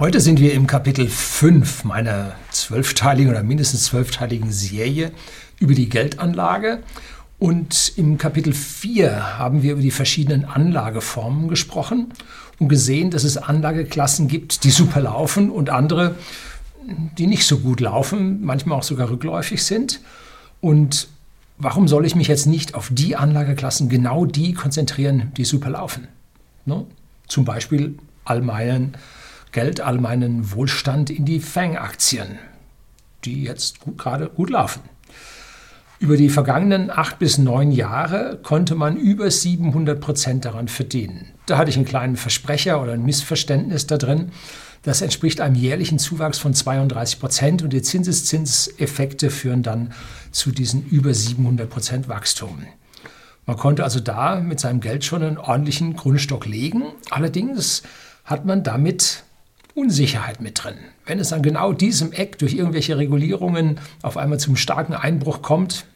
Heute 0.00 0.18
sind 0.18 0.40
wir 0.40 0.54
im 0.54 0.66
Kapitel 0.66 1.08
5 1.08 1.84
meiner 1.84 2.32
zwölfteiligen 2.50 3.30
oder 3.30 3.42
mindestens 3.42 3.84
zwölfteiligen 3.84 4.50
Serie 4.50 5.12
über 5.58 5.74
die 5.74 5.90
Geldanlage. 5.90 6.82
Und 7.38 7.92
im 7.96 8.16
Kapitel 8.16 8.54
4 8.54 9.38
haben 9.38 9.62
wir 9.62 9.72
über 9.72 9.82
die 9.82 9.90
verschiedenen 9.90 10.46
Anlageformen 10.46 11.48
gesprochen 11.48 12.14
und 12.58 12.70
gesehen, 12.70 13.10
dass 13.10 13.24
es 13.24 13.36
Anlageklassen 13.36 14.26
gibt, 14.26 14.64
die 14.64 14.70
super 14.70 15.02
laufen 15.02 15.50
und 15.50 15.68
andere, 15.68 16.14
die 17.18 17.26
nicht 17.26 17.46
so 17.46 17.58
gut 17.58 17.80
laufen, 17.80 18.42
manchmal 18.42 18.78
auch 18.78 18.84
sogar 18.84 19.10
rückläufig 19.10 19.62
sind. 19.62 20.00
Und 20.62 21.08
warum 21.58 21.88
soll 21.88 22.06
ich 22.06 22.16
mich 22.16 22.28
jetzt 22.28 22.46
nicht 22.46 22.74
auf 22.74 22.88
die 22.90 23.16
Anlageklassen, 23.16 23.90
genau 23.90 24.24
die 24.24 24.54
konzentrieren, 24.54 25.30
die 25.36 25.44
super 25.44 25.68
laufen? 25.68 26.08
Ne? 26.64 26.86
Zum 27.28 27.44
Beispiel 27.44 27.98
all 28.24 28.40
meinen 28.40 28.96
Geld, 29.52 29.80
all 29.80 29.98
meinen 29.98 30.52
Wohlstand 30.52 31.10
in 31.10 31.24
die 31.24 31.40
Fang-Aktien, 31.40 32.38
die 33.24 33.44
jetzt 33.44 33.80
gut, 33.80 33.98
gerade 33.98 34.28
gut 34.28 34.50
laufen. 34.50 34.82
Über 35.98 36.16
die 36.16 36.30
vergangenen 36.30 36.90
acht 36.90 37.18
bis 37.18 37.36
neun 37.36 37.72
Jahre 37.72 38.38
konnte 38.42 38.74
man 38.74 38.96
über 38.96 39.30
700 39.30 40.00
Prozent 40.00 40.46
daran 40.46 40.68
verdienen. 40.68 41.26
Da 41.44 41.58
hatte 41.58 41.68
ich 41.68 41.76
einen 41.76 41.84
kleinen 41.84 42.16
Versprecher 42.16 42.80
oder 42.80 42.92
ein 42.92 43.04
Missverständnis 43.04 43.86
da 43.86 43.98
drin. 43.98 44.32
Das 44.82 45.02
entspricht 45.02 45.42
einem 45.42 45.56
jährlichen 45.56 45.98
Zuwachs 45.98 46.38
von 46.38 46.54
32 46.54 47.20
Prozent 47.20 47.62
und 47.62 47.74
die 47.74 47.82
Zinseszinseffekte 47.82 49.28
führen 49.28 49.62
dann 49.62 49.92
zu 50.30 50.52
diesen 50.52 50.86
über 50.86 51.12
700 51.12 51.68
Prozent 51.68 52.08
Wachstum. 52.08 52.64
Man 53.44 53.58
konnte 53.58 53.84
also 53.84 54.00
da 54.00 54.40
mit 54.40 54.58
seinem 54.58 54.80
Geld 54.80 55.04
schon 55.04 55.22
einen 55.22 55.36
ordentlichen 55.36 55.96
Grundstock 55.96 56.46
legen. 56.46 56.84
Allerdings 57.10 57.82
hat 58.24 58.46
man 58.46 58.62
damit 58.62 59.24
Unsicherheit 59.80 60.42
mit 60.42 60.62
drin. 60.62 60.74
Wenn 61.06 61.18
es 61.18 61.32
an 61.32 61.42
genau 61.42 61.72
diesem 61.72 62.12
Eck 62.12 62.38
durch 62.38 62.52
irgendwelche 62.52 62.98
Regulierungen 62.98 63.80
auf 64.02 64.18
einmal 64.18 64.38
zum 64.38 64.56
starken 64.56 64.92
Einbruch 64.92 65.40
kommt, 65.40 65.86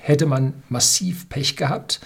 hätte 0.00 0.24
man 0.24 0.54
massiv 0.70 1.28
Pech 1.28 1.56
gehabt. 1.56 2.00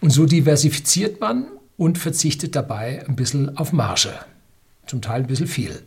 Und 0.00 0.10
so 0.10 0.26
diversifiziert 0.26 1.20
man 1.20 1.46
und 1.76 1.98
verzichtet 1.98 2.56
dabei 2.56 3.04
ein 3.06 3.14
bisschen 3.14 3.56
auf 3.56 3.72
Marge. 3.72 4.12
Zum 4.86 5.00
Teil 5.00 5.20
ein 5.20 5.26
bisschen 5.28 5.46
viel. 5.46 5.82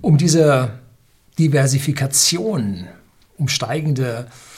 Um 0.00 0.16
diese 0.16 0.70
Diversifikation, 1.38 2.86
um 3.36 3.48
steigende 3.48 4.26
äh, 4.28 4.55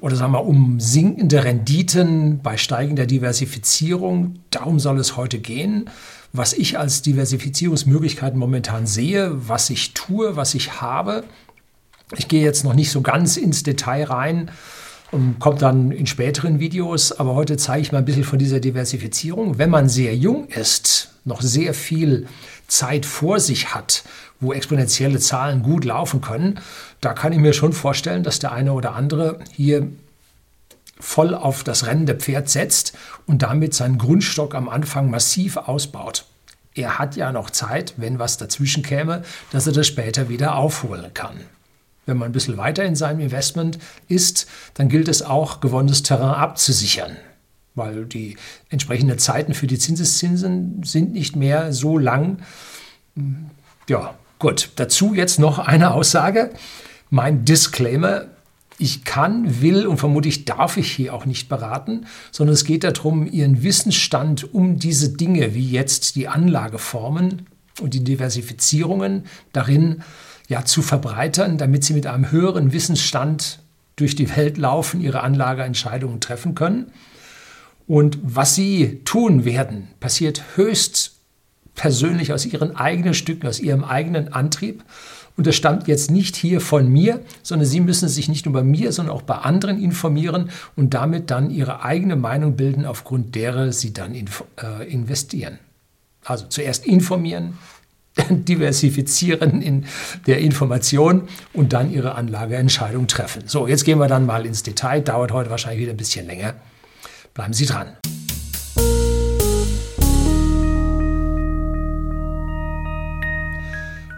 oder 0.00 0.16
sagen 0.16 0.32
wir 0.32 0.44
um 0.44 0.80
sinkende 0.80 1.44
Renditen 1.44 2.40
bei 2.42 2.56
steigender 2.56 3.06
Diversifizierung, 3.06 4.40
darum 4.50 4.78
soll 4.78 4.98
es 4.98 5.16
heute 5.16 5.38
gehen 5.38 5.88
was 6.32 6.54
ich 6.54 6.78
als 6.78 7.02
Diversifizierungsmöglichkeiten 7.02 8.38
momentan 8.38 8.86
sehe, 8.86 9.32
was 9.48 9.68
ich 9.70 9.92
tue, 9.92 10.34
was 10.34 10.54
ich 10.54 10.80
habe. 10.80 11.24
Ich 12.16 12.28
gehe 12.28 12.42
jetzt 12.42 12.64
noch 12.64 12.74
nicht 12.74 12.90
so 12.90 13.02
ganz 13.02 13.36
ins 13.36 13.62
Detail 13.62 14.04
rein 14.04 14.50
kommt 15.40 15.60
dann 15.60 15.90
in 15.90 16.06
späteren 16.06 16.58
Videos, 16.58 17.12
aber 17.12 17.34
heute 17.34 17.58
zeige 17.58 17.82
ich 17.82 17.92
mal 17.92 17.98
ein 17.98 18.06
bisschen 18.06 18.24
von 18.24 18.38
dieser 18.38 18.60
Diversifizierung. 18.60 19.58
Wenn 19.58 19.68
man 19.68 19.90
sehr 19.90 20.16
jung 20.16 20.48
ist, 20.48 21.10
noch 21.26 21.42
sehr 21.42 21.74
viel 21.74 22.26
Zeit 22.66 23.04
vor 23.04 23.38
sich 23.38 23.74
hat, 23.74 24.04
wo 24.42 24.52
exponentielle 24.52 25.18
Zahlen 25.18 25.62
gut 25.62 25.84
laufen 25.84 26.20
können, 26.20 26.60
da 27.00 27.14
kann 27.14 27.32
ich 27.32 27.38
mir 27.38 27.52
schon 27.52 27.72
vorstellen, 27.72 28.22
dass 28.22 28.38
der 28.38 28.52
eine 28.52 28.72
oder 28.74 28.94
andere 28.94 29.38
hier 29.52 29.88
voll 31.00 31.34
auf 31.34 31.64
das 31.64 31.86
rennende 31.86 32.14
Pferd 32.14 32.48
setzt 32.48 32.92
und 33.26 33.42
damit 33.42 33.74
seinen 33.74 33.98
Grundstock 33.98 34.54
am 34.54 34.68
Anfang 34.68 35.10
massiv 35.10 35.56
ausbaut. 35.56 36.26
Er 36.74 36.98
hat 36.98 37.16
ja 37.16 37.32
noch 37.32 37.50
Zeit, 37.50 37.94
wenn 37.96 38.18
was 38.18 38.38
dazwischen 38.38 38.82
käme, 38.82 39.22
dass 39.50 39.66
er 39.66 39.72
das 39.72 39.86
später 39.86 40.28
wieder 40.28 40.56
aufholen 40.56 41.12
kann. 41.12 41.40
Wenn 42.06 42.16
man 42.16 42.30
ein 42.30 42.32
bisschen 42.32 42.56
weiter 42.56 42.84
in 42.84 42.96
seinem 42.96 43.20
Investment 43.20 43.78
ist, 44.08 44.46
dann 44.74 44.88
gilt 44.88 45.08
es 45.08 45.22
auch, 45.22 45.60
gewonnenes 45.60 46.02
Terrain 46.02 46.34
abzusichern, 46.34 47.16
weil 47.74 48.06
die 48.06 48.36
entsprechenden 48.70 49.18
Zeiten 49.18 49.54
für 49.54 49.66
die 49.66 49.78
Zinseszinsen 49.78 50.82
sind 50.82 51.12
nicht 51.12 51.36
mehr 51.36 51.72
so 51.72 51.98
lang. 51.98 52.38
Ja, 53.88 54.14
gut. 54.42 54.70
Dazu 54.76 55.14
jetzt 55.14 55.38
noch 55.38 55.60
eine 55.60 55.92
Aussage. 55.92 56.50
Mein 57.10 57.44
Disclaimer, 57.44 58.26
ich 58.76 59.04
kann, 59.04 59.62
will 59.62 59.86
und 59.86 59.98
vermutlich 59.98 60.44
darf 60.44 60.76
ich 60.76 60.90
hier 60.90 61.14
auch 61.14 61.26
nicht 61.26 61.48
beraten, 61.48 62.06
sondern 62.32 62.54
es 62.54 62.64
geht 62.64 62.82
darum, 62.82 63.30
Ihren 63.30 63.62
Wissensstand 63.62 64.52
um 64.52 64.80
diese 64.80 65.10
Dinge 65.10 65.54
wie 65.54 65.70
jetzt 65.70 66.16
die 66.16 66.26
Anlageformen 66.26 67.46
und 67.80 67.94
die 67.94 68.02
Diversifizierungen 68.02 69.26
darin 69.52 70.02
ja, 70.48 70.64
zu 70.64 70.82
verbreitern, 70.82 71.56
damit 71.56 71.84
Sie 71.84 71.94
mit 71.94 72.08
einem 72.08 72.32
höheren 72.32 72.72
Wissensstand 72.72 73.60
durch 73.94 74.16
die 74.16 74.34
Welt 74.36 74.58
laufen, 74.58 75.00
Ihre 75.00 75.20
Anlageentscheidungen 75.20 76.20
treffen 76.20 76.56
können. 76.56 76.90
Und 77.86 78.18
was 78.22 78.56
Sie 78.56 79.02
tun 79.04 79.44
werden, 79.44 79.88
passiert 80.00 80.42
höchst 80.56 81.11
persönlich 81.74 82.32
aus 82.32 82.46
Ihren 82.46 82.76
eigenen 82.76 83.14
Stücken, 83.14 83.46
aus 83.46 83.60
Ihrem 83.60 83.84
eigenen 83.84 84.32
Antrieb. 84.32 84.84
Und 85.36 85.46
das 85.46 85.56
stammt 85.56 85.88
jetzt 85.88 86.10
nicht 86.10 86.36
hier 86.36 86.60
von 86.60 86.88
mir, 86.92 87.20
sondern 87.42 87.66
Sie 87.66 87.80
müssen 87.80 88.08
sich 88.08 88.28
nicht 88.28 88.44
nur 88.44 88.52
bei 88.52 88.62
mir, 88.62 88.92
sondern 88.92 89.14
auch 89.14 89.22
bei 89.22 89.36
anderen 89.36 89.82
informieren 89.82 90.50
und 90.76 90.92
damit 90.92 91.30
dann 91.30 91.50
Ihre 91.50 91.82
eigene 91.82 92.16
Meinung 92.16 92.56
bilden, 92.56 92.84
aufgrund 92.84 93.34
derer 93.34 93.72
Sie 93.72 93.94
dann 93.94 94.14
äh, 94.14 94.26
investieren. 94.88 95.58
Also 96.24 96.46
zuerst 96.46 96.86
informieren, 96.86 97.58
diversifizieren 98.28 99.62
in 99.62 99.86
der 100.26 100.38
Information 100.38 101.28
und 101.54 101.72
dann 101.72 101.90
Ihre 101.90 102.14
Anlageentscheidung 102.14 103.06
treffen. 103.06 103.44
So, 103.46 103.66
jetzt 103.66 103.84
gehen 103.84 103.98
wir 103.98 104.08
dann 104.08 104.26
mal 104.26 104.44
ins 104.44 104.62
Detail. 104.62 105.00
Dauert 105.00 105.32
heute 105.32 105.48
wahrscheinlich 105.48 105.80
wieder 105.80 105.92
ein 105.92 105.96
bisschen 105.96 106.26
länger. 106.26 106.54
Bleiben 107.32 107.54
Sie 107.54 107.64
dran. 107.64 107.96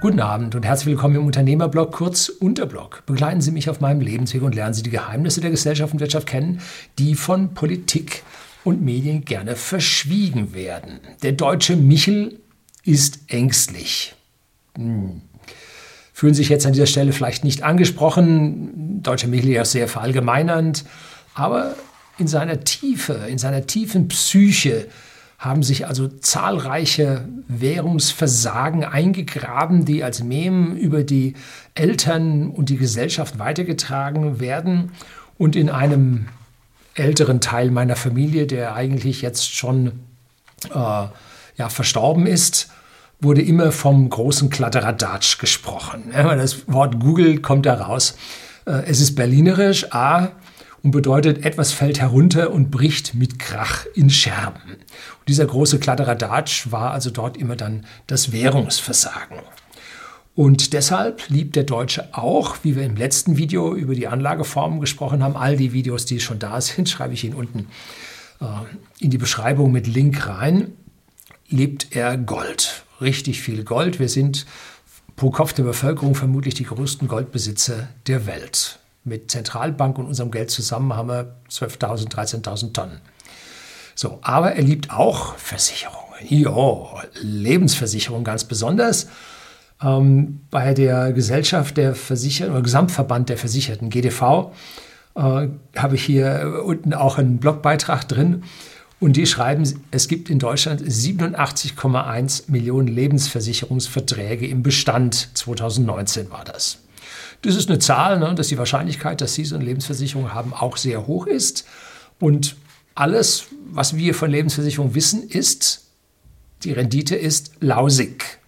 Guten 0.05 0.21
Abend 0.21 0.55
und 0.55 0.67
herzlich 0.67 0.89
willkommen 0.89 1.17
im 1.17 1.25
Unternehmerblog, 1.25 1.91
kurz 1.91 2.29
Unterblog. 2.29 3.05
Begleiten 3.07 3.41
Sie 3.41 3.51
mich 3.51 3.71
auf 3.71 3.81
meinem 3.81 4.03
Lebensweg 4.03 4.43
und 4.43 4.55
lernen 4.55 4.75
Sie 4.75 4.83
die 4.83 4.91
Geheimnisse 4.91 5.41
der 5.41 5.51
Gesellschaft 5.51 5.95
und 5.95 6.01
Wirtschaft 6.01 6.27
kennen, 6.27 6.61
die 6.99 7.15
von 7.15 7.55
Politik 7.55 8.23
und 8.65 8.83
Medien 8.83 9.25
gerne 9.25 9.57
verschwiegen 9.57 10.53
werden. 10.53 11.01
Der 11.23 11.33
deutsche 11.33 11.77
Michel 11.77 12.39
ist 12.85 13.21
ängstlich. 13.29 14.15
Hm. 14.77 15.23
Fühlen 16.13 16.35
sich 16.35 16.51
jetzt 16.51 16.67
an 16.67 16.75
dieser 16.75 16.85
Stelle 16.85 17.15
vielleicht 17.15 17.43
nicht 17.43 17.63
angesprochen, 17.63 19.03
deutsche 19.03 19.29
Michel 19.29 19.53
ja 19.53 19.65
sehr 19.65 19.89
verallgemeinernd, 19.89 20.85
aber 21.33 21.77
in 22.19 22.29
seiner 22.29 22.61
Tiefe, 22.61 23.15
in 23.31 23.39
seiner 23.39 23.67
tiefen 23.67 24.09
Psyche 24.09 24.87
haben 25.45 25.63
sich 25.63 25.87
also 25.87 26.09
zahlreiche 26.09 27.29
Währungsversagen 27.49 28.85
eingegraben, 28.85 29.85
die 29.85 30.03
als 30.03 30.23
Mem 30.23 30.75
über 30.75 31.05
die 31.05 31.35
Eltern 31.75 32.51
und 32.51 32.71
die 32.71 32.79
Gesellschaft 32.79 33.39
weitergetragen 33.39 34.41
werden. 34.41 34.93
Und 35.37 35.55
in 35.57 35.69
einem 35.69 36.27
älteren 36.95 37.41
Teil 37.41 37.71
meiner 37.71 37.97
Familie, 37.97 38.47
der 38.47 38.75
eigentlich 38.75 39.21
jetzt 39.21 39.55
schon 39.55 39.93
äh, 40.71 40.75
ja, 41.57 41.69
verstorben 41.69 42.27
ist, 42.27 42.71
wurde 43.21 43.43
immer 43.43 43.73
vom 43.73 44.09
großen 44.09 44.51
Kladderadatsch 44.51 45.39
gesprochen. 45.39 46.05
Das 46.13 46.69
Wort 46.69 47.01
Google 47.01 47.41
kommt 47.41 47.67
da 47.67 47.75
raus. 47.75 48.17
Äh, 48.67 48.83
es 48.87 49.01
ist 49.01 49.15
berlinerisch, 49.15 49.93
A, 49.93 50.29
und 50.85 50.91
bedeutet, 50.91 51.47
etwas 51.47 51.73
fällt 51.73 51.99
herunter 51.99 52.53
und 52.53 52.71
bricht 52.71 53.15
mit 53.15 53.39
Krach 53.39 53.87
in 53.95 54.11
Scherben. 54.11 54.61
Und 54.73 55.29
dieser 55.29 55.47
große 55.47 55.79
Kladderadatsch 55.79 56.71
war 56.71 56.91
also 56.91 57.11
dort 57.11 57.39
immer 57.39 57.57
dann 57.57 57.87
das 58.07 58.33
Währungsversagen. 58.33 59.39
Und 60.35 60.75
deshalb 60.75 61.31
liebt 61.31 61.57
der 61.57 61.63
Deutsche 61.63 62.09
auch, 62.13 62.57
wie 62.65 62.77
wir 62.77 62.85
im 62.85 62.97
letzten 62.97 63.39
Video 63.39 63.75
über 63.75 63.95
die 63.95 64.09
Anlageformen 64.09 64.81
gesprochen 64.81 65.25
haben, 65.25 65.37
all 65.37 65.57
die 65.57 65.73
Videos, 65.73 66.05
die 66.05 66.21
schon 66.21 66.39
da 66.39 66.61
sind, 66.61 66.89
schreibe 66.91 67.15
ich 67.15 67.25
Ihnen 67.25 67.35
unten 67.35 67.69
äh, 68.43 68.47
in 69.01 69.11
die 69.11 69.19
Beschreibung 69.19 69.73
mit 69.73 69.87
Link 69.87 70.27
rein, 70.27 70.73
liebt 71.49 71.97
er 71.97 72.19
Gold. 72.19 72.85
Richtig 73.01 73.41
viel 73.41 73.65
Gold. 73.65 74.01
Wir 74.01 74.11
sind 74.11 74.45
pro 75.17 75.31
Kopf 75.31 75.55
der 75.55 75.63
Bevölkerung 75.63 76.15
vermutlich 76.15 76.53
die 76.53 76.65
größten 76.65 77.09
Goldbesitzer 77.09 77.89
der 78.07 78.27
Welt. 78.27 78.81
Mit 79.05 79.31
Zentralbank 79.31 79.99
und 79.99 80.07
unserem 80.07 80.31
Geld 80.31 80.51
zusammen 80.51 80.95
haben 80.95 81.09
wir 81.09 81.37
12.000, 81.51 82.11
13.000 82.11 82.73
Tonnen. 82.73 83.01
So, 83.95 84.19
aber 84.23 84.53
er 84.53 84.63
liebt 84.63 84.91
auch 84.91 85.37
Versicherungen. 85.37 86.05
Jo, 86.27 86.89
Lebensversicherung 87.21 88.25
ganz 88.25 88.45
besonders. 88.45 89.09
Ähm, 89.83 90.41
bei 90.51 90.75
der 90.75 91.13
Gesellschaft 91.13 91.77
der 91.77 91.95
Versicherten 91.95 92.55
oder 92.55 92.63
Gesamtverband 92.63 93.29
der 93.29 93.37
Versicherten, 93.37 93.91
GDV, 93.91 94.53
äh, 95.15 95.49
habe 95.77 95.95
ich 95.95 96.05
hier 96.05 96.63
unten 96.65 96.95
auch 96.95 97.19
einen 97.19 97.39
Blogbeitrag 97.39 98.09
drin. 98.09 98.45
Und 99.01 99.17
die 99.17 99.27
schreiben, 99.27 99.65
es 99.91 100.09
gibt 100.09 100.31
in 100.31 100.39
Deutschland 100.39 100.81
87,1 100.81 102.51
Millionen 102.51 102.89
Lebensversicherungsverträge 102.89 104.47
im 104.47 104.63
Bestand. 104.63 105.29
2019 105.35 106.31
war 106.31 106.45
das. 106.45 106.79
Das 107.45 107.57
ist 107.57 107.69
eine 107.69 107.79
Zahl, 107.79 108.19
ne, 108.19 108.35
dass 108.35 108.49
die 108.49 108.57
Wahrscheinlichkeit, 108.57 109.21
dass 109.21 109.35
Sie 109.35 109.45
so 109.45 109.55
eine 109.55 109.65
Lebensversicherung 109.65 110.33
haben, 110.33 110.55
auch 110.55 110.79
sehr 110.79 111.07
hoch 111.07 111.27
ist. 111.27 111.67
Und 112.19 112.57
alles, 112.95 113.47
was 113.67 113.97
wir 113.97 114.15
von 114.15 114.31
Lebensversicherung 114.31 114.95
wissen, 114.95 115.29
ist, 115.29 115.85
die 116.63 116.73
Rendite 116.73 117.17
ist 117.17 117.53
lausig. 117.61 118.39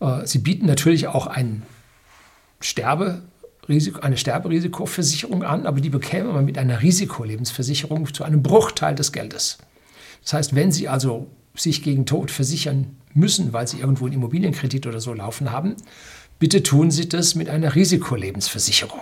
Äh, 0.00 0.26
sie 0.26 0.38
bieten 0.38 0.66
natürlich 0.66 1.06
auch 1.06 1.26
ein 1.26 1.62
Sterberisiko, 2.60 4.00
eine 4.00 4.18
Sterberisikoversicherung 4.18 5.42
an, 5.42 5.66
aber 5.66 5.80
die 5.80 5.88
bekäme 5.88 6.32
man 6.32 6.44
mit 6.44 6.58
einer 6.58 6.82
Risikolebensversicherung 6.82 8.12
zu 8.12 8.24
einem 8.24 8.42
Bruchteil 8.42 8.94
des 8.94 9.12
Geldes. 9.12 9.56
Das 10.22 10.34
heißt, 10.34 10.54
wenn 10.54 10.70
Sie 10.70 10.86
also 10.86 11.28
sich 11.54 11.82
gegen 11.82 12.06
Tod 12.06 12.30
versichern 12.30 12.96
müssen, 13.14 13.52
weil 13.52 13.68
Sie 13.68 13.80
irgendwo 13.80 14.06
einen 14.06 14.14
Immobilienkredit 14.14 14.86
oder 14.86 15.00
so 15.00 15.12
laufen 15.12 15.50
haben, 15.50 15.76
bitte 16.38 16.62
tun 16.62 16.90
Sie 16.90 17.08
das 17.08 17.34
mit 17.34 17.48
einer 17.48 17.74
Risikolebensversicherung. 17.74 19.00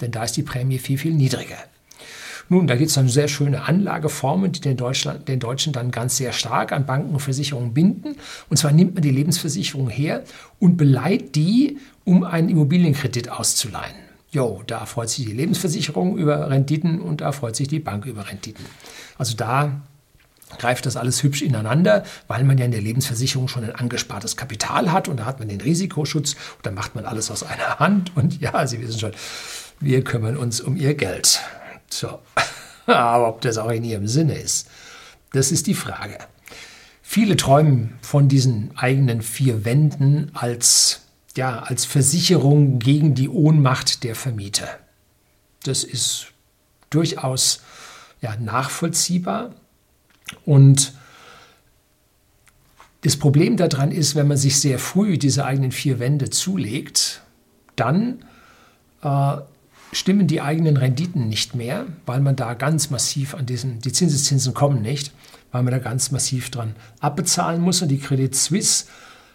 Denn 0.00 0.10
da 0.10 0.24
ist 0.24 0.36
die 0.36 0.42
Prämie 0.42 0.78
viel, 0.78 0.98
viel 0.98 1.14
niedriger. 1.14 1.58
Nun, 2.48 2.66
da 2.66 2.76
gibt 2.76 2.88
es 2.88 2.94
dann 2.94 3.08
sehr 3.08 3.28
schöne 3.28 3.62
Anlageformen, 3.62 4.52
die 4.52 4.60
den, 4.60 4.76
Deutschland, 4.76 5.28
den 5.28 5.40
Deutschen 5.40 5.72
dann 5.72 5.90
ganz 5.90 6.16
sehr 6.16 6.32
stark 6.32 6.72
an 6.72 6.84
Banken 6.84 7.14
und 7.14 7.20
Versicherungen 7.20 7.72
binden. 7.72 8.16
Und 8.50 8.58
zwar 8.58 8.72
nimmt 8.72 8.94
man 8.94 9.02
die 9.02 9.10
Lebensversicherung 9.10 9.88
her 9.88 10.24
und 10.58 10.76
beleiht 10.76 11.36
die, 11.36 11.78
um 12.04 12.22
einen 12.22 12.50
Immobilienkredit 12.50 13.30
auszuleihen. 13.30 13.96
Jo, 14.30 14.62
da 14.66 14.84
freut 14.84 15.08
sich 15.10 15.24
die 15.24 15.32
Lebensversicherung 15.32 16.18
über 16.18 16.50
Renditen 16.50 17.00
und 17.00 17.20
da 17.20 17.32
freut 17.32 17.56
sich 17.56 17.68
die 17.68 17.78
Bank 17.78 18.04
über 18.04 18.28
Renditen. 18.28 18.64
Also 19.16 19.36
da 19.36 19.80
greift 20.58 20.86
das 20.86 20.96
alles 20.96 21.22
hübsch 21.22 21.42
ineinander, 21.42 22.04
weil 22.28 22.44
man 22.44 22.58
ja 22.58 22.64
in 22.64 22.70
der 22.70 22.80
Lebensversicherung 22.80 23.48
schon 23.48 23.64
ein 23.64 23.74
angespartes 23.74 24.36
Kapital 24.36 24.92
hat 24.92 25.08
und 25.08 25.18
da 25.18 25.24
hat 25.24 25.38
man 25.38 25.48
den 25.48 25.60
Risikoschutz 25.60 26.32
und 26.32 26.66
dann 26.66 26.74
macht 26.74 26.94
man 26.94 27.04
alles 27.04 27.30
aus 27.30 27.42
einer 27.42 27.78
Hand 27.78 28.16
und 28.16 28.40
ja, 28.40 28.66
Sie 28.66 28.80
wissen 28.80 28.98
schon, 28.98 29.12
wir 29.80 30.02
kümmern 30.04 30.36
uns 30.36 30.60
um 30.60 30.76
Ihr 30.76 30.94
Geld. 30.94 31.40
So. 31.90 32.20
Aber 32.86 33.28
ob 33.28 33.40
das 33.40 33.58
auch 33.58 33.70
in 33.70 33.84
ihrem 33.84 34.06
Sinne 34.06 34.34
ist, 34.38 34.68
das 35.32 35.50
ist 35.50 35.66
die 35.66 35.74
Frage. 35.74 36.18
Viele 37.02 37.36
träumen 37.36 37.98
von 38.02 38.28
diesen 38.28 38.76
eigenen 38.76 39.22
vier 39.22 39.64
Wänden 39.64 40.30
als, 40.34 41.02
ja, 41.36 41.60
als 41.60 41.84
Versicherung 41.84 42.78
gegen 42.78 43.14
die 43.14 43.28
Ohnmacht 43.28 44.04
der 44.04 44.14
Vermieter. 44.14 44.68
Das 45.64 45.84
ist 45.84 46.28
durchaus 46.90 47.62
ja, 48.20 48.36
nachvollziehbar. 48.36 49.54
Und 50.44 50.92
das 53.02 53.16
Problem 53.16 53.56
daran 53.56 53.92
ist, 53.92 54.14
wenn 54.14 54.28
man 54.28 54.38
sich 54.38 54.58
sehr 54.58 54.78
früh 54.78 55.18
diese 55.18 55.44
eigenen 55.44 55.72
vier 55.72 55.98
Wände 55.98 56.30
zulegt, 56.30 57.20
dann 57.76 58.24
äh, 59.02 59.36
stimmen 59.92 60.26
die 60.26 60.40
eigenen 60.40 60.76
Renditen 60.76 61.28
nicht 61.28 61.54
mehr, 61.54 61.86
weil 62.06 62.20
man 62.20 62.36
da 62.36 62.54
ganz 62.54 62.90
massiv 62.90 63.34
an 63.34 63.46
diesen, 63.46 63.80
die 63.80 63.92
Zinseszinsen 63.92 64.54
kommen 64.54 64.82
nicht, 64.82 65.12
weil 65.52 65.62
man 65.62 65.72
da 65.72 65.78
ganz 65.78 66.10
massiv 66.10 66.50
dran 66.50 66.74
abbezahlen 67.00 67.60
muss. 67.60 67.82
Und 67.82 67.88
die 67.88 67.98
Credit 67.98 68.34
Suisse 68.34 68.86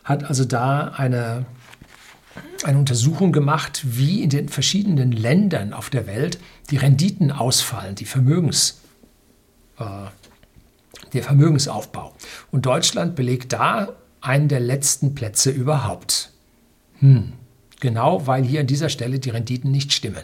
hat 0.03 0.23
also 0.23 0.45
da 0.45 0.87
eine, 0.87 1.45
eine 2.63 2.77
Untersuchung 2.79 3.31
gemacht, 3.31 3.83
wie 3.85 4.23
in 4.23 4.29
den 4.29 4.49
verschiedenen 4.49 5.11
Ländern 5.11 5.73
auf 5.73 5.89
der 5.89 6.07
Welt 6.07 6.39
die 6.71 6.77
Renditen 6.77 7.31
ausfallen, 7.31 7.95
die 7.95 8.05
Vermögens, 8.05 8.81
äh, 9.77 9.83
der 11.13 11.23
Vermögensaufbau. 11.23 12.13
Und 12.51 12.65
Deutschland 12.65 13.15
belegt 13.15 13.53
da 13.53 13.93
einen 14.21 14.47
der 14.47 14.59
letzten 14.59 15.15
Plätze 15.15 15.51
überhaupt. 15.51 16.31
Hm. 16.99 17.33
Genau, 17.79 18.27
weil 18.27 18.43
hier 18.43 18.59
an 18.59 18.67
dieser 18.67 18.89
Stelle 18.89 19.19
die 19.19 19.29
Renditen 19.29 19.71
nicht 19.71 19.93
stimmen. 19.93 20.23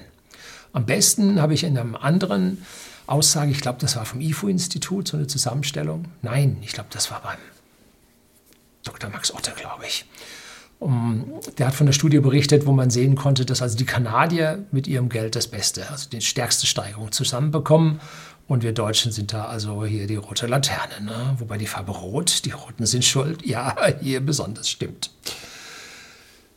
Am 0.73 0.85
besten 0.85 1.41
habe 1.41 1.53
ich 1.53 1.63
in 1.63 1.77
einem 1.77 1.95
anderen 1.95 2.65
Aussage, 3.07 3.51
ich 3.51 3.61
glaube, 3.61 3.79
das 3.79 3.95
war 3.95 4.05
vom 4.05 4.19
IFO-Institut, 4.19 5.07
so 5.07 5.15
eine 5.15 5.27
Zusammenstellung. 5.27 6.05
Nein, 6.21 6.57
ich 6.61 6.73
glaube, 6.73 6.89
das 6.91 7.11
war 7.11 7.21
beim 7.21 7.37
Dr. 8.83 9.09
Max 9.09 9.33
Otter, 9.33 9.53
glaube 9.53 9.85
ich. 9.85 10.05
Um, 10.79 11.25
der 11.57 11.67
hat 11.67 11.73
von 11.73 11.85
der 11.85 11.93
Studie 11.93 12.19
berichtet, 12.19 12.65
wo 12.65 12.73
man 12.73 12.89
sehen 12.89 13.15
konnte, 13.15 13.45
dass 13.45 13.61
also 13.61 13.77
die 13.77 13.85
Kanadier 13.85 14.65
mit 14.71 14.87
ihrem 14.87 15.07
Geld 15.07 15.35
das 15.35 15.47
Beste, 15.47 15.89
also 15.89 16.09
die 16.09 16.19
stärkste 16.19 16.67
Steigerung 16.67 17.13
zusammenbekommen. 17.13 18.01
Und 18.47 18.63
wir 18.63 18.73
Deutschen 18.73 19.11
sind 19.11 19.33
da 19.33 19.45
also 19.45 19.85
hier 19.85 20.05
die 20.05 20.17
rote 20.17 20.45
Laterne. 20.45 21.03
Ne? 21.03 21.35
Wobei 21.39 21.57
die 21.57 21.65
Farbe 21.65 21.91
rot, 21.91 22.45
die 22.45 22.51
Roten 22.51 22.85
sind 22.85 23.03
schuld. 23.03 23.45
Ja, 23.45 23.75
hier 24.01 24.19
besonders 24.19 24.69
stimmt. 24.69 25.11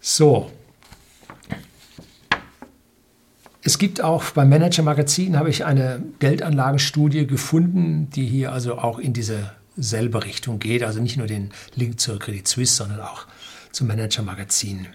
So, 0.00 0.50
es 3.68 3.78
gibt 3.78 4.00
auch 4.00 4.30
beim 4.30 4.48
Manager 4.48 4.82
Magazin 4.82 5.36
habe 5.36 5.50
ich 5.50 5.66
eine 5.66 6.02
Geldanlagenstudie 6.20 7.26
gefunden, 7.26 8.08
die 8.10 8.24
hier 8.24 8.50
also 8.50 8.78
auch 8.78 8.98
in 8.98 9.12
diese 9.12 9.52
selbe 9.76 10.24
Richtung 10.24 10.58
geht. 10.58 10.82
Also 10.82 11.00
nicht 11.00 11.18
nur 11.18 11.26
den 11.26 11.50
Link 11.74 12.00
zur 12.00 12.18
Credit 12.18 12.48
Suisse, 12.48 12.76
sondern 12.76 13.00
auch 13.00 13.26
zum 13.72 13.88
Manager 13.88 14.22
Magazin, 14.22 14.86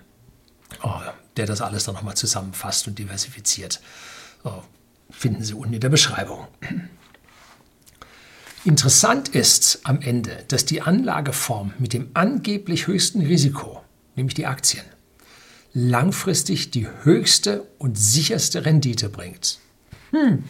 oh, 0.82 0.90
der 1.38 1.46
das 1.46 1.62
alles 1.62 1.84
dann 1.84 1.94
nochmal 1.94 2.16
zusammenfasst 2.16 2.88
und 2.88 2.98
diversifiziert. 2.98 3.80
Oh, 4.44 4.64
finden 5.14 5.44
Sie 5.44 5.54
unten 5.54 5.76
in 5.76 5.80
der 5.80 5.90
Beschreibung. 5.90 6.48
Interessant 8.66 9.30
ist 9.30 9.82
am 9.84 10.02
Ende, 10.02 10.46
dass 10.48 10.66
die 10.66 10.82
Anlageform 10.82 11.74
mit 11.80 11.94
dem 11.94 12.10
angeblich 12.14 12.88
höchsten 12.88 13.22
Risiko, 13.22 13.82
nämlich 14.16 14.36
die 14.36 14.46
Aktien, 14.46 14.86
langfristig 15.74 16.72
die 16.72 16.88
höchste 17.04 17.68
und 17.78 17.98
sicherste 17.98 18.66
Rendite 18.66 19.10
bringt. 19.10 19.60
Hm. 20.12 20.44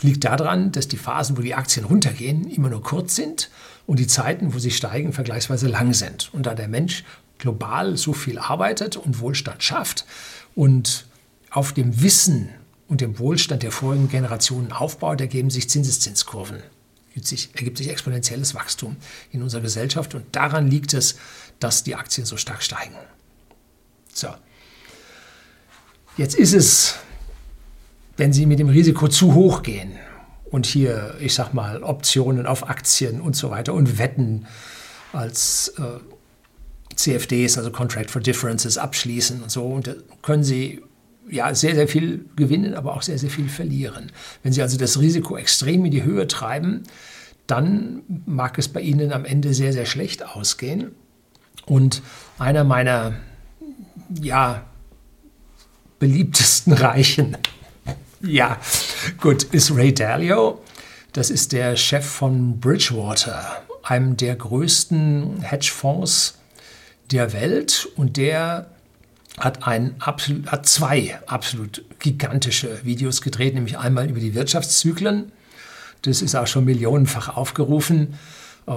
Liegt 0.00 0.24
daran, 0.24 0.72
dass 0.72 0.88
die 0.88 0.96
Phasen, 0.96 1.36
wo 1.36 1.42
die 1.42 1.54
Aktien 1.54 1.84
runtergehen, 1.84 2.48
immer 2.48 2.70
nur 2.70 2.82
kurz 2.82 3.14
sind 3.16 3.50
und 3.86 3.98
die 3.98 4.06
Zeiten, 4.06 4.54
wo 4.54 4.58
sie 4.58 4.70
steigen, 4.70 5.12
vergleichsweise 5.12 5.68
lang 5.68 5.92
sind. 5.92 6.32
Und 6.32 6.46
da 6.46 6.54
der 6.54 6.68
Mensch 6.68 7.04
global 7.38 7.96
so 7.96 8.12
viel 8.12 8.38
arbeitet 8.38 8.96
und 8.96 9.20
Wohlstand 9.20 9.62
schafft 9.62 10.06
und 10.54 11.06
auf 11.50 11.72
dem 11.72 12.00
Wissen 12.00 12.48
und 12.88 13.00
dem 13.00 13.18
Wohlstand 13.18 13.62
der 13.62 13.72
vorigen 13.72 14.08
Generationen 14.08 14.72
aufbaut, 14.72 15.20
ergeben 15.20 15.50
sich 15.50 15.68
Zinseszinskurven. 15.70 16.62
Sich, 17.22 17.50
ergibt 17.54 17.78
sich 17.78 17.90
exponentielles 17.90 18.56
Wachstum 18.56 18.96
in 19.30 19.42
unserer 19.42 19.60
Gesellschaft 19.60 20.16
und 20.16 20.24
daran 20.32 20.66
liegt 20.66 20.94
es, 20.94 21.16
dass 21.60 21.84
die 21.84 21.94
Aktien 21.94 22.26
so 22.26 22.36
stark 22.36 22.62
steigen. 22.62 22.96
So. 24.12 24.28
Jetzt 26.16 26.34
ist 26.34 26.54
es, 26.54 26.96
wenn 28.16 28.32
Sie 28.32 28.46
mit 28.46 28.58
dem 28.58 28.68
Risiko 28.68 29.06
zu 29.06 29.34
hoch 29.34 29.62
gehen 29.62 29.92
und 30.50 30.66
hier, 30.66 31.16
ich 31.20 31.34
sag 31.34 31.54
mal, 31.54 31.82
Optionen 31.82 32.46
auf 32.46 32.68
Aktien 32.68 33.20
und 33.20 33.36
so 33.36 33.50
weiter 33.50 33.74
und 33.74 33.98
Wetten 33.98 34.46
als 35.12 35.74
äh, 35.78 36.00
CFDs, 36.96 37.58
also 37.58 37.70
Contract 37.70 38.10
for 38.10 38.20
Differences, 38.20 38.78
abschließen 38.78 39.42
und 39.42 39.50
so, 39.50 39.66
und 39.66 39.86
da 39.86 39.94
können 40.22 40.44
Sie 40.44 40.82
ja, 41.30 41.54
sehr, 41.54 41.74
sehr 41.74 41.88
viel 41.88 42.26
gewinnen, 42.36 42.74
aber 42.74 42.94
auch 42.94 43.02
sehr, 43.02 43.18
sehr 43.18 43.30
viel 43.30 43.48
verlieren. 43.48 44.12
Wenn 44.42 44.52
Sie 44.52 44.62
also 44.62 44.76
das 44.76 45.00
Risiko 45.00 45.36
extrem 45.36 45.84
in 45.84 45.90
die 45.90 46.02
Höhe 46.02 46.26
treiben, 46.26 46.82
dann 47.46 48.02
mag 48.26 48.58
es 48.58 48.68
bei 48.68 48.80
Ihnen 48.80 49.12
am 49.12 49.24
Ende 49.24 49.54
sehr, 49.54 49.72
sehr 49.72 49.86
schlecht 49.86 50.24
ausgehen. 50.24 50.92
Und 51.66 52.02
einer 52.38 52.64
meiner 52.64 53.14
ja, 54.20 54.64
beliebtesten 55.98 56.72
Reichen. 56.74 57.36
Ja, 58.20 58.58
gut, 59.20 59.44
ist 59.44 59.74
Ray 59.74 59.92
Dalio. 59.92 60.62
Das 61.12 61.30
ist 61.30 61.52
der 61.52 61.76
Chef 61.76 62.04
von 62.04 62.58
Bridgewater, 62.58 63.62
einem 63.82 64.16
der 64.16 64.34
größten 64.34 65.42
Hedgefonds 65.42 66.38
der 67.10 67.32
Welt. 67.32 67.88
Und 67.96 68.16
der 68.16 68.73
hat, 69.38 69.66
ein, 69.66 69.96
hat 70.00 70.66
zwei 70.66 71.18
absolut 71.26 71.84
gigantische 71.98 72.84
Videos 72.84 73.20
gedreht, 73.20 73.54
nämlich 73.54 73.78
einmal 73.78 74.08
über 74.08 74.20
die 74.20 74.34
Wirtschaftszyklen. 74.34 75.32
Das 76.02 76.22
ist 76.22 76.34
auch 76.34 76.46
schon 76.46 76.64
millionenfach 76.64 77.36
aufgerufen. 77.36 78.14
Äh, 78.66 78.72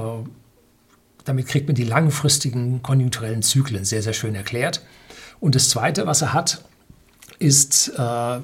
damit 1.26 1.48
kriegt 1.48 1.68
man 1.68 1.76
die 1.76 1.84
langfristigen 1.84 2.82
konjunkturellen 2.82 3.42
Zyklen 3.42 3.86
sehr, 3.86 4.02
sehr 4.02 4.14
schön 4.14 4.34
erklärt. 4.34 4.82
Und 5.40 5.56
das 5.56 5.70
Zweite, 5.70 6.08
was 6.08 6.22
er 6.22 6.34
hat, 6.34 6.64
ist, 7.38 7.90
äh, 7.98 8.40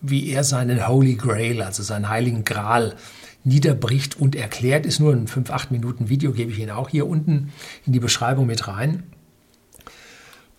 wie 0.00 0.30
er 0.30 0.44
seinen 0.44 0.86
Holy 0.88 1.14
Grail, 1.14 1.62
also 1.62 1.82
seinen 1.82 2.08
heiligen 2.08 2.44
Gral, 2.44 2.96
niederbricht 3.44 4.20
und 4.20 4.34
erklärt. 4.34 4.84
Ist 4.84 5.00
nur 5.00 5.12
ein 5.12 5.28
5-8 5.28 5.68
Minuten 5.70 6.08
Video, 6.08 6.32
gebe 6.32 6.50
ich 6.50 6.58
Ihnen 6.58 6.70
auch 6.70 6.88
hier 6.88 7.06
unten 7.06 7.52
in 7.86 7.92
die 7.92 8.00
Beschreibung 8.00 8.46
mit 8.46 8.68
rein. 8.68 9.04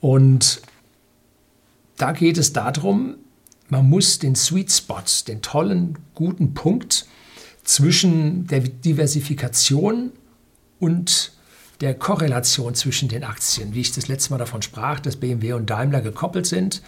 Und 0.04 0.60
da 1.96 2.12
geht 2.12 2.38
es 2.38 2.52
darum, 2.52 3.16
man 3.70 3.90
muss 3.90 4.20
den 4.20 4.36
Sweet 4.36 4.70
Spot, 4.70 5.02
den 5.30 5.42
tollen, 5.42 5.98
guten 6.14 6.54
Punkt 6.54 7.08
zwischen 7.64 8.46
der 8.48 8.60
Diversifikation 8.60 10.12
und 10.82 11.32
der 11.80 11.94
Korrelation 11.94 12.76
zwischen 12.76 13.08
den 13.08 13.24
Aktien, 13.24 13.76
wie 13.76 13.80
ich 13.80 13.94
das 13.94 14.10
letzte 14.10 14.32
Mal 14.32 14.40
davon 14.40 14.62
sprach, 14.62 15.00
dass 15.00 15.16
BMW 15.16 15.54
und 15.54 15.70
Daimler 15.70 16.02
gekoppelt 16.02 16.48
sind. 16.48 16.82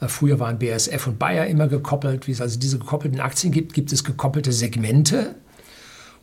Äh, 0.00 0.06
früher 0.06 0.38
waren 0.38 0.60
BASF 0.60 1.08
und 1.08 1.18
Bayer 1.18 1.48
immer 1.48 1.66
gekoppelt. 1.66 2.28
Wie 2.28 2.32
es 2.32 2.40
also 2.40 2.56
diese 2.56 2.78
gekoppelten 2.78 3.18
Aktien 3.18 3.52
gibt, 3.52 3.74
gibt 3.74 3.92
es 3.92 4.04
gekoppelte 4.04 4.52
Segmente. 4.52 5.34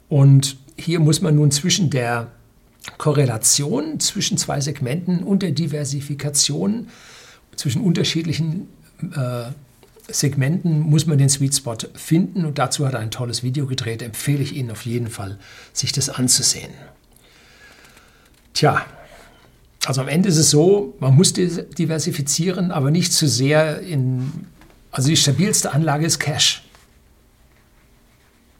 Und 0.07 0.55
hier 0.77 1.01
muss 1.01 1.21
man 1.21 1.35
nun 1.35 1.51
zwischen 1.51 1.89
der 1.89 2.31
Korrelation 2.97 3.99
zwischen 3.99 4.37
zwei 4.37 4.61
Segmenten 4.61 5.23
und 5.23 5.43
der 5.43 5.51
Diversifikation 5.51 6.87
zwischen 7.55 7.81
unterschiedlichen 7.81 8.67
äh, 9.15 9.51
Segmenten 10.09 10.79
muss 10.79 11.05
man 11.05 11.17
den 11.17 11.29
Sweet 11.29 11.55
Spot 11.55 11.77
finden 11.95 12.45
und 12.45 12.57
dazu 12.57 12.87
hat 12.87 12.93
er 12.93 12.99
ein 12.99 13.11
tolles 13.11 13.43
Video 13.43 13.67
gedreht. 13.67 14.01
Empfehle 14.01 14.41
ich 14.41 14.55
Ihnen 14.55 14.71
auf 14.71 14.85
jeden 14.85 15.09
Fall, 15.09 15.37
sich 15.73 15.91
das 15.91 16.09
anzusehen. 16.09 16.71
Tja, 18.53 18.85
also 19.85 20.01
am 20.01 20.07
Ende 20.07 20.29
ist 20.29 20.37
es 20.37 20.49
so, 20.49 20.95
man 20.99 21.13
muss 21.15 21.33
diversifizieren, 21.33 22.71
aber 22.71 22.89
nicht 22.89 23.13
zu 23.13 23.27
sehr 23.27 23.81
in, 23.81 24.47
also 24.91 25.09
die 25.09 25.17
stabilste 25.17 25.73
Anlage 25.73 26.05
ist 26.05 26.19
Cash. 26.19 26.63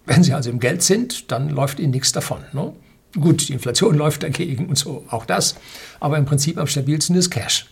Wenn 0.05 0.23
Sie 0.23 0.33
also 0.33 0.49
im 0.49 0.59
Geld 0.59 0.83
sind, 0.83 1.31
dann 1.31 1.49
läuft 1.49 1.79
Ihnen 1.79 1.91
nichts 1.91 2.11
davon. 2.11 2.39
Ne? 2.53 2.73
Gut, 3.19 3.49
die 3.49 3.53
Inflation 3.53 3.95
läuft 3.95 4.23
dagegen 4.23 4.67
und 4.67 4.77
so, 4.77 5.05
auch 5.09 5.25
das. 5.25 5.55
Aber 5.99 6.17
im 6.17 6.25
Prinzip 6.25 6.57
am 6.57 6.67
stabilsten 6.67 7.15
ist 7.15 7.31
Cash. 7.31 7.67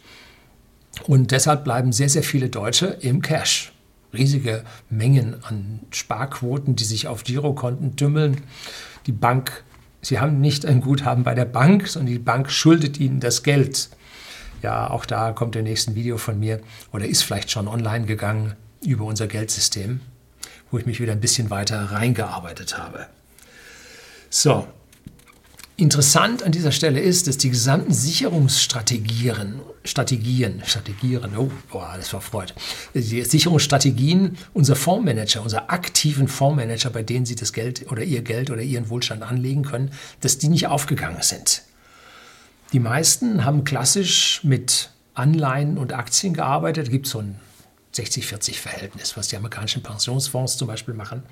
Und 1.07 1.31
deshalb 1.31 1.63
bleiben 1.63 1.91
sehr, 1.91 2.09
sehr 2.09 2.23
viele 2.23 2.49
Deutsche 2.49 2.87
im 3.01 3.21
Cash. 3.21 3.71
Riesige 4.13 4.63
Mengen 4.89 5.43
an 5.43 5.81
Sparquoten, 5.91 6.75
die 6.75 6.85
sich 6.85 7.07
auf 7.07 7.23
Girokonten 7.23 7.95
tümmeln. 7.95 8.41
Die 9.05 9.11
Bank, 9.11 9.63
sie 10.01 10.19
haben 10.19 10.39
nicht 10.39 10.65
ein 10.65 10.81
Guthaben 10.81 11.23
bei 11.23 11.35
der 11.35 11.45
Bank, 11.45 11.87
sondern 11.87 12.13
die 12.13 12.19
Bank 12.19 12.49
schuldet 12.49 12.99
ihnen 12.99 13.19
das 13.19 13.43
Geld. 13.43 13.89
Ja, 14.61 14.89
auch 14.89 15.05
da 15.05 15.31
kommt 15.33 15.53
der 15.53 15.63
nächste 15.63 15.95
Video 15.95 16.17
von 16.17 16.39
mir 16.39 16.61
oder 16.91 17.05
ist 17.05 17.23
vielleicht 17.23 17.51
schon 17.51 17.67
online 17.67 18.05
gegangen 18.05 18.55
über 18.83 19.05
unser 19.05 19.27
Geldsystem, 19.27 19.99
wo 20.71 20.77
ich 20.77 20.85
mich 20.85 20.99
wieder 20.99 21.11
ein 21.11 21.19
bisschen 21.19 21.49
weiter 21.49 21.91
reingearbeitet 21.91 22.77
habe. 22.77 23.07
So, 24.29 24.65
Interessant 25.77 26.41
an 26.41 26.53
dieser 26.53 26.71
Stelle 26.71 27.01
ist, 27.01 27.27
dass 27.27 27.37
die 27.37 27.49
gesamten 27.49 27.91
Sicherungsstrategien, 27.91 29.59
Strategien, 29.83 30.63
Strategien, 30.65 31.21
oh, 31.37 31.51
boah, 31.69 31.95
das 31.97 32.13
war 32.13 32.21
Freud, 32.21 32.53
die 32.93 33.23
Sicherungsstrategien 33.23 34.37
unserer 34.53 34.77
Fondsmanager, 34.77 35.41
unserer 35.41 35.69
aktiven 35.69 36.29
Fondsmanager, 36.29 36.91
bei 36.91 37.03
denen 37.03 37.25
sie 37.25 37.35
das 37.35 37.51
Geld 37.51 37.91
oder 37.91 38.03
ihr 38.03 38.21
Geld 38.21 38.51
oder 38.51 38.61
ihren 38.61 38.87
Wohlstand 38.89 39.21
anlegen 39.21 39.63
können, 39.63 39.91
dass 40.21 40.37
die 40.37 40.47
nicht 40.47 40.67
aufgegangen 40.67 41.21
sind. 41.21 41.63
Die 42.71 42.79
meisten 42.79 43.43
haben 43.43 43.65
klassisch 43.65 44.39
mit 44.43 44.91
Anleihen 45.13 45.77
und 45.77 45.91
Aktien 45.91 46.33
gearbeitet. 46.33 46.87
Da 46.87 46.91
gibt 46.91 47.07
es 47.07 47.11
so 47.11 47.19
ein 47.19 47.37
60-40-Verhältnis, 47.93 49.17
was 49.17 49.27
die 49.27 49.35
amerikanischen 49.35 49.83
Pensionsfonds 49.83 50.55
zum 50.55 50.69
Beispiel 50.69 50.93
machen. 50.93 51.23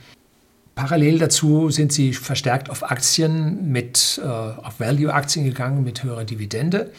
Parallel 0.75 1.19
dazu 1.19 1.69
sind 1.69 1.93
sie 1.93 2.13
verstärkt 2.13 2.69
auf 2.69 2.89
Aktien 2.89 3.71
mit, 3.71 4.19
äh, 4.23 4.27
auf 4.27 4.79
Value-Aktien 4.79 5.45
gegangen 5.45 5.83
mit 5.83 6.03
höherer 6.03 6.25
Dividende. 6.25 6.91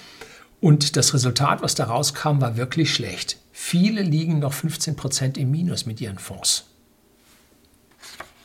Und 0.61 0.97
das 0.97 1.13
Resultat, 1.13 1.61
was 1.61 1.75
da 1.75 1.85
rauskam, 1.85 2.41
war 2.41 2.57
wirklich 2.57 2.95
schlecht. 2.95 3.39
Viele 3.53 4.03
liegen 4.03 4.39
noch 4.39 4.53
15 4.53 4.97
Prozent 4.97 5.37
im 5.39 5.51
Minus 5.51 5.87
mit 5.87 6.01
ihren 6.01 6.19
Fonds. 6.19 6.67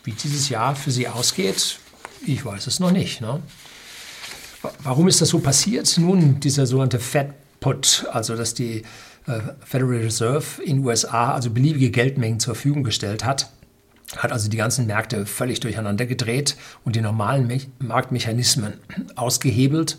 Wie 0.03 0.11
dieses 0.11 0.49
Jahr 0.49 0.75
für 0.75 0.91
sie 0.91 1.07
ausgeht, 1.07 1.79
ich 2.25 2.43
weiß 2.43 2.67
es 2.67 2.79
noch 2.79 2.91
nicht. 2.91 3.21
Ne? 3.21 3.41
Warum 4.83 5.07
ist 5.07 5.21
das 5.21 5.29
so 5.29 5.39
passiert? 5.39 5.97
Nun, 5.97 6.39
dieser 6.39 6.65
sogenannte 6.65 6.99
Fed 6.99 7.33
Put, 7.59 8.07
also 8.11 8.35
dass 8.35 8.53
die 8.53 8.83
äh, 9.27 9.39
Federal 9.65 9.97
Reserve 9.97 10.61
in 10.63 10.85
USA 10.85 11.33
also 11.33 11.51
beliebige 11.51 11.91
Geldmengen 11.91 12.39
zur 12.39 12.55
Verfügung 12.55 12.83
gestellt 12.83 13.25
hat, 13.25 13.51
hat 14.17 14.31
also 14.31 14.49
die 14.49 14.57
ganzen 14.57 14.87
Märkte 14.87 15.25
völlig 15.25 15.59
durcheinander 15.59 16.05
gedreht 16.05 16.55
und 16.83 16.95
die 16.95 17.01
normalen 17.01 17.47
Me 17.47 17.59
Marktmechanismen 17.79 18.73
ausgehebelt. 19.15 19.97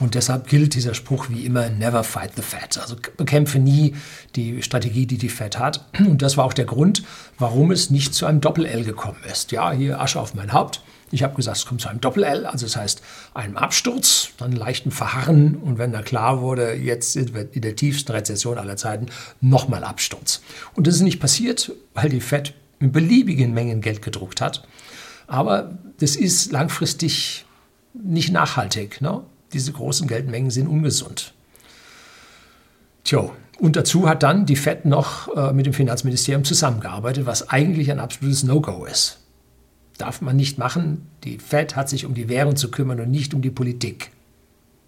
Und 0.00 0.16
deshalb 0.16 0.48
gilt 0.48 0.74
dieser 0.74 0.92
Spruch 0.92 1.28
wie 1.30 1.46
immer, 1.46 1.70
never 1.70 2.02
fight 2.02 2.32
the 2.34 2.42
Fed. 2.42 2.78
Also 2.78 2.96
bekämpfe 3.16 3.60
nie 3.60 3.94
die 4.34 4.60
Strategie, 4.62 5.06
die 5.06 5.18
die 5.18 5.28
Fed 5.28 5.58
hat. 5.58 5.86
Und 5.98 6.20
das 6.20 6.36
war 6.36 6.44
auch 6.44 6.52
der 6.52 6.64
Grund, 6.64 7.04
warum 7.38 7.70
es 7.70 7.90
nicht 7.90 8.12
zu 8.12 8.26
einem 8.26 8.40
Doppel-L 8.40 8.84
gekommen 8.84 9.20
ist. 9.30 9.52
Ja, 9.52 9.70
hier 9.70 10.00
Asche 10.00 10.18
auf 10.18 10.34
mein 10.34 10.52
Haupt. 10.52 10.82
Ich 11.12 11.22
habe 11.22 11.36
gesagt, 11.36 11.58
es 11.58 11.66
kommt 11.66 11.80
zu 11.80 11.88
einem 11.88 12.00
Doppel-L, 12.00 12.44
also 12.44 12.66
das 12.66 12.76
heißt 12.76 13.02
einem 13.34 13.56
Absturz, 13.56 14.30
dann 14.38 14.50
leichten 14.50 14.90
Verharren 14.90 15.54
und 15.54 15.78
wenn 15.78 15.92
da 15.92 16.02
klar 16.02 16.40
wurde, 16.40 16.74
jetzt 16.74 17.12
sind 17.12 17.34
wir 17.34 17.54
in 17.54 17.62
der 17.62 17.76
tiefsten 17.76 18.10
Rezession 18.10 18.58
aller 18.58 18.76
Zeiten, 18.76 19.06
nochmal 19.40 19.84
Absturz. 19.84 20.40
Und 20.74 20.88
das 20.88 20.96
ist 20.96 21.02
nicht 21.02 21.20
passiert, 21.20 21.70
weil 21.92 22.08
die 22.08 22.20
Fed 22.20 22.54
in 22.80 22.92
beliebigen 22.92 23.54
Mengen 23.54 23.80
Geld 23.80 24.02
gedruckt 24.02 24.40
hat. 24.40 24.66
Aber 25.26 25.78
das 25.98 26.16
ist 26.16 26.52
langfristig 26.52 27.44
nicht 27.94 28.32
nachhaltig. 28.32 29.00
Ne? 29.00 29.22
Diese 29.52 29.72
großen 29.72 30.08
Geldmengen 30.08 30.50
sind 30.50 30.66
ungesund. 30.66 31.32
Tja, 33.04 33.30
und 33.58 33.76
dazu 33.76 34.08
hat 34.08 34.22
dann 34.22 34.46
die 34.46 34.56
Fed 34.56 34.84
noch 34.84 35.34
äh, 35.36 35.52
mit 35.52 35.66
dem 35.66 35.72
Finanzministerium 35.72 36.44
zusammengearbeitet, 36.44 37.26
was 37.26 37.48
eigentlich 37.50 37.90
ein 37.90 38.00
absolutes 38.00 38.42
No-Go 38.42 38.84
ist. 38.84 39.20
Darf 39.98 40.20
man 40.20 40.36
nicht 40.36 40.58
machen. 40.58 41.06
Die 41.22 41.38
Fed 41.38 41.76
hat 41.76 41.88
sich 41.88 42.04
um 42.04 42.14
die 42.14 42.28
Währung 42.28 42.56
zu 42.56 42.70
kümmern 42.70 43.00
und 43.00 43.10
nicht 43.10 43.32
um 43.32 43.42
die 43.42 43.50
Politik. 43.50 44.10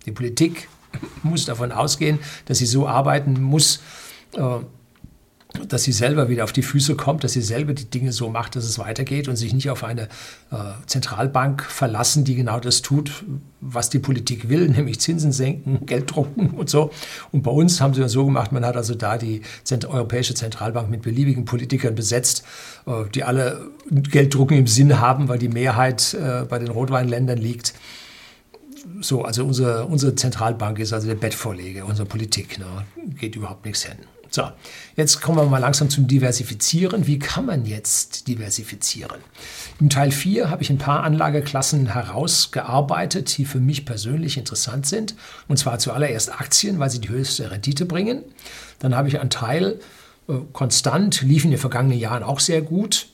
Die 0.05 0.13
Politik 0.13 0.69
muss 1.23 1.45
davon 1.45 1.71
ausgehen, 1.71 2.19
dass 2.47 2.59
sie 2.59 2.67
so 2.67 2.89
arbeiten 2.89 3.41
muss, 3.41 3.81
äh, 4.35 4.59
dass 5.69 5.85
sie 5.85 5.93
selber 5.93 6.29
wieder 6.29 6.45
auf 6.45 6.53
die 6.53 6.63
Füße 6.63 6.97
kommt, 6.97 7.25
dass 7.25 7.33
sie 7.33 7.43
selber 7.43 7.73
die 7.75 7.91
Dinge 7.91 8.13
so 8.13 8.29
macht, 8.29 8.57
dass 8.57 8.65
es 8.65 8.79
weitergeht 8.79 9.29
und 9.29 9.37
sich 9.37 9.53
nicht 9.53 9.71
auf 9.71 9.85
eine 9.85 10.03
äh, 10.51 10.57
Zentralbank 10.87 11.63
verlassen, 11.63 12.25
die 12.25 12.35
genau 12.35 12.61
das 12.61 12.83
tut, 12.83 13.25
was 13.61 13.91
die 13.91 13.99
Politik 13.99 14.49
will, 14.49 14.69
nämlich 14.77 15.01
Zinsen 15.01 15.33
senken, 15.33 15.87
Geld 15.87 16.15
drucken 16.15 16.51
und 16.51 16.71
so. 16.71 16.91
Und 17.33 17.43
bei 17.43 17.51
uns 17.51 17.81
haben 17.81 17.95
sie 17.95 18.01
das 18.01 18.13
so 18.13 18.25
gemacht, 18.25 18.53
man 18.53 18.65
hat 18.65 18.77
also 18.77 18.95
da 18.95 19.19
die 19.19 19.43
Zent 19.65 19.85
Europäische 19.85 20.35
Zentralbank 20.35 20.91
mit 20.91 21.03
beliebigen 21.03 21.45
Politikern 21.45 21.95
besetzt, 21.95 22.45
äh, 22.87 23.05
die 23.15 23.25
alle 23.25 23.71
Gelddrucken 23.91 24.57
im 24.57 24.67
Sinn 24.67 25.01
haben, 25.01 25.29
weil 25.29 25.39
die 25.39 25.49
Mehrheit 25.49 26.15
äh, 26.15 26.45
bei 26.45 26.59
den 26.59 26.69
Rotweinländern 26.69 27.39
liegt. 27.39 27.75
So, 29.01 29.23
also 29.25 29.45
unsere, 29.45 29.87
unsere 29.87 30.15
Zentralbank 30.15 30.79
ist 30.79 30.93
also 30.93 31.09
der 31.09 31.17
Bettvorleger 31.17 31.87
unserer 31.87 32.07
Politik. 32.07 32.59
Ne? 32.59 32.67
Geht 33.19 33.35
überhaupt 33.35 33.65
nichts 33.65 33.85
hin. 33.85 33.97
So, 34.37 34.51
jetzt 34.97 35.23
kommen 35.23 35.39
wir 35.39 35.47
mal 35.47 35.57
langsam 35.57 35.89
zum 35.89 36.07
Diversifizieren. 36.09 37.07
Wie 37.07 37.19
kann 37.19 37.47
man 37.47 37.65
jetzt 37.65 38.29
diversifizieren? 38.29 39.19
Im 39.81 39.89
Teil 39.89 40.11
4 40.11 40.51
habe 40.51 40.63
ich 40.63 40.69
ein 40.69 40.77
paar 40.77 41.05
Anlageklassen 41.05 41.95
herausgearbeitet, 41.95 43.39
die 43.39 43.47
für 43.47 43.61
mich 43.61 43.87
persönlich 43.87 44.37
interessant 44.37 44.85
sind. 44.85 45.15
Und 45.49 45.57
zwar 45.57 45.79
zuallererst 45.79 46.39
Aktien, 46.39 46.79
weil 46.79 46.91
sie 46.91 47.01
die 47.01 47.09
höchste 47.09 47.51
Rendite 47.51 47.87
bringen. 47.87 48.25
Dann 48.79 48.95
habe 48.95 49.09
ich 49.09 49.19
einen 49.19 49.31
Teil 49.31 49.81
äh, 50.29 50.35
konstant, 50.53 51.23
lief 51.23 51.45
in 51.45 51.51
den 51.51 51.59
vergangenen 51.59 51.99
Jahren 51.99 52.23
auch 52.23 52.41
sehr 52.41 52.61
gut, 52.61 53.07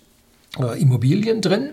äh, 0.59 0.83
Immobilien 0.83 1.41
drin 1.41 1.71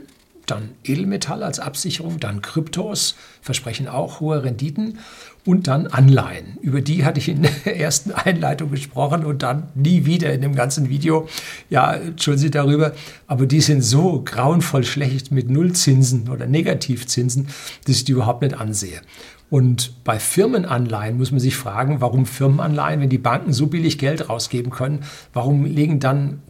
dann 0.51 0.69
Edelmetalle 0.83 1.45
als 1.45 1.59
Absicherung, 1.59 2.19
dann 2.19 2.41
Kryptos, 2.41 3.15
versprechen 3.41 3.87
auch 3.87 4.19
hohe 4.19 4.43
Renditen 4.43 4.99
und 5.45 5.67
dann 5.67 5.87
Anleihen. 5.87 6.57
Über 6.61 6.81
die 6.81 7.05
hatte 7.05 7.19
ich 7.19 7.29
in 7.29 7.43
der 7.65 7.79
ersten 7.79 8.11
Einleitung 8.11 8.71
gesprochen 8.71 9.25
und 9.25 9.43
dann 9.43 9.69
nie 9.75 10.05
wieder 10.05 10.33
in 10.33 10.41
dem 10.41 10.55
ganzen 10.55 10.89
Video. 10.89 11.27
Ja, 11.69 11.93
entschuldigen 11.93 12.41
Sie 12.41 12.51
darüber, 12.51 12.93
aber 13.27 13.45
die 13.45 13.61
sind 13.61 13.81
so 13.81 14.21
grauenvoll 14.23 14.83
schlecht 14.83 15.31
mit 15.31 15.49
Nullzinsen 15.49 16.29
oder 16.29 16.45
Negativzinsen, 16.45 17.47
dass 17.85 17.95
ich 17.95 18.03
die 18.05 18.11
überhaupt 18.11 18.41
nicht 18.41 18.59
ansehe. 18.59 19.01
Und 19.49 20.03
bei 20.03 20.19
Firmenanleihen 20.19 21.17
muss 21.17 21.31
man 21.31 21.39
sich 21.39 21.55
fragen, 21.55 22.01
warum 22.01 22.25
Firmenanleihen, 22.25 23.01
wenn 23.01 23.09
die 23.09 23.17
Banken 23.17 23.51
so 23.51 23.67
billig 23.67 23.97
Geld 23.97 24.29
rausgeben 24.29 24.71
können, 24.71 25.03
warum 25.33 25.65
legen 25.65 25.99
dann 25.99 26.43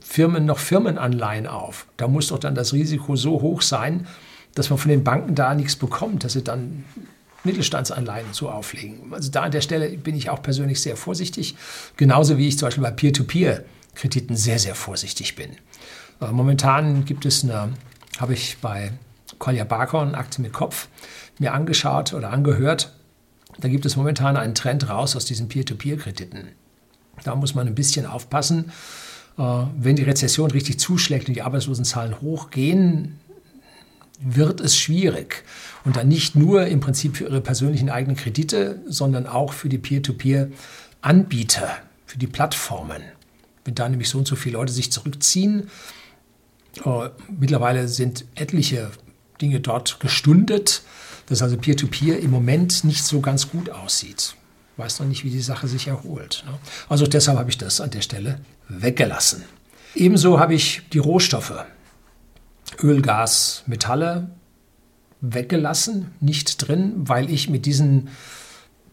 Firmen 0.00 0.46
noch 0.46 0.58
Firmenanleihen 0.58 1.46
auf. 1.46 1.86
Da 1.96 2.08
muss 2.08 2.28
doch 2.28 2.38
dann 2.38 2.54
das 2.54 2.72
Risiko 2.72 3.16
so 3.16 3.40
hoch 3.40 3.62
sein, 3.62 4.06
dass 4.54 4.70
man 4.70 4.78
von 4.78 4.90
den 4.90 5.04
Banken 5.04 5.34
da 5.34 5.54
nichts 5.54 5.76
bekommt, 5.76 6.24
dass 6.24 6.34
sie 6.34 6.42
dann 6.42 6.84
Mittelstandsanleihen 7.44 8.32
so 8.32 8.50
auflegen. 8.50 9.12
Also 9.12 9.30
da 9.30 9.42
an 9.42 9.50
der 9.50 9.60
Stelle 9.60 9.88
bin 9.90 10.14
ich 10.14 10.30
auch 10.30 10.42
persönlich 10.42 10.80
sehr 10.80 10.96
vorsichtig, 10.96 11.56
genauso 11.96 12.38
wie 12.38 12.48
ich 12.48 12.58
zum 12.58 12.66
Beispiel 12.66 12.84
bei 12.84 12.90
Peer-to-Peer-Krediten 12.90 14.36
sehr, 14.36 14.58
sehr 14.58 14.74
vorsichtig 14.74 15.34
bin. 15.34 15.50
Äh, 16.20 16.30
momentan 16.30 17.04
gibt 17.04 17.26
es 17.26 17.42
eine, 17.42 17.70
habe 18.18 18.34
ich 18.34 18.58
bei 18.58 18.92
Kolja 19.38 19.64
Barkhorn, 19.64 20.14
Akte 20.14 20.40
mit 20.40 20.52
Kopf, 20.52 20.88
mir 21.38 21.52
angeschaut 21.52 22.12
oder 22.12 22.30
angehört. 22.30 22.92
Da 23.58 23.68
gibt 23.68 23.86
es 23.86 23.96
momentan 23.96 24.36
einen 24.36 24.54
Trend 24.54 24.88
raus 24.88 25.16
aus 25.16 25.24
diesen 25.24 25.48
Peer-to-Peer-Krediten. 25.48 26.48
Da 27.24 27.34
muss 27.34 27.54
man 27.54 27.66
ein 27.66 27.74
bisschen 27.74 28.06
aufpassen, 28.06 28.72
wenn 29.36 29.96
die 29.96 30.02
Rezession 30.02 30.50
richtig 30.50 30.78
zuschlägt 30.78 31.28
und 31.28 31.34
die 31.34 31.42
Arbeitslosenzahlen 31.42 32.20
hochgehen, 32.20 33.18
wird 34.24 34.60
es 34.60 34.76
schwierig. 34.78 35.44
Und 35.84 35.96
dann 35.96 36.08
nicht 36.08 36.36
nur 36.36 36.66
im 36.66 36.80
Prinzip 36.80 37.16
für 37.16 37.24
ihre 37.24 37.40
persönlichen 37.40 37.90
eigenen 37.90 38.16
Kredite, 38.16 38.80
sondern 38.86 39.26
auch 39.26 39.52
für 39.52 39.68
die 39.68 39.78
Peer-to-Peer-Anbieter, 39.78 41.70
für 42.06 42.18
die 42.18 42.26
Plattformen. 42.26 43.02
Wenn 43.64 43.74
da 43.74 43.88
nämlich 43.88 44.08
so 44.08 44.18
und 44.18 44.28
so 44.28 44.36
viele 44.36 44.58
Leute 44.58 44.72
sich 44.72 44.92
zurückziehen, 44.92 45.68
äh, 46.84 47.08
mittlerweile 47.38 47.88
sind 47.88 48.24
etliche 48.34 48.90
Dinge 49.40 49.60
dort 49.60 50.00
gestundet, 50.00 50.82
dass 51.26 51.42
also 51.42 51.56
Peer-to-Peer 51.56 52.16
-Peer 52.16 52.22
im 52.22 52.30
Moment 52.30 52.84
nicht 52.84 53.04
so 53.04 53.20
ganz 53.20 53.50
gut 53.50 53.70
aussieht. 53.70 54.34
Weiß 54.76 55.00
noch 55.00 55.06
nicht, 55.06 55.24
wie 55.24 55.30
die 55.30 55.40
Sache 55.40 55.68
sich 55.68 55.88
erholt. 55.88 56.44
Ne? 56.46 56.54
Also 56.88 57.06
deshalb 57.06 57.38
habe 57.38 57.50
ich 57.50 57.58
das 57.58 57.80
an 57.80 57.90
der 57.90 58.00
Stelle 58.00 58.40
weggelassen. 58.68 59.44
Ebenso 59.94 60.40
habe 60.40 60.54
ich 60.54 60.82
die 60.92 60.98
Rohstoffe, 60.98 61.64
Öl, 62.82 63.02
Gas, 63.02 63.62
Metalle 63.66 64.30
weggelassen, 65.20 66.10
nicht 66.20 66.66
drin, 66.66 66.94
weil 66.96 67.30
ich 67.30 67.48
mit 67.48 67.66
diesen 67.66 68.08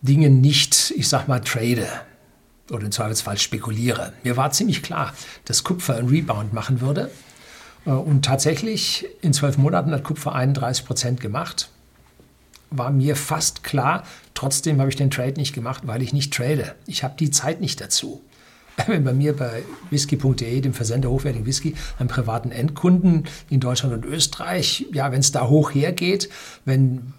Dingen 0.01 0.41
nicht, 0.41 0.93
ich 0.95 1.07
sag 1.07 1.27
mal, 1.27 1.39
trade 1.39 1.87
oder 2.69 2.85
im 2.85 2.91
Zweifelsfall 2.91 3.37
spekuliere. 3.37 4.13
Mir 4.23 4.37
war 4.37 4.51
ziemlich 4.51 4.83
klar, 4.83 5.13
dass 5.45 5.63
Kupfer 5.63 5.95
einen 5.95 6.09
Rebound 6.09 6.53
machen 6.53 6.81
würde. 6.81 7.09
Äh, 7.85 7.91
und 7.91 8.23
tatsächlich, 8.25 9.07
in 9.21 9.33
zwölf 9.33 9.57
Monaten 9.57 9.91
hat 9.91 10.03
Kupfer 10.03 10.33
31 10.33 10.85
Prozent 10.85 11.21
gemacht. 11.21 11.69
War 12.69 12.91
mir 12.91 13.15
fast 13.15 13.63
klar. 13.63 14.03
Trotzdem 14.39 14.79
habe 14.79 14.89
ich 14.89 14.95
den 14.95 15.11
Trade 15.11 15.33
nicht 15.33 15.53
gemacht, 15.53 15.81
weil 15.85 16.01
ich 16.01 16.13
nicht 16.13 16.33
trade. 16.33 16.73
Ich 16.87 17.03
habe 17.03 17.15
die 17.19 17.29
Zeit 17.29 17.59
nicht 17.59 17.81
dazu. 17.81 18.21
Wenn 18.87 19.03
bei 19.03 19.11
mir 19.11 19.35
bei 19.35 19.63
whisky.de, 19.89 20.61
dem 20.61 20.73
Versender 20.73 21.09
hochwertigen 21.09 21.45
Whisky, 21.45 21.75
einen 21.97 22.07
privaten 22.07 22.49
Endkunden 22.49 23.25
in 23.49 23.59
Deutschland 23.59 23.93
und 23.93 24.05
Österreich, 24.05 24.85
ja, 24.93 25.11
wenn 25.11 25.19
es 25.19 25.33
da 25.33 25.49
hoch 25.49 25.71
hergeht, 25.71 26.29
wenn 26.63 27.11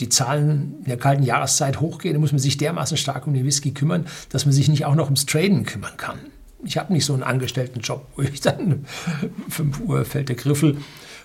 die 0.00 0.08
Zahlen 0.08 0.78
in 0.80 0.86
der 0.86 0.96
kalten 0.96 1.22
Jahreszeit 1.22 1.80
hochgehen, 1.80 2.14
dann 2.14 2.20
muss 2.20 2.32
man 2.32 2.40
sich 2.40 2.56
dermaßen 2.56 2.96
stark 2.96 3.28
um 3.28 3.34
den 3.34 3.46
Whisky 3.46 3.70
kümmern, 3.70 4.06
dass 4.30 4.44
man 4.44 4.52
sich 4.52 4.66
nicht 4.66 4.84
auch 4.84 4.96
noch 4.96 5.04
ums 5.04 5.26
Traden 5.26 5.64
kümmern 5.64 5.96
kann 5.96 6.18
ich 6.64 6.78
habe 6.78 6.92
nicht 6.92 7.04
so 7.04 7.12
einen 7.12 7.22
angestellten 7.22 7.80
Job, 7.80 8.06
wo 8.16 8.22
ich 8.22 8.40
dann 8.40 8.86
5 9.48 9.80
Uhr 9.80 10.04
fällt 10.04 10.28
der 10.28 10.36
Griffel 10.36 10.78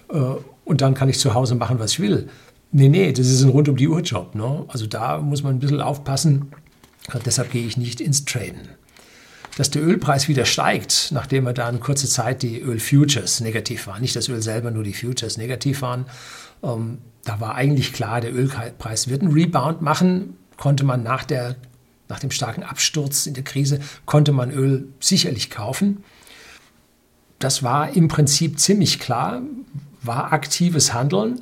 äh, 0.10 0.20
und 0.66 0.82
dann 0.82 0.94
kann 0.94 1.10
ich 1.10 1.20
zu 1.20 1.34
Hause 1.34 1.56
machen, 1.56 1.80
was 1.80 1.94
ich 1.94 2.00
will. 2.00 2.30
Nee, 2.72 2.90
nee, 2.90 3.12
das 3.12 3.28
ist 3.28 3.42
ein 3.42 3.50
rund 3.50 3.68
um 3.68 3.78
die 3.78 3.88
Uhr 3.88 4.02
Job. 4.02 4.36
Ne? 4.36 4.66
Also 4.68 4.86
da 4.86 5.20
muss 5.20 5.44
man 5.44 5.56
ein 5.56 5.60
bisschen 5.60 5.82
aufpassen. 5.82 6.52
Deshalb 7.26 7.52
gehe 7.52 7.66
ich 7.66 7.78
nicht 7.78 8.02
ins 8.02 8.26
Traden. 8.26 8.70
Dass 9.58 9.72
der 9.72 9.84
Ölpreis 9.84 10.28
wieder 10.28 10.46
steigt, 10.46 11.10
nachdem 11.12 11.48
er 11.48 11.54
da 11.54 11.68
eine 11.68 11.80
kurze 11.80 12.08
Zeit 12.08 12.44
die 12.44 12.60
Ölfutures 12.62 13.42
negativ 13.42 13.88
waren, 13.88 14.02
nicht 14.02 14.16
das 14.16 14.30
Öl 14.30 14.42
selber, 14.42 14.72
nur 14.72 14.84
die 14.84 14.94
Futures 14.94 15.38
negativ 15.38 15.82
waren, 15.82 16.06
ähm, 16.64 17.00
da 17.26 17.40
war 17.40 17.56
eigentlich 17.56 17.92
klar, 17.92 18.22
der 18.22 18.34
Ölpreis 18.34 19.10
wird 19.10 19.22
einen 19.22 19.34
Rebound 19.34 19.82
machen, 19.82 20.38
konnte 20.56 20.84
man 20.84 21.04
nach 21.04 21.24
der 21.24 21.56
nach 22.10 22.20
dem 22.20 22.32
starken 22.32 22.64
Absturz 22.64 23.28
in 23.28 23.36
der 23.36 23.44
Krise 23.44 23.80
konnte 24.06 24.32
man 24.32 24.52
Öl 24.52 24.88
sicherlich 25.00 25.52
kaufen. 25.52 26.04
Das 27.38 27.64
war 27.64 27.96
im 27.96 28.08
Prinzip 28.08 28.60
ziemlich 28.60 29.00
klar, 29.00 29.44
war 30.02 30.34
aktives 30.34 30.94
Handeln, 30.94 31.42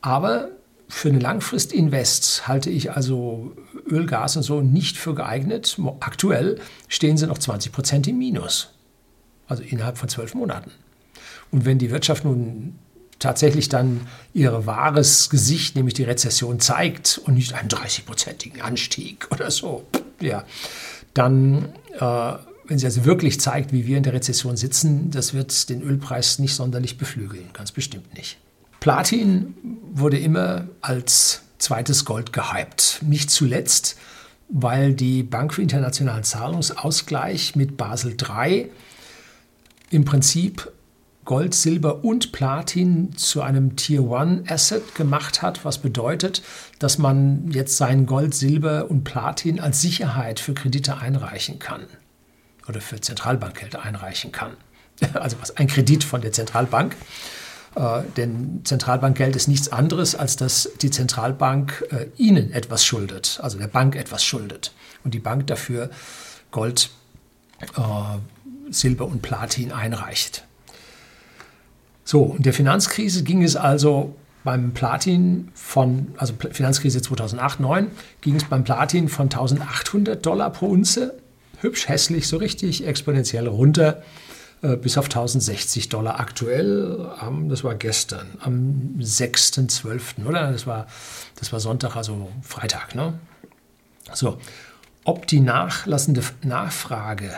aber 0.00 0.50
für 0.88 1.08
eine 1.08 1.18
Langfrist-Invest 1.18 2.46
halte 2.46 2.70
ich 2.70 2.92
also 2.92 3.52
Öl, 3.88 4.06
Gas 4.06 4.36
und 4.36 4.42
so 4.42 4.60
nicht 4.60 4.96
für 4.96 5.14
geeignet. 5.14 5.76
Aktuell 6.00 6.60
stehen 6.88 7.16
sie 7.16 7.26
noch 7.26 7.38
20 7.38 7.72
Prozent 7.72 8.06
im 8.06 8.18
Minus, 8.18 8.70
also 9.46 9.62
innerhalb 9.62 9.98
von 9.98 10.08
zwölf 10.08 10.34
Monaten. 10.34 10.70
Und 11.50 11.64
wenn 11.64 11.78
die 11.78 11.90
Wirtschaft 11.90 12.24
nun 12.24 12.78
tatsächlich 13.18 13.68
dann 13.68 14.06
ihr 14.32 14.66
wahres 14.66 15.30
Gesicht, 15.30 15.76
nämlich 15.76 15.94
die 15.94 16.02
Rezession, 16.02 16.60
zeigt 16.60 17.18
und 17.24 17.34
nicht 17.34 17.54
einen 17.54 17.68
30-prozentigen 17.68 18.60
Anstieg 18.60 19.28
oder 19.30 19.50
so, 19.50 19.86
ja, 20.20 20.44
dann, 21.14 21.72
äh, 21.98 22.32
wenn 22.66 22.78
sie 22.78 22.86
also 22.86 23.04
wirklich 23.04 23.40
zeigt, 23.40 23.72
wie 23.72 23.86
wir 23.86 23.96
in 23.96 24.02
der 24.02 24.12
Rezession 24.12 24.56
sitzen, 24.56 25.10
das 25.10 25.32
wird 25.32 25.68
den 25.70 25.82
Ölpreis 25.82 26.38
nicht 26.38 26.54
sonderlich 26.54 26.98
beflügeln, 26.98 27.48
ganz 27.52 27.72
bestimmt 27.72 28.14
nicht. 28.14 28.38
Platin 28.84 29.54
wurde 29.94 30.18
immer 30.18 30.68
als 30.82 31.40
zweites 31.56 32.04
Gold 32.04 32.34
gehypt. 32.34 32.98
Nicht 33.00 33.30
zuletzt, 33.30 33.96
weil 34.50 34.92
die 34.92 35.22
Bank 35.22 35.54
für 35.54 35.62
internationalen 35.62 36.22
Zahlungsausgleich 36.22 37.56
mit 37.56 37.78
Basel 37.78 38.14
III 38.20 38.70
im 39.88 40.04
Prinzip 40.04 40.70
Gold, 41.24 41.54
Silber 41.54 42.04
und 42.04 42.32
Platin 42.32 43.16
zu 43.16 43.40
einem 43.40 43.76
Tier 43.76 44.04
One 44.04 44.44
Asset 44.48 44.94
gemacht 44.94 45.40
hat, 45.40 45.64
was 45.64 45.78
bedeutet, 45.78 46.42
dass 46.78 46.98
man 46.98 47.50
jetzt 47.52 47.78
sein 47.78 48.04
Gold, 48.04 48.34
Silber 48.34 48.90
und 48.90 49.02
Platin 49.02 49.60
als 49.60 49.80
Sicherheit 49.80 50.40
für 50.40 50.52
Kredite 50.52 50.98
einreichen 50.98 51.58
kann 51.58 51.86
oder 52.68 52.82
für 52.82 53.00
Zentralbankgeld 53.00 53.76
einreichen 53.76 54.30
kann. 54.30 54.58
Also 55.14 55.38
was 55.40 55.56
ein 55.56 55.68
Kredit 55.68 56.04
von 56.04 56.20
der 56.20 56.32
Zentralbank. 56.32 56.94
Äh, 57.76 58.02
denn 58.16 58.60
Zentralbankgeld 58.64 59.34
ist 59.36 59.48
nichts 59.48 59.70
anderes, 59.72 60.14
als 60.14 60.36
dass 60.36 60.70
die 60.80 60.90
Zentralbank 60.90 61.84
äh, 61.90 62.06
Ihnen 62.16 62.52
etwas 62.52 62.84
schuldet, 62.84 63.40
also 63.42 63.58
der 63.58 63.66
Bank 63.66 63.96
etwas 63.96 64.24
schuldet. 64.24 64.72
Und 65.02 65.14
die 65.14 65.18
Bank 65.18 65.46
dafür 65.48 65.90
Gold, 66.50 66.90
äh, 67.60 68.70
Silber 68.70 69.06
und 69.06 69.22
Platin 69.22 69.72
einreicht. 69.72 70.44
So, 72.04 72.34
in 72.36 72.42
der 72.42 72.52
Finanzkrise 72.52 73.22
ging 73.24 73.42
es 73.42 73.56
also 73.56 74.14
beim 74.44 74.72
Platin 74.72 75.48
von, 75.54 76.14
also 76.18 76.34
Finanzkrise 76.52 77.00
2008, 77.00 77.56
2009, 77.56 77.90
ging 78.20 78.36
es 78.36 78.44
beim 78.44 78.62
Platin 78.62 79.08
von 79.08 79.24
1800 79.24 80.24
Dollar 80.24 80.50
pro 80.50 80.66
Unze, 80.66 81.14
hübsch 81.60 81.88
hässlich, 81.88 82.28
so 82.28 82.36
richtig 82.36 82.86
exponentiell 82.86 83.48
runter, 83.48 84.02
bis 84.76 84.96
auf 84.96 85.06
1060 85.06 85.90
Dollar 85.90 86.20
aktuell, 86.20 87.10
ähm, 87.22 87.48
das 87.48 87.64
war 87.64 87.74
gestern, 87.74 88.26
am 88.40 88.94
6.12., 88.98 90.26
oder? 90.26 90.52
Das 90.52 90.66
war, 90.66 90.86
das 91.36 91.52
war 91.52 91.60
Sonntag, 91.60 91.96
also 91.96 92.30
Freitag, 92.42 92.94
ne? 92.94 93.18
So, 94.12 94.38
ob 95.04 95.26
die 95.26 95.40
nachlassende 95.40 96.22
Nachfrage 96.42 97.30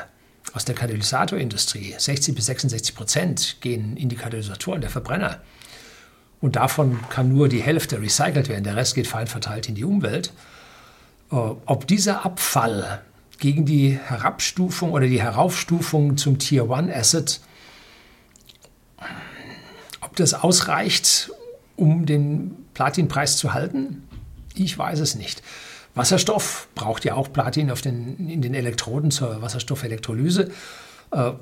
aus 0.53 0.65
der 0.65 0.75
Katalysatorindustrie, 0.75 1.95
60 1.99 2.35
bis 2.35 2.47
66 2.47 2.95
Prozent 2.95 3.57
gehen 3.61 3.97
in 3.97 4.09
die 4.09 4.17
Katalysatoren 4.17 4.81
der 4.81 4.91
Verbrenner. 4.91 5.41
Und 6.41 6.57
davon 6.57 7.01
kann 7.11 7.29
nur 7.29 7.49
die 7.49 7.62
Hälfte 7.62 8.01
recycelt 8.01 8.49
werden, 8.49 8.65
der 8.65 8.77
Rest 8.77 8.95
geht 8.95 9.07
fein 9.07 9.27
verteilt 9.27 9.69
in 9.69 9.75
die 9.75 9.85
Umwelt. 9.85 10.33
Äh, 11.31 11.35
ob 11.35 11.87
dieser 11.87 12.25
Abfall 12.25 13.03
gegen 13.38 13.64
die 13.64 13.99
Herabstufung 13.99 14.92
oder 14.92 15.07
die 15.07 15.22
Heraufstufung 15.22 16.16
zum 16.16 16.38
Tier 16.38 16.68
One 16.70 16.94
Asset, 16.94 17.40
ob 20.01 20.16
das 20.16 20.35
ausreicht, 20.35 21.31
um 21.77 22.07
den 22.07 22.57
Platinpreis 22.75 23.37
zu 23.37 23.55
halten, 23.55 24.07
ich 24.55 24.77
weiß 24.77 25.01
es 25.01 25.14
nicht. 25.14 25.42
Wasserstoff 25.94 26.68
braucht 26.75 27.05
ja 27.05 27.14
auch 27.14 27.33
Platin 27.33 27.70
auf 27.70 27.81
den, 27.81 28.29
in 28.29 28.42
den 28.42 28.55
Elektroden 28.55 29.11
zur 29.11 29.40
Wasserstoffelektrolyse. 29.40 30.51
Äh, 31.11 31.33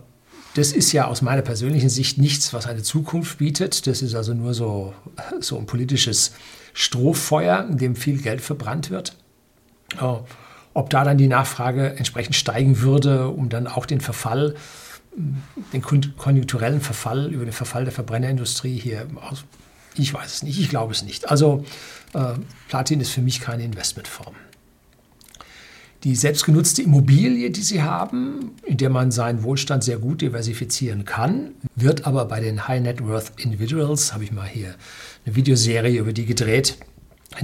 das 0.55 0.71
ist 0.71 0.93
ja 0.93 1.07
aus 1.07 1.21
meiner 1.23 1.43
persönlichen 1.43 1.89
Sicht 1.89 2.19
nichts, 2.19 2.53
was 2.53 2.67
eine 2.67 2.83
Zukunft 2.83 3.39
bietet. 3.39 3.89
Das 3.89 4.03
ist 4.03 4.15
also 4.15 4.35
nur 4.35 4.55
so, 4.55 4.95
so 5.41 5.59
ein 5.59 5.67
politisches 5.67 6.33
Strohfeuer, 6.73 7.67
in 7.69 7.79
dem 7.79 7.97
viel 7.97 8.23
Geld 8.23 8.41
verbrannt 8.41 8.91
wird. 8.91 9.17
Ob 10.75 10.91
da 10.91 11.05
dann 11.05 11.19
die 11.19 11.29
Nachfrage 11.29 11.97
entsprechend 11.97 12.37
steigen 12.37 12.81
würde, 12.81 13.29
um 13.29 13.49
dann 13.49 13.67
auch 13.67 13.87
den 13.87 14.01
Verfall, 14.01 14.55
den 15.73 15.83
konjunkturellen 15.83 16.81
Verfall 16.81 17.33
über 17.33 17.45
den 17.45 17.53
Verfall 17.53 17.85
der 17.85 17.93
Verbrennerindustrie 17.93 18.79
hier 18.79 19.07
aus. 19.29 19.45
Ich 19.97 20.13
weiß 20.13 20.35
es 20.35 20.43
nicht, 20.43 20.59
ich 20.59 20.69
glaube 20.69 20.93
es 20.93 21.05
nicht. 21.05 21.31
Also 21.31 21.65
äh, 22.15 22.35
Platin 22.69 23.01
ist 23.01 23.11
für 23.11 23.23
mich 23.23 23.41
keine 23.41 23.63
Investmentform 23.63 24.35
die 26.05 26.15
selbstgenutzte 26.15 26.83
Immobilie, 26.83 27.51
die 27.51 27.63
sie 27.63 27.83
haben, 27.83 28.53
in 28.63 28.77
der 28.77 28.91
man 28.91 29.11
seinen 29.11 29.43
Wohlstand 29.43 29.83
sehr 29.83 29.97
gut 29.97 30.21
diversifizieren 30.21 31.07
kann, 31.07 31.53
wird 31.75 32.07
aber 32.07 32.27
bei 32.27 32.41
den 32.41 32.69
High 32.69 32.83
Net 32.83 33.07
Worth 33.07 33.33
Individuals, 33.39 34.13
habe 34.13 34.23
ich 34.23 34.31
mal 34.31 34.47
hier 34.47 34.75
eine 35.25 35.35
Videoserie 35.35 35.99
über 35.99 36.13
die 36.13 36.27
gedreht, 36.27 36.77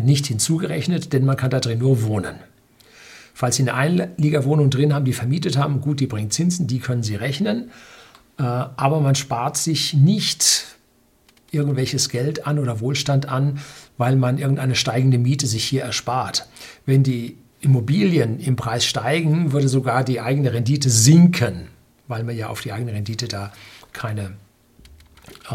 nicht 0.01 0.27
hinzugerechnet, 0.27 1.14
denn 1.14 1.25
man 1.25 1.38
kann 1.38 1.51
da 1.51 1.59
drin 1.59 1.79
nur 1.79 2.03
wohnen. 2.03 2.37
Falls 3.40 3.57
Sie 3.57 3.62
eine 3.62 3.72
Einliegerwohnung 3.72 4.68
drin 4.68 4.92
haben, 4.92 5.07
die 5.07 5.14
vermietet 5.14 5.57
haben, 5.57 5.81
gut, 5.81 6.00
die 6.00 6.07
bringt 6.07 6.35
Zinsen, 6.35 6.66
die 6.66 6.79
können 6.79 7.03
Sie 7.03 7.14
rechnen, 7.14 7.70
äh, 8.38 8.42
aber 8.42 9.00
man 9.00 9.14
spart 9.14 9.57
sich 9.57 9.94
nicht 9.94 10.66
irgendwelches 11.50 12.11
Geld 12.11 12.46
an 12.46 12.59
oder 12.59 12.81
Wohlstand 12.81 13.31
an, 13.31 13.59
weil 13.96 14.16
man 14.16 14.37
irgendeine 14.37 14.74
steigende 14.74 15.16
Miete 15.16 15.46
sich 15.46 15.64
hier 15.64 15.85
erspart. 15.85 16.48
Wenn 16.85 17.03
die 17.03 17.38
Immobilien 17.62 18.40
im 18.40 18.57
Preis 18.57 18.85
steigen, 18.85 19.53
würde 19.53 19.68
sogar 19.68 20.05
die 20.05 20.20
eigene 20.20 20.53
Rendite 20.53 20.90
sinken, 20.90 21.68
weil 22.09 22.24
man 22.24 22.37
ja 22.37 22.48
auf 22.48 22.61
die 22.61 22.72
eigene 22.72 22.92
Rendite 22.92 23.26
da 23.26 23.55
keine 23.94 24.33
äh, 25.50 25.55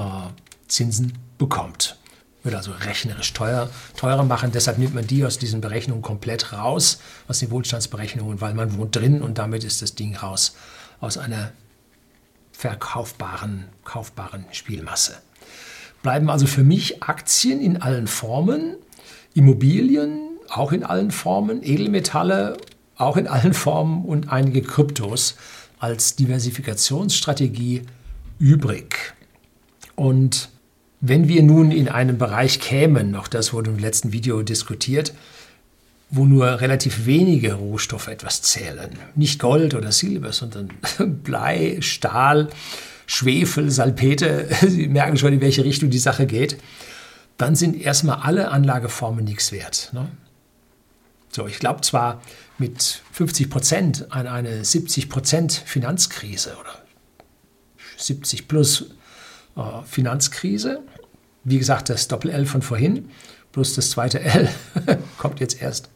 Zinsen 0.67 1.13
bekommt. 1.38 2.00
Würde 2.45 2.58
also 2.58 2.71
rechnerisch 2.71 3.34
teuer, 3.34 3.69
teurer 3.97 4.23
machen. 4.23 4.51
Deshalb 4.53 4.77
nimmt 4.77 4.93
man 4.93 5.08
die 5.08 5.25
aus 5.25 5.39
diesen 5.39 5.62
Berechnungen 5.62 6.03
komplett 6.03 6.53
raus, 6.53 6.99
aus 7.27 7.39
den 7.39 7.49
Wohlstandsberechnungen, 7.49 8.39
weil 8.39 8.53
man 8.53 8.77
wohnt 8.77 8.95
drin 8.95 9.23
und 9.23 9.39
damit 9.39 9.63
ist 9.63 9.81
das 9.81 9.95
Ding 9.95 10.15
raus 10.15 10.55
aus 11.01 11.17
einer 11.17 11.51
verkaufbaren 12.51 13.65
kaufbaren 13.84 14.45
Spielmasse. 14.51 15.17
Bleiben 16.03 16.29
also 16.29 16.45
für 16.45 16.63
mich 16.63 17.01
Aktien 17.01 17.60
in 17.60 17.81
allen 17.81 18.05
Formen, 18.05 18.75
Immobilien 19.34 20.29
auch 20.49 20.71
in 20.71 20.84
allen 20.84 21.10
Formen, 21.10 21.63
Edelmetalle 21.63 22.58
auch 22.95 23.17
in 23.17 23.27
allen 23.27 23.55
Formen 23.55 24.05
und 24.05 24.29
einige 24.29 24.62
Kryptos 24.62 25.36
als 25.79 26.15
Diversifikationsstrategie 26.15 27.81
übrig. 28.38 29.15
Und 29.95 30.49
wenn 31.08 31.28
wir 31.28 31.44
nun 31.44 31.72
in 31.72 31.88
einen 31.88 32.18
Bereich 32.18 32.60
kämen, 32.60 33.15
auch 33.15 33.28
das 33.28 33.54
wurde 33.54 33.70
im 33.70 33.80
letzten 33.80 34.12
Video 34.12 34.41
diskutiert, 34.41 35.13
wo 36.10 36.26
nur 36.26 36.62
relativ 36.62 37.06
wenige 37.06 37.54
Rohstoffe 37.54 38.08
etwas 38.08 38.41
zählen, 38.41 38.98
nicht 39.15 39.39
Gold 39.39 39.74
oder 39.74 39.91
Silber, 39.91 40.32
sondern 40.32 40.70
Blei, 41.24 41.78
Stahl, 41.82 42.50
Schwefel, 43.06 43.70
Salpete, 43.70 44.48
Sie 44.68 44.88
merken 44.88 45.18
schon, 45.18 45.34
in 45.34 45.41
welche 45.41 45.63
Richtung 45.63 45.89
die 45.89 46.00
Sache 46.00 46.26
geht, 46.26 46.58
dann 47.38 47.56
sind 47.56 47.80
erstmal 47.80 48.20
alle 48.22 48.50
Anlageformen 48.50 49.26
nichts 49.26 49.52
wert. 49.52 49.91
Ne? 49.94 50.08
So, 51.30 51.48
ich 51.48 51.60
glaube 51.60 51.82
zwar 51.82 52.22
mit 52.58 53.02
50 53.12 53.50
Prozent 53.50 54.06
an 54.10 54.26
eine 54.26 54.63
70 54.63 55.10
Prozent 55.10 55.52
Finanzkrise 55.52 56.56
oder 56.60 56.82
70 57.98 58.48
plus 58.48 58.86
äh, 59.58 59.62
Finanzkrise. 59.86 60.82
Wie 61.45 61.58
gesagt, 61.58 61.89
das 61.89 62.10
Doppel-L 62.10 62.45
von 62.45 62.62
vorhin 62.62 63.10
plus 63.55 63.73
das 63.73 63.89
zweite 63.91 64.19
L 64.19 64.49
kommt 65.17 65.39
jetzt 65.39 65.62
erst. 65.62 65.89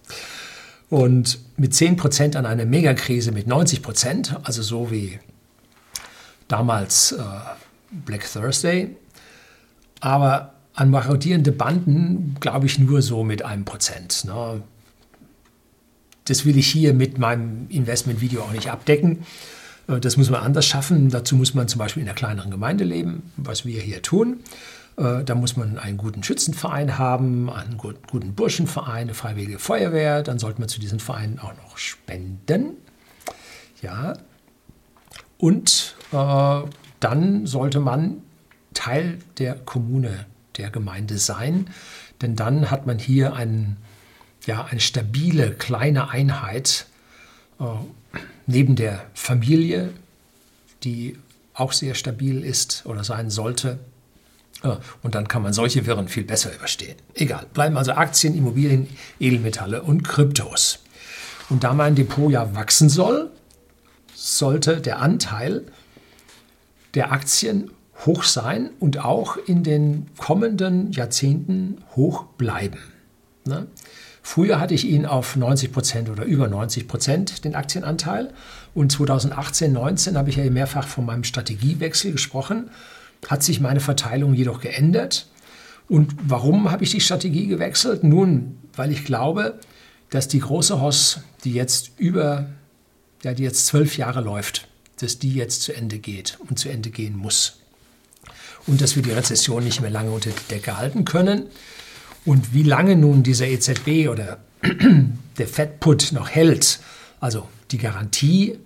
Und 0.89 1.39
mit 1.57 1.75
10 1.75 1.97
Prozent 1.97 2.37
an 2.37 2.45
eine 2.45 2.65
Megakrise 2.65 3.33
mit 3.33 3.47
90 3.47 3.81
Prozent, 3.81 4.37
also 4.43 4.61
so 4.61 4.91
wie 4.91 5.19
damals 6.47 7.11
äh, 7.11 7.23
Black 7.91 8.31
Thursday. 8.31 8.95
Aber 9.99 10.53
an 10.73 10.89
marodierende 10.89 11.51
Banden 11.51 12.37
glaube 12.39 12.65
ich 12.65 12.79
nur 12.79 13.01
so 13.01 13.25
mit 13.25 13.43
einem 13.43 13.65
Prozent. 13.65 14.23
Ne? 14.23 14.61
Das 16.23 16.45
will 16.45 16.57
ich 16.57 16.67
hier 16.67 16.93
mit 16.93 17.17
meinem 17.17 17.67
Investmentvideo 17.67 18.41
auch 18.41 18.53
nicht 18.53 18.71
abdecken. 18.71 19.25
Äh, 19.89 19.99
das 19.99 20.15
muss 20.15 20.29
man 20.29 20.41
anders 20.41 20.65
schaffen. 20.65 21.09
Dazu 21.09 21.35
muss 21.35 21.53
man 21.53 21.67
zum 21.67 21.79
Beispiel 21.79 22.03
in 22.03 22.07
einer 22.07 22.15
kleineren 22.15 22.51
Gemeinde 22.51 22.85
leben, 22.85 23.33
was 23.35 23.65
wir 23.65 23.81
hier 23.81 24.01
tun. 24.01 24.39
Äh, 24.99 25.23
da 25.23 25.33
muss 25.35 25.55
man 25.55 25.77
einen 25.77 25.97
guten 25.97 26.23
Schützenverein 26.23 26.97
haben, 26.97 27.49
einen 27.49 27.77
guten 27.77 28.35
Burschenverein, 28.35 29.03
eine 29.03 29.13
freiwillige 29.13 29.59
Feuerwehr. 29.59 30.23
Dann 30.23 30.39
sollte 30.39 30.59
man 30.59 30.69
zu 30.69 30.79
diesen 30.79 30.99
Vereinen 30.99 31.39
auch 31.39 31.55
noch 31.55 31.77
spenden. 31.77 32.73
Ja. 33.81 34.13
Und 35.37 35.95
äh, 36.11 36.61
dann 36.99 37.47
sollte 37.47 37.79
man 37.79 38.21
Teil 38.73 39.19
der 39.37 39.55
Kommune, 39.55 40.25
der 40.57 40.69
Gemeinde 40.69 41.17
sein. 41.17 41.69
Denn 42.21 42.35
dann 42.35 42.69
hat 42.69 42.85
man 42.85 42.99
hier 42.99 43.33
einen 43.33 43.77
ja, 44.45 44.65
eine 44.65 44.79
stabile 44.79 45.51
kleine 45.51 46.09
Einheit 46.09 46.87
äh, 47.59 47.63
neben 48.47 48.75
der 48.75 49.05
Familie, 49.13 49.93
die 50.83 51.17
auch 51.53 51.71
sehr 51.71 51.93
stabil 51.93 52.43
ist 52.43 52.85
oder 52.85 53.03
sein 53.03 53.29
sollte. 53.29 53.79
Und 55.01 55.15
dann 55.15 55.27
kann 55.27 55.41
man 55.41 55.53
solche 55.53 55.85
Wirren 55.85 56.07
viel 56.07 56.23
besser 56.23 56.53
überstehen. 56.53 56.97
Egal, 57.13 57.45
bleiben 57.53 57.77
also 57.77 57.93
Aktien, 57.93 58.35
Immobilien, 58.35 58.89
Edelmetalle 59.19 59.81
und 59.81 60.03
Kryptos. 60.03 60.79
Und 61.49 61.63
da 61.63 61.73
mein 61.73 61.95
Depot 61.95 62.31
ja 62.31 62.53
wachsen 62.55 62.89
soll, 62.89 63.31
sollte 64.13 64.81
der 64.81 64.99
Anteil 64.99 65.63
der 66.93 67.11
Aktien 67.11 67.71
hoch 68.05 68.23
sein 68.23 68.71
und 68.79 68.99
auch 68.99 69.37
in 69.37 69.63
den 69.63 70.07
kommenden 70.17 70.91
Jahrzehnten 70.91 71.77
hoch 71.95 72.25
bleiben. 72.37 72.79
Ne? 73.45 73.67
Früher 74.21 74.59
hatte 74.59 74.73
ich 74.73 74.85
ihn 74.85 75.05
auf 75.05 75.35
90 75.35 75.71
Prozent 75.71 76.09
oder 76.09 76.23
über 76.23 76.47
90 76.47 76.87
Prozent, 76.87 77.45
den 77.45 77.55
Aktienanteil. 77.55 78.31
Und 78.75 78.91
2018, 78.91 79.71
19 79.73 80.17
habe 80.17 80.29
ich 80.29 80.35
ja 80.35 80.49
mehrfach 80.49 80.87
von 80.87 81.05
meinem 81.05 81.23
Strategiewechsel 81.23 82.11
gesprochen. 82.11 82.69
Hat 83.27 83.43
sich 83.43 83.59
meine 83.59 83.79
Verteilung 83.79 84.33
jedoch 84.33 84.61
geändert. 84.61 85.27
Und 85.87 86.15
warum 86.21 86.71
habe 86.71 86.83
ich 86.83 86.91
die 86.91 87.01
Strategie 87.01 87.47
gewechselt? 87.47 88.03
Nun, 88.03 88.57
weil 88.75 88.91
ich 88.91 89.03
glaube, 89.03 89.59
dass 90.09 90.27
die 90.27 90.39
große 90.39 90.79
Hoss, 90.81 91.21
die 91.43 91.53
jetzt 91.53 91.91
über, 91.97 92.47
ja, 93.23 93.33
die 93.33 93.43
jetzt 93.43 93.65
zwölf 93.67 93.97
Jahre 93.97 94.21
läuft, 94.21 94.67
dass 94.99 95.19
die 95.19 95.33
jetzt 95.33 95.61
zu 95.63 95.73
Ende 95.73 95.99
geht 95.99 96.37
und 96.47 96.59
zu 96.59 96.69
Ende 96.69 96.89
gehen 96.89 97.15
muss. 97.15 97.59
Und 98.67 98.81
dass 98.81 98.95
wir 98.95 99.03
die 99.03 99.11
Rezession 99.11 99.63
nicht 99.63 99.81
mehr 99.81 99.89
lange 99.89 100.11
unter 100.11 100.29
die 100.29 100.53
Decke 100.53 100.77
halten 100.77 101.05
können. 101.05 101.47
Und 102.25 102.53
wie 102.53 102.63
lange 102.63 102.95
nun 102.95 103.23
dieser 103.23 103.47
EZB 103.47 104.09
oder 104.09 104.39
der 105.37 105.47
Fed-Put 105.47 106.11
noch 106.11 106.29
hält, 106.29 106.79
also 107.19 107.47
die 107.71 107.77
Garantie, 107.77 108.59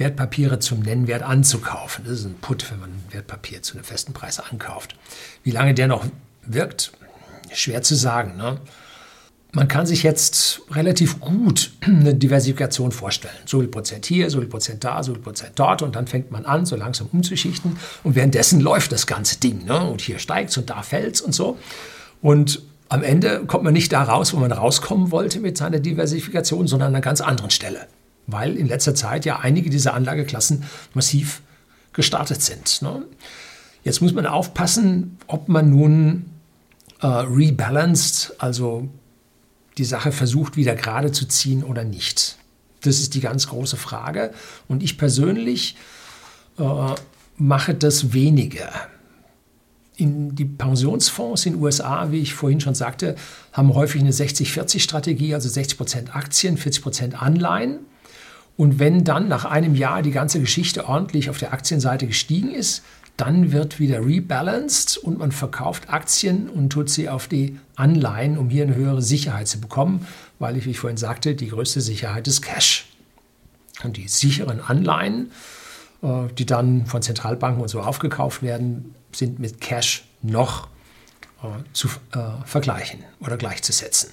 Wertpapiere 0.00 0.58
zum 0.58 0.80
Nennwert 0.80 1.22
anzukaufen. 1.22 2.04
Das 2.06 2.20
ist 2.20 2.24
ein 2.24 2.34
Put, 2.40 2.68
wenn 2.70 2.80
man 2.80 2.90
ein 2.90 3.04
Wertpapier 3.10 3.62
zu 3.62 3.74
einem 3.74 3.84
festen 3.84 4.14
Preis 4.14 4.40
ankauft. 4.40 4.96
Wie 5.44 5.50
lange 5.50 5.74
der 5.74 5.88
noch 5.88 6.06
wirkt, 6.42 6.92
schwer 7.52 7.82
zu 7.82 7.94
sagen. 7.94 8.38
Ne? 8.38 8.58
Man 9.52 9.68
kann 9.68 9.84
sich 9.84 10.02
jetzt 10.02 10.62
relativ 10.70 11.20
gut 11.20 11.72
eine 11.82 12.14
Diversifikation 12.14 12.92
vorstellen. 12.92 13.34
So 13.44 13.60
viel 13.60 13.68
Prozent 13.68 14.06
hier, 14.06 14.30
so 14.30 14.38
viel 14.38 14.48
Prozent 14.48 14.84
da, 14.84 15.02
so 15.02 15.12
viel 15.12 15.22
Prozent 15.22 15.52
dort. 15.56 15.82
Und 15.82 15.94
dann 15.94 16.06
fängt 16.06 16.30
man 16.30 16.46
an, 16.46 16.64
so 16.64 16.76
langsam 16.76 17.08
umzuschichten. 17.12 17.76
Und 18.02 18.14
währenddessen 18.14 18.60
läuft 18.60 18.92
das 18.92 19.06
ganze 19.06 19.38
Ding. 19.38 19.66
Ne? 19.66 19.84
Und 19.84 20.00
hier 20.00 20.18
steigt 20.18 20.48
es 20.48 20.56
und 20.56 20.70
da 20.70 20.82
fällt 20.82 21.16
es 21.16 21.20
und 21.20 21.34
so. 21.34 21.58
Und 22.22 22.62
am 22.88 23.02
Ende 23.02 23.44
kommt 23.46 23.64
man 23.64 23.74
nicht 23.74 23.92
da 23.92 24.02
raus, 24.02 24.32
wo 24.32 24.38
man 24.38 24.50
rauskommen 24.50 25.10
wollte 25.10 25.40
mit 25.40 25.58
seiner 25.58 25.78
Diversifikation, 25.78 26.66
sondern 26.66 26.88
an 26.88 26.94
einer 26.94 27.02
ganz 27.02 27.20
anderen 27.20 27.50
Stelle. 27.50 27.86
Weil 28.32 28.56
in 28.56 28.66
letzter 28.66 28.94
Zeit 28.94 29.24
ja 29.24 29.40
einige 29.40 29.70
dieser 29.70 29.94
Anlageklassen 29.94 30.64
massiv 30.94 31.42
gestartet 31.92 32.42
sind. 32.42 32.82
Ne? 32.82 33.04
Jetzt 33.82 34.00
muss 34.00 34.12
man 34.12 34.26
aufpassen, 34.26 35.18
ob 35.26 35.48
man 35.48 35.70
nun 35.70 36.26
äh, 37.00 37.06
rebalanced, 37.06 38.34
also 38.38 38.88
die 39.78 39.84
Sache 39.84 40.12
versucht 40.12 40.56
wieder 40.56 40.74
gerade 40.74 41.12
zu 41.12 41.26
ziehen 41.26 41.64
oder 41.64 41.84
nicht. 41.84 42.36
Das 42.82 42.98
ist 42.98 43.14
die 43.14 43.20
ganz 43.20 43.48
große 43.48 43.76
Frage. 43.76 44.32
Und 44.68 44.82
ich 44.82 44.98
persönlich 44.98 45.76
äh, 46.58 46.94
mache 47.36 47.74
das 47.74 48.12
weniger 48.12 48.70
in 49.96 50.34
die 50.34 50.46
Pensionsfonds 50.46 51.44
in 51.44 51.54
den 51.54 51.62
USA, 51.62 52.10
wie 52.10 52.20
ich 52.20 52.32
vorhin 52.32 52.60
schon 52.60 52.74
sagte, 52.74 53.16
haben 53.52 53.74
häufig 53.74 54.00
eine 54.00 54.12
60-40-Strategie, 54.12 55.34
also 55.34 55.48
60 55.48 55.76
Prozent 55.76 56.16
Aktien, 56.16 56.56
40 56.56 56.82
Prozent 56.82 57.22
Anleihen. 57.22 57.80
Und 58.60 58.78
wenn 58.78 59.04
dann 59.04 59.26
nach 59.26 59.46
einem 59.46 59.74
Jahr 59.74 60.02
die 60.02 60.10
ganze 60.10 60.38
Geschichte 60.38 60.86
ordentlich 60.86 61.30
auf 61.30 61.38
der 61.38 61.54
Aktienseite 61.54 62.06
gestiegen 62.06 62.50
ist, 62.50 62.82
dann 63.16 63.52
wird 63.52 63.80
wieder 63.80 64.04
rebalanced 64.04 64.98
und 64.98 65.18
man 65.18 65.32
verkauft 65.32 65.88
Aktien 65.88 66.50
und 66.50 66.68
tut 66.68 66.90
sie 66.90 67.08
auf 67.08 67.26
die 67.26 67.58
Anleihen, 67.74 68.36
um 68.36 68.50
hier 68.50 68.64
eine 68.64 68.74
höhere 68.74 69.00
Sicherheit 69.00 69.48
zu 69.48 69.62
bekommen, 69.62 70.06
weil 70.38 70.58
ich, 70.58 70.66
wie 70.66 70.72
ich 70.72 70.78
vorhin 70.78 70.98
sagte, 70.98 71.34
die 71.34 71.48
größte 71.48 71.80
Sicherheit 71.80 72.28
ist 72.28 72.42
Cash. 72.42 72.84
Und 73.82 73.96
die 73.96 74.08
sicheren 74.08 74.60
Anleihen, 74.60 75.30
äh, 76.02 76.24
die 76.36 76.44
dann 76.44 76.84
von 76.84 77.00
Zentralbanken 77.00 77.62
und 77.62 77.68
so 77.68 77.80
aufgekauft 77.80 78.42
werden, 78.42 78.94
sind 79.12 79.38
mit 79.38 79.62
Cash 79.62 80.04
noch 80.20 80.68
äh, 81.42 81.46
zu 81.72 81.88
äh, 82.12 82.18
vergleichen 82.44 83.04
oder 83.20 83.38
gleichzusetzen. 83.38 84.10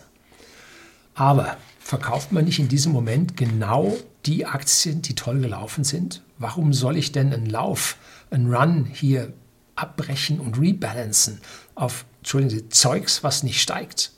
Aber 1.15 1.57
verkauft 1.81 2.31
man 2.31 2.45
nicht 2.45 2.59
in 2.59 2.69
diesem 2.69 2.93
Moment 2.93 3.35
genau 3.35 3.97
die 4.27 4.45
Aktien, 4.45 5.01
die 5.01 5.15
toll 5.15 5.39
gelaufen 5.39 5.83
sind? 5.83 6.21
Warum 6.37 6.73
soll 6.73 6.97
ich 6.97 7.11
denn 7.11 7.33
einen 7.33 7.47
Lauf, 7.47 7.97
einen 8.29 8.53
Run 8.53 8.85
hier 8.85 9.33
abbrechen 9.75 10.39
und 10.39 10.59
rebalancen 10.59 11.39
auf, 11.75 12.05
Entschuldigen 12.19 12.49
Sie, 12.49 12.69
Zeugs, 12.69 13.23
was 13.23 13.43
nicht 13.43 13.61
steigt? 13.61 14.11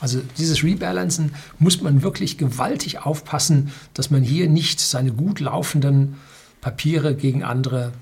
Also 0.00 0.22
dieses 0.38 0.62
Rebalancen 0.62 1.34
muss 1.58 1.82
man 1.82 2.02
wirklich 2.02 2.38
gewaltig 2.38 3.00
aufpassen, 3.00 3.72
dass 3.94 4.10
man 4.10 4.22
hier 4.22 4.48
nicht 4.48 4.80
seine 4.80 5.12
gut 5.12 5.40
laufenden 5.40 6.16
Papiere 6.60 7.14
gegen 7.14 7.42
andere 7.42 7.92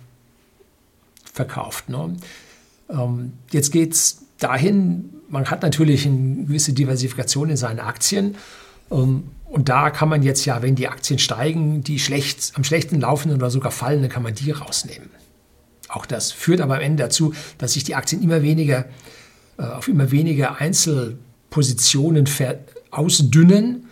verkauft. 1.32 1.88
Ne? 1.88 2.16
Ähm, 2.88 3.32
jetzt 3.50 3.72
geht 3.72 3.94
es 3.94 4.22
dahin, 4.38 5.10
man 5.28 5.50
hat 5.50 5.62
natürlich 5.62 6.06
eine 6.06 6.44
gewisse 6.44 6.72
Diversifikation 6.72 7.50
in 7.50 7.56
seinen 7.56 7.80
Aktien. 7.80 8.36
Ähm, 8.90 9.24
und 9.48 9.68
da 9.68 9.90
kann 9.90 10.08
man 10.08 10.22
jetzt 10.22 10.44
ja, 10.44 10.62
wenn 10.62 10.74
die 10.74 10.88
Aktien 10.88 11.18
steigen, 11.18 11.82
die 11.82 11.98
schlecht, 11.98 12.52
am 12.54 12.64
schlechten 12.64 13.00
laufenden 13.00 13.38
oder 13.38 13.50
sogar 13.50 13.72
fallenden, 13.72 14.10
kann 14.10 14.22
man 14.22 14.34
die 14.34 14.50
rausnehmen. 14.50 15.10
Auch 15.88 16.06
das 16.06 16.32
führt 16.32 16.60
aber 16.60 16.76
am 16.76 16.80
Ende 16.80 17.04
dazu, 17.04 17.32
dass 17.58 17.74
sich 17.74 17.84
die 17.84 17.94
Aktien 17.94 18.22
immer 18.22 18.42
weniger 18.42 18.86
äh, 19.58 19.62
auf 19.62 19.88
immer 19.88 20.10
weniger 20.10 20.60
Einzelpositionen 20.60 22.28
ausdünnen 22.90 23.85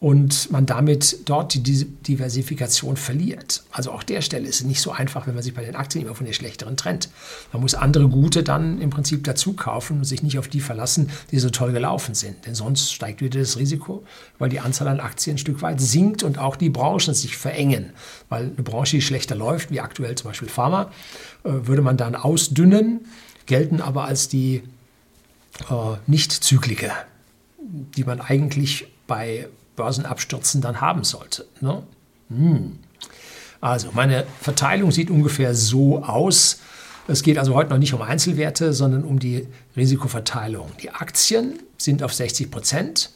und 0.00 0.52
man 0.52 0.64
damit 0.64 1.28
dort 1.28 1.54
die 1.54 1.62
Diversifikation 1.62 2.96
verliert. 2.96 3.64
Also 3.72 3.90
auch 3.90 4.04
der 4.04 4.22
Stelle 4.22 4.46
ist 4.46 4.60
es 4.60 4.66
nicht 4.66 4.80
so 4.80 4.92
einfach, 4.92 5.26
wenn 5.26 5.34
man 5.34 5.42
sich 5.42 5.54
bei 5.54 5.64
den 5.64 5.74
Aktien 5.74 6.04
immer 6.04 6.14
von 6.14 6.24
den 6.24 6.34
schlechteren 6.34 6.76
trennt. 6.76 7.08
Man 7.52 7.62
muss 7.62 7.74
andere 7.74 8.08
gute 8.08 8.44
dann 8.44 8.80
im 8.80 8.90
Prinzip 8.90 9.24
dazu 9.24 9.54
kaufen 9.54 9.98
und 9.98 10.04
sich 10.04 10.22
nicht 10.22 10.38
auf 10.38 10.46
die 10.46 10.60
verlassen, 10.60 11.10
die 11.32 11.40
so 11.40 11.50
toll 11.50 11.72
gelaufen 11.72 12.14
sind. 12.14 12.46
Denn 12.46 12.54
sonst 12.54 12.92
steigt 12.92 13.22
wieder 13.22 13.40
das 13.40 13.56
Risiko, 13.56 14.04
weil 14.38 14.50
die 14.50 14.60
Anzahl 14.60 14.86
an 14.86 15.00
Aktien 15.00 15.34
ein 15.34 15.38
Stück 15.38 15.62
weit 15.62 15.80
sinkt 15.80 16.22
und 16.22 16.38
auch 16.38 16.54
die 16.54 16.70
Branchen 16.70 17.12
sich 17.14 17.36
verengen. 17.36 17.90
Weil 18.28 18.44
eine 18.44 18.62
Branche, 18.62 18.98
die 18.98 19.02
schlechter 19.02 19.34
läuft, 19.34 19.72
wie 19.72 19.80
aktuell 19.80 20.14
zum 20.14 20.30
Beispiel 20.30 20.48
Pharma, 20.48 20.92
äh, 21.42 21.50
würde 21.50 21.82
man 21.82 21.96
dann 21.96 22.14
ausdünnen, 22.14 23.00
gelten 23.46 23.80
aber 23.80 24.04
als 24.04 24.28
die 24.28 24.62
äh, 25.68 25.96
Nicht-Zykliker, 26.06 26.92
die 27.96 28.04
man 28.04 28.20
eigentlich 28.20 28.86
bei 29.08 29.48
Börsenabstürzen 29.78 30.60
dann 30.60 30.80
haben 30.80 31.04
sollte. 31.04 31.46
Ne? 31.60 31.82
Hm. 32.28 32.78
Also 33.60 33.88
meine 33.92 34.26
Verteilung 34.40 34.90
sieht 34.90 35.10
ungefähr 35.10 35.54
so 35.54 36.02
aus. 36.04 36.60
Es 37.06 37.22
geht 37.22 37.38
also 37.38 37.54
heute 37.54 37.70
noch 37.70 37.78
nicht 37.78 37.94
um 37.94 38.02
Einzelwerte, 38.02 38.72
sondern 38.72 39.04
um 39.04 39.18
die 39.18 39.46
Risikoverteilung. 39.76 40.70
Die 40.82 40.90
Aktien 40.90 41.58
sind 41.78 42.02
auf 42.02 42.12
60 42.12 42.50
Prozent, 42.50 43.10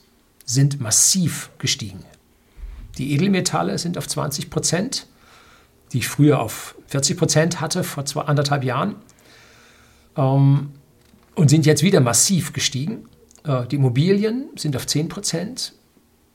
sind 0.46 0.81
massiv 0.81 1.51
gestiegen. 1.59 2.05
Die 2.98 3.12
Edelmetalle 3.12 3.79
sind 3.79 3.98
auf 3.98 4.09
20 4.09 4.48
Prozent, 4.51 5.07
die 5.92 5.98
ich 5.98 6.09
früher 6.09 6.40
auf 6.40 6.75
40 6.87 7.18
Prozent 7.18 7.61
hatte 7.61 7.85
vor 7.85 8.05
zwei, 8.07 8.22
anderthalb 8.22 8.64
Jahren 8.64 8.96
ähm, 10.16 10.70
und 11.35 11.51
sind 11.51 11.66
jetzt 11.66 11.83
wieder 11.83 12.01
massiv 12.01 12.53
gestiegen. 12.53 13.09
Äh, 13.44 13.66
die 13.66 13.77
Immobilien 13.77 14.48
sind 14.57 14.77
auf 14.77 14.87
10 14.87 15.09
Prozent, 15.09 15.75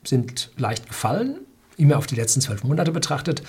sind 0.08 0.52
leicht 0.58 0.88
gefallen, 0.88 1.40
immer 1.78 1.98
auf 1.98 2.08
die 2.08 2.16
letzten 2.16 2.42
zwölf 2.42 2.64
Monate 2.64 2.92
betrachtet. 2.92 3.44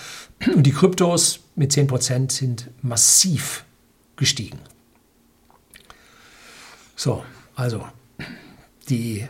Und 0.55 0.65
die 0.65 0.73
Kryptos 0.73 1.41
mit 1.57 1.73
10% 1.73 2.31
sind 2.31 2.71
massiv 2.83 3.65
gestiegen. 4.17 4.59
So, 6.97 7.25
also 7.55 7.87
die 8.89 9.27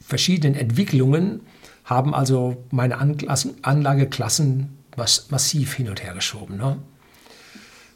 verschiedenen 0.00 0.54
Entwicklungen 0.54 1.40
haben 1.84 2.14
also 2.14 2.64
meine 2.70 2.98
Anlageklassen 2.98 4.78
massiv 5.30 5.74
hin 5.74 5.88
und 5.88 6.02
her 6.02 6.14
geschoben. 6.14 6.56
Ne? 6.56 6.78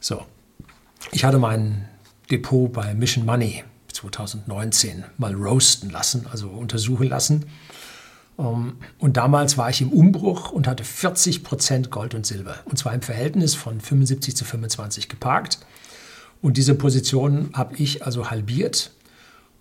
So, 0.01 0.25
ich 1.11 1.25
hatte 1.25 1.39
mein 1.39 1.89
Depot 2.31 2.73
bei 2.73 2.95
Mission 2.95 3.25
Money 3.25 3.65
2019 3.93 5.05
mal 5.19 5.35
roasten 5.35 5.91
lassen, 5.91 6.27
also 6.31 6.49
untersuchen 6.49 7.09
lassen. 7.09 7.47
Ähm, 8.39 8.75
und 8.99 9.17
damals 9.17 9.59
war 9.59 9.71
ich 9.71 9.81
im 9.81 9.91
Umbruch 9.91 10.53
und 10.53 10.67
hatte 10.67 10.85
40 10.85 11.45
Prozent 11.45 11.91
Gold 11.91 12.15
und 12.15 12.27
Silber. 12.27 12.57
Und 12.65 12.79
zwar 12.79 12.95
im 12.95 13.03
Verhältnis 13.03 13.55
von 13.55 13.81
75 13.81 14.37
zu 14.37 14.45
25 14.45 15.09
geparkt. 15.09 15.59
Und 16.41 16.57
diese 16.57 16.75
Position 16.75 17.51
habe 17.55 17.77
ich 17.77 18.05
also 18.05 18.31
halbiert 18.31 18.93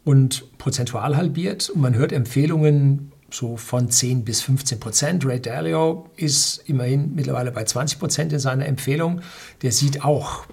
und 0.03 0.57
prozentual 0.57 1.15
halbiert. 1.15 1.69
Und 1.69 1.81
man 1.81 1.93
hört 1.95 2.11
Empfehlungen 2.11 3.11
so 3.29 3.55
von 3.55 3.89
10 3.89 4.25
bis 4.25 4.41
15 4.41 4.79
Prozent. 4.79 5.25
Ray 5.25 5.39
Dalio 5.39 6.09
ist 6.17 6.63
immerhin 6.67 7.15
mittlerweile 7.15 7.51
bei 7.51 7.63
20 7.63 7.99
Prozent 7.99 8.33
in 8.33 8.39
seiner 8.39 8.65
Empfehlung. 8.65 9.21
Der 9.61 9.71
sieht 9.71 10.03
auch 10.03 10.45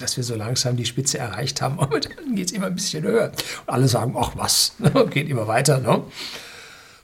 dass 0.00 0.16
wir 0.16 0.24
so 0.24 0.34
langsam 0.34 0.76
die 0.76 0.86
Spitze 0.86 1.18
erreicht 1.18 1.62
haben. 1.62 1.78
Aber 1.80 2.00
dann 2.00 2.34
geht 2.34 2.46
es 2.46 2.52
immer 2.52 2.66
ein 2.66 2.74
bisschen 2.74 3.04
höher. 3.04 3.32
Und 3.66 3.72
alle 3.72 3.88
sagen, 3.88 4.14
ach 4.18 4.32
was, 4.36 4.74
geht 5.10 5.28
immer 5.28 5.46
weiter. 5.46 5.78
Ne? 5.78 6.02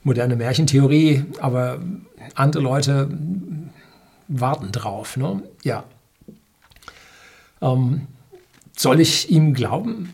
Moderne 0.03 0.37
Märchentheorie, 0.37 1.25
aber 1.41 1.81
andere 2.37 2.63
Leute 2.63 3.11
warten 4.29 4.71
drauf. 4.71 5.17
Ne? 5.17 5.43
Ja. 5.65 5.83
Ähm, 7.61 8.07
soll 8.77 9.01
ich 9.01 9.31
ihm 9.31 9.53
glauben, 9.53 10.13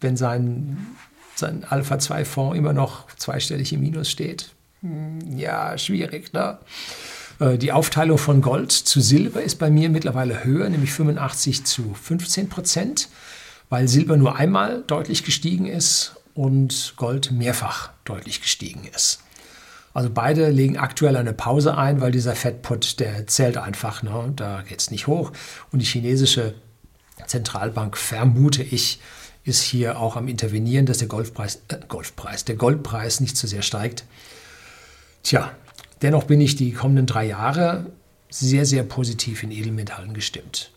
wenn 0.00 0.16
sein, 0.16 0.78
sein 1.34 1.64
Alpha-2-Fonds 1.64 2.56
immer 2.56 2.72
noch 2.72 3.06
zweistellig 3.16 3.74
im 3.74 3.80
Minus 3.80 4.10
steht? 4.10 4.54
Hm, 4.80 5.36
ja, 5.36 5.76
schwierig, 5.76 6.32
ne? 6.32 6.58
Äh, 7.38 7.58
die 7.58 7.72
Aufteilung 7.72 8.18
von 8.18 8.40
Gold 8.42 8.72
zu 8.72 9.00
Silber 9.00 9.42
ist 9.42 9.58
bei 9.58 9.70
mir 9.70 9.88
mittlerweile 9.88 10.44
höher, 10.44 10.68
nämlich 10.68 10.92
85 10.92 11.64
zu 11.64 11.94
15 11.94 12.48
Prozent, 12.48 13.08
weil 13.68 13.88
Silber 13.88 14.16
nur 14.16 14.36
einmal 14.36 14.82
deutlich 14.86 15.24
gestiegen 15.24 15.66
ist 15.66 16.16
und 16.34 16.94
Gold 16.96 17.32
mehrfach 17.32 17.90
deutlich 18.04 18.40
gestiegen 18.42 18.88
ist. 18.94 19.20
Also 19.94 20.10
beide 20.12 20.50
legen 20.50 20.76
aktuell 20.76 21.16
eine 21.16 21.32
Pause 21.32 21.78
ein, 21.78 22.02
weil 22.02 22.12
dieser 22.12 22.36
Fettput, 22.36 23.00
der 23.00 23.26
zählt 23.26 23.56
einfach, 23.56 24.02
ne? 24.02 24.32
da 24.36 24.60
geht 24.60 24.78
es 24.78 24.90
nicht 24.90 25.06
hoch. 25.06 25.32
Und 25.72 25.80
die 25.80 25.86
chinesische 25.86 26.54
Zentralbank, 27.26 27.96
vermute 27.96 28.62
ich, 28.62 29.00
ist 29.44 29.62
hier 29.62 29.98
auch 29.98 30.16
am 30.16 30.28
Intervenieren, 30.28 30.84
dass 30.84 30.98
der 30.98 31.08
Golfpreis, 31.08 31.62
äh, 31.68 31.78
Golfpreis, 31.88 32.44
der 32.44 32.56
Goldpreis 32.56 33.20
nicht 33.20 33.38
zu 33.38 33.46
sehr 33.46 33.62
steigt. 33.62 34.04
Tja, 35.22 35.52
Dennoch 36.02 36.24
bin 36.24 36.40
ich 36.40 36.56
die 36.56 36.72
kommenden 36.72 37.06
drei 37.06 37.26
Jahre 37.26 37.86
sehr, 38.28 38.66
sehr 38.66 38.82
positiv 38.82 39.42
in 39.42 39.50
Edelmetallen 39.50 40.12
gestimmt. 40.12 40.70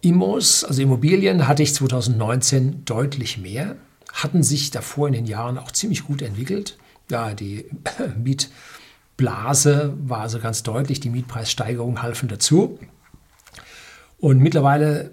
Immos, 0.00 0.64
also 0.64 0.82
Immobilien, 0.82 1.48
hatte 1.48 1.62
ich 1.62 1.74
2019 1.74 2.84
deutlich 2.84 3.38
mehr, 3.38 3.76
hatten 4.12 4.42
sich 4.42 4.70
davor 4.70 5.08
in 5.08 5.14
den 5.14 5.26
Jahren 5.26 5.58
auch 5.58 5.70
ziemlich 5.70 6.04
gut 6.04 6.22
entwickelt. 6.22 6.78
Ja, 7.10 7.34
die 7.34 7.66
Mietblase 8.22 9.94
war 10.04 10.20
also 10.20 10.38
ganz 10.38 10.62
deutlich, 10.62 11.00
die 11.00 11.10
Mietpreissteigerungen 11.10 12.02
halfen 12.02 12.28
dazu. 12.28 12.78
Und 14.18 14.38
mittlerweile 14.38 15.10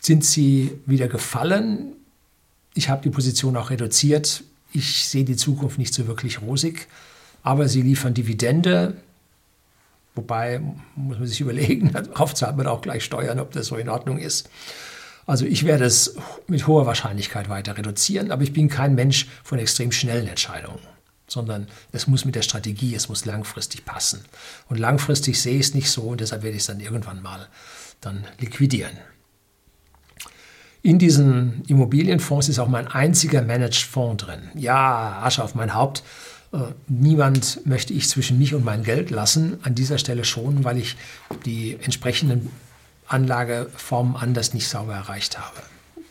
sind 0.00 0.24
sie 0.24 0.78
wieder 0.86 1.08
gefallen. 1.08 1.94
Ich 2.74 2.88
habe 2.88 3.02
die 3.02 3.10
Position 3.10 3.56
auch 3.56 3.70
reduziert. 3.70 4.44
Ich 4.72 5.08
sehe 5.08 5.24
die 5.24 5.36
Zukunft 5.36 5.78
nicht 5.78 5.94
so 5.94 6.06
wirklich 6.06 6.42
rosig 6.42 6.86
aber 7.46 7.68
sie 7.68 7.82
liefern 7.82 8.12
Dividende. 8.12 8.96
Wobei, 10.16 10.60
muss 10.96 11.18
man 11.18 11.28
sich 11.28 11.40
überlegen, 11.40 11.92
darauf 12.12 12.34
zahlt 12.34 12.56
man 12.56 12.66
auch 12.66 12.82
gleich 12.82 13.04
Steuern, 13.04 13.38
ob 13.38 13.52
das 13.52 13.68
so 13.68 13.76
in 13.76 13.88
Ordnung 13.88 14.18
ist. 14.18 14.50
Also 15.26 15.46
ich 15.46 15.64
werde 15.64 15.84
es 15.84 16.16
mit 16.48 16.66
hoher 16.66 16.86
Wahrscheinlichkeit 16.86 17.48
weiter 17.48 17.78
reduzieren, 17.78 18.32
aber 18.32 18.42
ich 18.42 18.52
bin 18.52 18.68
kein 18.68 18.96
Mensch 18.96 19.28
von 19.44 19.60
extrem 19.60 19.92
schnellen 19.92 20.26
Entscheidungen, 20.26 20.80
sondern 21.28 21.68
es 21.92 22.08
muss 22.08 22.24
mit 22.24 22.34
der 22.34 22.42
Strategie, 22.42 22.96
es 22.96 23.08
muss 23.08 23.24
langfristig 23.24 23.84
passen. 23.84 24.24
Und 24.68 24.78
langfristig 24.78 25.40
sehe 25.40 25.54
ich 25.54 25.66
es 25.66 25.74
nicht 25.74 25.90
so 25.90 26.02
und 26.02 26.20
deshalb 26.20 26.42
werde 26.42 26.56
ich 26.56 26.62
es 26.62 26.66
dann 26.66 26.80
irgendwann 26.80 27.22
mal 27.22 27.46
dann 28.00 28.24
liquidieren. 28.40 28.98
In 30.82 30.98
diesen 30.98 31.62
Immobilienfonds 31.68 32.48
ist 32.48 32.58
auch 32.58 32.68
mein 32.68 32.88
einziger 32.88 33.42
Managed 33.42 33.84
Fonds 33.84 34.24
drin. 34.24 34.50
Ja, 34.54 35.20
Asche 35.22 35.44
auf 35.44 35.54
mein 35.54 35.74
Haupt. 35.74 36.02
Äh, 36.56 36.72
niemand 36.88 37.66
möchte 37.66 37.92
ich 37.92 38.08
zwischen 38.08 38.38
mich 38.38 38.54
und 38.54 38.64
mein 38.64 38.82
Geld 38.82 39.10
lassen. 39.10 39.58
An 39.62 39.74
dieser 39.74 39.98
Stelle 39.98 40.24
schon, 40.24 40.64
weil 40.64 40.78
ich 40.78 40.96
die 41.44 41.76
entsprechenden 41.82 42.50
Anlageformen 43.06 44.16
anders 44.16 44.54
nicht 44.54 44.68
sauber 44.68 44.94
erreicht 44.94 45.38
habe. 45.38 45.62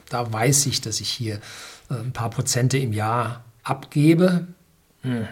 Da 0.10 0.32
weiß 0.32 0.68
ich, 0.68 0.82
dass 0.82 1.02
ich 1.02 1.10
hier 1.10 1.36
äh, 1.90 1.96
ein 1.96 2.14
paar 2.14 2.30
Prozente 2.30 2.78
im 2.78 2.94
Jahr 2.94 3.44
abgebe. 3.64 4.48
Hm. 5.02 5.28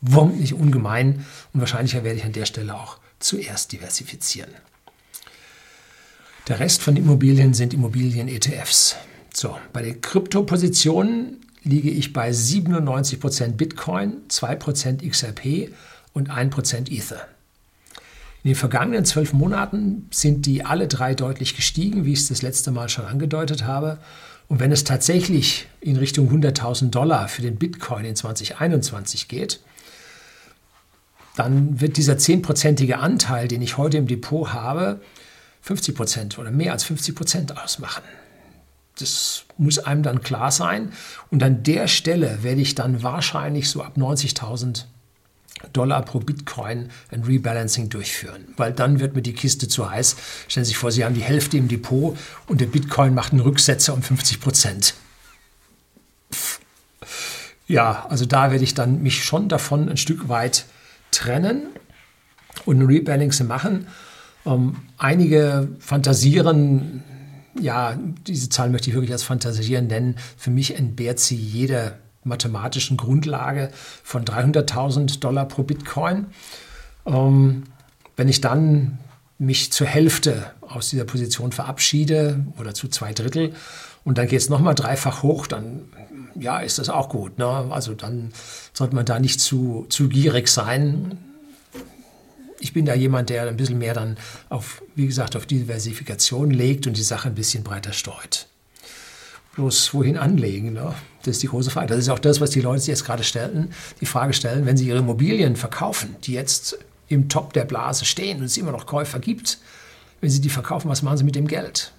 Wurmt 0.00 0.40
nicht 0.40 0.54
ungemein 0.54 1.24
und 1.52 1.60
wahrscheinlich 1.60 1.94
werde 1.94 2.14
ich 2.14 2.24
an 2.24 2.32
der 2.32 2.46
Stelle 2.46 2.74
auch 2.74 2.98
zuerst 3.18 3.72
diversifizieren. 3.72 4.50
Der 6.48 6.58
Rest 6.58 6.82
von 6.82 6.96
Immobilien 6.96 7.54
sind 7.54 7.72
Immobilien-ETFs. 7.72 8.96
So, 9.32 9.56
bei 9.72 9.82
den 9.82 10.00
Kryptopositionen 10.00 11.40
liege 11.64 11.90
ich 11.90 12.12
bei 12.12 12.30
97% 12.30 13.52
Bitcoin, 13.52 14.18
2% 14.28 15.08
XRP 15.08 15.72
und 16.12 16.30
1% 16.30 16.90
Ether. 16.90 17.26
In 18.44 18.50
den 18.50 18.56
vergangenen 18.56 19.04
zwölf 19.04 19.32
Monaten 19.32 20.08
sind 20.10 20.46
die 20.46 20.64
alle 20.64 20.88
drei 20.88 21.14
deutlich 21.14 21.54
gestiegen, 21.54 22.04
wie 22.04 22.12
ich 22.12 22.20
es 22.20 22.28
das 22.28 22.42
letzte 22.42 22.72
Mal 22.72 22.88
schon 22.88 23.04
angedeutet 23.04 23.64
habe. 23.64 23.98
Und 24.48 24.58
wenn 24.58 24.72
es 24.72 24.82
tatsächlich 24.82 25.68
in 25.80 25.96
Richtung 25.96 26.28
100.000 26.28 26.90
Dollar 26.90 27.28
für 27.28 27.42
den 27.42 27.56
Bitcoin 27.56 28.04
in 28.04 28.16
2021 28.16 29.28
geht, 29.28 29.60
dann 31.36 31.80
wird 31.80 31.96
dieser 31.96 32.14
10%ige 32.14 32.98
Anteil, 32.98 33.48
den 33.48 33.62
ich 33.62 33.78
heute 33.78 33.96
im 33.96 34.06
Depot 34.06 34.52
habe, 34.52 35.00
50% 35.66 36.38
oder 36.38 36.50
mehr 36.50 36.72
als 36.72 36.84
50% 36.84 37.56
ausmachen. 37.56 38.02
Das 38.98 39.44
muss 39.58 39.78
einem 39.78 40.02
dann 40.02 40.22
klar 40.22 40.50
sein. 40.50 40.92
Und 41.30 41.42
an 41.42 41.62
der 41.62 41.88
Stelle 41.88 42.42
werde 42.42 42.60
ich 42.60 42.74
dann 42.74 43.02
wahrscheinlich 43.02 43.70
so 43.70 43.82
ab 43.82 43.96
90.000 43.96 44.84
Dollar 45.72 46.02
pro 46.02 46.18
Bitcoin 46.18 46.90
ein 47.10 47.22
Rebalancing 47.22 47.88
durchführen, 47.88 48.48
weil 48.56 48.72
dann 48.72 49.00
wird 49.00 49.14
mir 49.14 49.22
die 49.22 49.32
Kiste 49.32 49.68
zu 49.68 49.90
heiß. 49.90 50.16
Stellen 50.48 50.64
Sie 50.64 50.70
sich 50.70 50.76
vor, 50.76 50.90
Sie 50.90 51.04
haben 51.04 51.14
die 51.14 51.22
Hälfte 51.22 51.56
im 51.56 51.68
Depot 51.68 52.16
und 52.46 52.60
der 52.60 52.66
Bitcoin 52.66 53.14
macht 53.14 53.32
einen 53.32 53.42
Rücksetzer 53.42 53.94
um 53.94 54.02
50 54.02 54.40
Prozent. 54.40 54.94
Ja, 57.68 58.06
also 58.08 58.26
da 58.26 58.50
werde 58.50 58.64
ich 58.64 58.74
dann 58.74 59.02
mich 59.02 59.24
schon 59.24 59.48
davon 59.48 59.88
ein 59.88 59.96
Stück 59.96 60.28
weit 60.28 60.64
trennen 61.10 61.68
und 62.64 62.80
ein 62.80 62.86
Rebalancing 62.86 63.46
machen. 63.46 63.86
Ähm, 64.44 64.76
einige 64.98 65.68
fantasieren, 65.78 67.04
ja, 67.60 67.98
diese 68.26 68.48
Zahl 68.48 68.70
möchte 68.70 68.90
ich 68.90 68.94
wirklich 68.94 69.12
als 69.12 69.22
fantasieren 69.22 69.86
nennen. 69.86 70.16
Für 70.36 70.50
mich 70.50 70.76
entbehrt 70.76 71.20
sie 71.20 71.36
jeder 71.36 71.98
mathematischen 72.24 72.96
Grundlage 72.96 73.70
von 74.02 74.24
300.000 74.24 75.20
Dollar 75.20 75.46
pro 75.46 75.62
Bitcoin. 75.62 76.26
Ähm, 77.06 77.64
wenn 78.16 78.28
ich 78.28 78.40
dann 78.40 78.98
mich 79.38 79.72
zur 79.72 79.86
Hälfte 79.86 80.52
aus 80.60 80.90
dieser 80.90 81.04
Position 81.04 81.52
verabschiede 81.52 82.46
oder 82.58 82.74
zu 82.74 82.88
zwei 82.88 83.12
Drittel 83.12 83.54
und 84.04 84.18
dann 84.18 84.28
geht 84.28 84.40
es 84.40 84.48
nochmal 84.48 84.74
dreifach 84.74 85.22
hoch, 85.22 85.46
dann 85.46 85.82
ja, 86.36 86.60
ist 86.60 86.78
das 86.78 86.88
auch 86.88 87.08
gut. 87.08 87.38
Ne? 87.38 87.46
Also 87.46 87.94
dann 87.94 88.32
sollte 88.72 88.94
man 88.94 89.04
da 89.04 89.18
nicht 89.18 89.40
zu, 89.40 89.86
zu 89.88 90.08
gierig 90.08 90.48
sein. 90.48 91.18
Ich 92.62 92.72
bin 92.72 92.86
da 92.86 92.94
jemand, 92.94 93.28
der 93.28 93.48
ein 93.48 93.56
bisschen 93.56 93.78
mehr 93.78 93.92
dann 93.92 94.16
auf, 94.48 94.82
wie 94.94 95.06
gesagt, 95.06 95.34
auf 95.34 95.46
Diversifikation 95.46 96.52
legt 96.52 96.86
und 96.86 96.96
die 96.96 97.02
Sache 97.02 97.28
ein 97.28 97.34
bisschen 97.34 97.64
breiter 97.64 97.92
streut. 97.92 98.46
Bloß 99.56 99.92
wohin 99.94 100.16
anlegen? 100.16 100.72
Ne? 100.72 100.94
Das 101.24 101.32
ist 101.32 101.42
die 101.42 101.48
große 101.48 101.70
Frage. 101.70 101.88
Das 101.88 101.98
ist 101.98 102.08
auch 102.08 102.20
das, 102.20 102.40
was 102.40 102.50
die 102.50 102.60
Leute 102.60 102.78
sich 102.78 102.88
jetzt 102.88 103.04
gerade 103.04 103.24
stellen, 103.24 103.74
die 104.00 104.06
Frage 104.06 104.32
stellen, 104.32 104.64
wenn 104.64 104.76
sie 104.76 104.86
ihre 104.86 104.98
Immobilien 104.98 105.56
verkaufen, 105.56 106.14
die 106.22 106.34
jetzt 106.34 106.78
im 107.08 107.28
Top 107.28 107.52
der 107.52 107.64
Blase 107.64 108.04
stehen 108.04 108.38
und 108.38 108.44
es 108.44 108.56
immer 108.56 108.70
noch 108.70 108.86
Käufer 108.86 109.18
gibt, 109.18 109.58
wenn 110.20 110.30
sie 110.30 110.40
die 110.40 110.48
verkaufen, 110.48 110.88
was 110.88 111.02
machen 111.02 111.18
sie 111.18 111.24
mit 111.24 111.34
dem 111.34 111.48
Geld? 111.48 111.90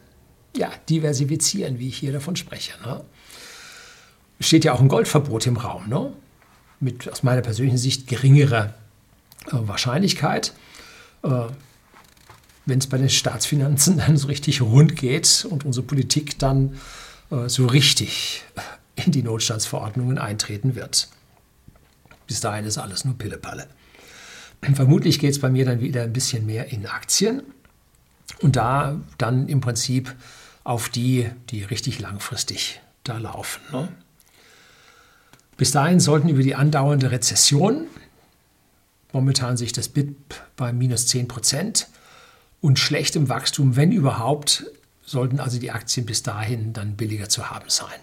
Ja, 0.56 0.72
diversifizieren, 0.90 1.78
wie 1.78 1.90
ich 1.90 1.98
hier 1.98 2.14
davon 2.14 2.38
spreche. 2.38 2.72
Ne? 2.86 3.04
Steht 4.40 4.64
ja 4.64 4.72
auch 4.72 4.80
ein 4.80 4.88
Goldverbot 4.88 5.46
im 5.46 5.58
Raum, 5.58 5.90
ne? 5.90 6.14
mit 6.80 7.12
aus 7.12 7.22
meiner 7.22 7.42
persönlichen 7.42 7.78
Sicht 7.78 8.08
geringerer 8.08 8.74
Wahrscheinlichkeit. 9.52 10.54
Äh, 11.24 11.48
wenn 12.66 12.80
es 12.80 12.88
bei 12.88 12.98
den 12.98 13.10
Staatsfinanzen 13.10 13.98
dann 14.06 14.18
so 14.18 14.28
richtig 14.28 14.62
rund 14.62 14.96
geht 14.96 15.46
und 15.50 15.66
unsere 15.66 15.86
Politik 15.86 16.40
dann 16.40 16.80
äh, 17.32 17.50
so 17.50 17.66
richtig 17.66 18.44
in 18.96 19.12
die 19.12 19.24
Notstandsverordnungen 19.24 20.18
eintreten 20.18 20.76
wird. 20.76 21.10
Bis 22.28 22.40
dahin 22.40 22.66
ist 22.66 22.78
alles 22.78 23.06
nur 23.06 23.18
Pillepalle. 23.18 23.68
Vermutlich 24.74 25.20
geht 25.20 25.32
es 25.32 25.40
bei 25.40 25.50
mir 25.50 25.66
dann 25.66 25.82
wieder 25.82 26.04
ein 26.04 26.14
bisschen 26.14 26.46
mehr 26.46 26.72
in 26.72 26.86
Aktien 26.86 27.44
und 28.42 28.56
da 28.56 29.00
dann 29.18 29.48
im 29.48 29.62
Prinzip 29.62 30.16
auf 30.64 30.88
die, 30.88 31.30
die 31.50 31.64
richtig 31.64 32.00
langfristig 32.00 32.82
da 33.04 33.18
laufen. 33.18 33.62
Ne? 33.72 33.90
Bis 35.58 35.72
dahin 35.72 36.00
sollten 36.00 36.30
über 36.30 36.42
die 36.42 36.56
andauernde 36.56 37.12
Rezession, 37.12 37.88
momentan 39.14 39.56
sich 39.56 39.72
das 39.72 39.88
BIP 39.88 40.36
bei 40.58 40.74
minus 40.74 41.08
10 41.08 41.30
Prozent 41.30 41.88
und 42.60 42.80
schlechtem 42.80 43.30
Wachstum, 43.30 43.76
wenn 43.76 43.92
überhaupt, 43.92 44.66
sollten 45.06 45.40
also 45.40 45.60
die 45.60 45.72
Aktien 45.72 46.06
bis 46.06 46.24
dahin 46.24 46.74
dann 46.74 46.96
billiger 46.96 47.30
zu 47.30 47.50
haben 47.50 47.70
sein. 47.70 48.00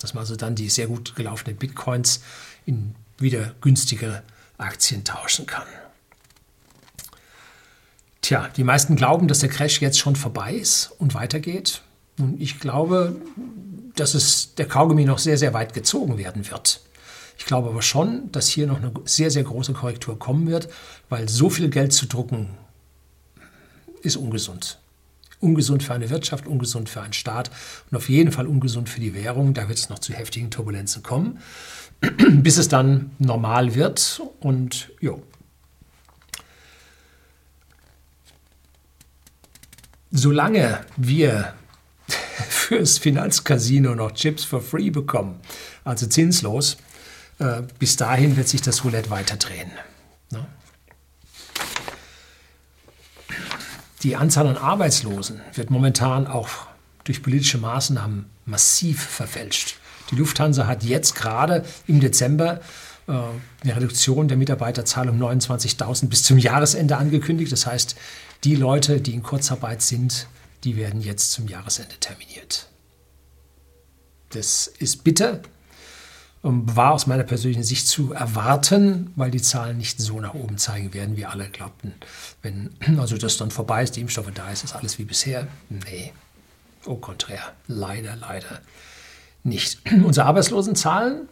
Dass 0.00 0.14
man 0.14 0.22
also 0.22 0.36
dann 0.36 0.54
die 0.54 0.68
sehr 0.68 0.86
gut 0.86 1.16
gelaufenen 1.16 1.56
Bitcoins 1.56 2.20
in 2.66 2.94
wieder 3.18 3.54
günstigere 3.60 4.22
Aktien 4.58 5.04
tauschen 5.04 5.46
kann. 5.46 5.66
Tja, 8.22 8.48
die 8.56 8.64
meisten 8.64 8.96
glauben, 8.96 9.28
dass 9.28 9.38
der 9.40 9.48
Crash 9.48 9.80
jetzt 9.80 9.98
schon 9.98 10.16
vorbei 10.16 10.54
ist 10.54 10.92
und 10.98 11.14
weitergeht. 11.14 11.82
Und 12.18 12.40
ich 12.40 12.60
glaube, 12.60 13.16
dass 13.94 14.14
es 14.14 14.54
der 14.54 14.66
Kaugummi 14.66 15.04
noch 15.04 15.18
sehr, 15.18 15.38
sehr 15.38 15.54
weit 15.54 15.72
gezogen 15.72 16.18
werden 16.18 16.50
wird. 16.50 16.80
Ich 17.38 17.46
glaube 17.46 17.68
aber 17.70 17.82
schon, 17.82 18.30
dass 18.32 18.48
hier 18.48 18.66
noch 18.66 18.78
eine 18.78 18.92
sehr, 19.04 19.30
sehr 19.30 19.44
große 19.44 19.72
Korrektur 19.72 20.18
kommen 20.18 20.48
wird, 20.48 20.68
weil 21.08 21.28
so 21.28 21.48
viel 21.48 21.70
Geld 21.70 21.92
zu 21.92 22.06
drucken 22.06 22.48
ist 24.02 24.16
ungesund. 24.16 24.78
Ungesund 25.40 25.84
für 25.84 25.94
eine 25.94 26.10
Wirtschaft, 26.10 26.48
ungesund 26.48 26.88
für 26.88 27.00
einen 27.00 27.12
Staat 27.12 27.52
und 27.90 27.96
auf 27.96 28.08
jeden 28.08 28.32
Fall 28.32 28.48
ungesund 28.48 28.88
für 28.88 28.98
die 28.98 29.14
Währung. 29.14 29.54
Da 29.54 29.68
wird 29.68 29.78
es 29.78 29.88
noch 29.88 30.00
zu 30.00 30.12
heftigen 30.12 30.50
Turbulenzen 30.50 31.04
kommen, 31.04 31.38
bis 32.32 32.58
es 32.58 32.68
dann 32.68 33.12
normal 33.20 33.76
wird. 33.76 34.20
Und 34.40 34.90
jo. 35.00 35.22
Solange 40.10 40.80
wir 40.96 41.54
fürs 42.48 42.98
Finanzcasino 42.98 43.94
noch 43.94 44.10
Chips 44.10 44.42
for 44.42 44.60
free 44.60 44.90
bekommen, 44.90 45.38
also 45.84 46.08
zinslos, 46.08 46.78
äh, 47.38 47.62
bis 47.78 47.96
dahin 47.96 48.36
wird 48.36 48.48
sich 48.48 48.62
das 48.62 48.84
Roulette 48.84 49.10
weiterdrehen. 49.10 49.70
Ne? 50.30 50.46
Die 54.02 54.16
Anzahl 54.16 54.46
an 54.46 54.56
Arbeitslosen 54.56 55.40
wird 55.54 55.70
momentan 55.70 56.26
auch 56.26 56.48
durch 57.04 57.22
politische 57.22 57.58
Maßnahmen 57.58 58.26
massiv 58.44 59.02
verfälscht. 59.02 59.76
Die 60.10 60.16
Lufthansa 60.16 60.66
hat 60.66 60.84
jetzt 60.84 61.14
gerade 61.14 61.64
im 61.86 62.00
Dezember 62.00 62.60
äh, 63.06 63.12
eine 63.12 63.76
Reduktion 63.76 64.28
der 64.28 64.36
Mitarbeiterzahl 64.36 65.08
um 65.08 65.20
29.000 65.20 66.08
bis 66.08 66.22
zum 66.22 66.38
Jahresende 66.38 66.96
angekündigt. 66.96 67.52
Das 67.52 67.66
heißt, 67.66 67.96
die 68.44 68.54
Leute, 68.54 69.00
die 69.00 69.14
in 69.14 69.22
Kurzarbeit 69.22 69.82
sind, 69.82 70.28
die 70.64 70.76
werden 70.76 71.00
jetzt 71.00 71.32
zum 71.32 71.48
Jahresende 71.48 71.96
terminiert. 71.98 72.68
Das 74.30 74.66
ist 74.66 75.04
bitter, 75.04 75.40
war 76.42 76.92
aus 76.92 77.06
meiner 77.06 77.24
persönlichen 77.24 77.64
Sicht 77.64 77.88
zu 77.88 78.12
erwarten, 78.12 79.12
weil 79.16 79.30
die 79.30 79.42
Zahlen 79.42 79.76
nicht 79.76 80.00
so 80.00 80.20
nach 80.20 80.34
oben 80.34 80.56
zeigen 80.56 80.94
werden, 80.94 81.16
wie 81.16 81.26
alle 81.26 81.48
glaubten. 81.48 81.94
Wenn 82.42 82.70
also 82.98 83.16
das 83.16 83.36
dann 83.36 83.50
vorbei 83.50 83.82
ist, 83.82 83.96
die 83.96 84.00
Impfstoffe 84.00 84.30
da 84.34 84.50
ist, 84.50 84.64
ist 84.64 84.74
alles 84.74 84.98
wie 84.98 85.04
bisher. 85.04 85.48
Nee, 85.68 86.12
au 86.86 86.96
contraire, 86.96 87.52
leider, 87.66 88.16
leider 88.16 88.60
nicht. 89.42 89.80
Unsere 90.04 90.26
Arbeitslosenzahlen 90.26 91.28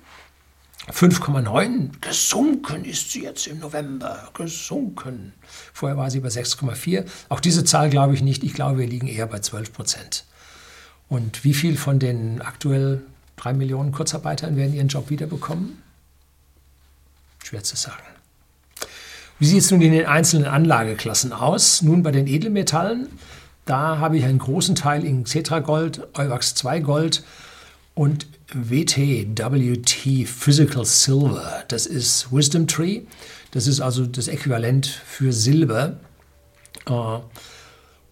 5,9 0.90 2.00
gesunken 2.00 2.84
ist 2.84 3.10
sie 3.10 3.22
jetzt 3.22 3.46
im 3.46 3.58
November, 3.58 4.28
gesunken. 4.34 5.32
Vorher 5.72 5.96
war 5.96 6.10
sie 6.10 6.20
bei 6.20 6.28
6,4. 6.28 7.04
Auch 7.28 7.40
diese 7.40 7.64
Zahl 7.64 7.90
glaube 7.90 8.14
ich 8.14 8.22
nicht. 8.22 8.44
Ich 8.44 8.54
glaube, 8.54 8.78
wir 8.78 8.86
liegen 8.86 9.08
eher 9.08 9.26
bei 9.26 9.40
12 9.40 9.72
Prozent. 9.72 10.24
Und 11.08 11.44
wie 11.44 11.54
viel 11.54 11.76
von 11.76 11.98
den 11.98 12.40
aktuell 12.40 13.02
Drei 13.36 13.52
Millionen 13.52 13.92
Kurzarbeitern 13.92 14.56
werden 14.56 14.74
ihren 14.74 14.88
Job 14.88 15.10
wiederbekommen? 15.10 15.82
Schwer 17.44 17.62
zu 17.62 17.76
sagen. 17.76 18.02
Wie 19.38 19.46
sieht 19.46 19.60
es 19.60 19.70
nun 19.70 19.82
in 19.82 19.92
den 19.92 20.06
einzelnen 20.06 20.46
Anlageklassen 20.46 21.32
aus? 21.32 21.82
Nun 21.82 22.02
bei 22.02 22.10
den 22.10 22.26
Edelmetallen, 22.26 23.08
da 23.66 23.98
habe 23.98 24.16
ich 24.16 24.24
einen 24.24 24.38
großen 24.38 24.74
Teil 24.74 25.04
in 25.04 25.26
Cetra-Gold, 25.26 26.08
Euwax 26.14 26.54
2 26.54 26.80
Gold 26.80 27.22
und 27.94 28.26
WTWT 28.52 30.26
Physical 30.26 30.84
Silver. 30.84 31.64
Das 31.68 31.86
ist 31.86 32.32
Wisdom 32.32 32.66
Tree. 32.66 33.02
Das 33.50 33.66
ist 33.66 33.80
also 33.80 34.06
das 34.06 34.28
Äquivalent 34.28 34.86
für 34.86 35.32
Silber. 35.32 35.96
Äh, 36.86 37.18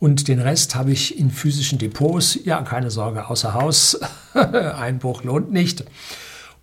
und 0.04 0.28
den 0.28 0.38
Rest 0.38 0.74
habe 0.74 0.92
ich 0.92 1.18
in 1.18 1.30
physischen 1.30 1.78
Depots. 1.78 2.38
Ja, 2.44 2.60
keine 2.60 2.90
Sorge, 2.90 3.30
außer 3.30 3.54
Haus. 3.54 3.98
Einbruch 4.34 5.24
lohnt 5.24 5.50
nicht. 5.50 5.82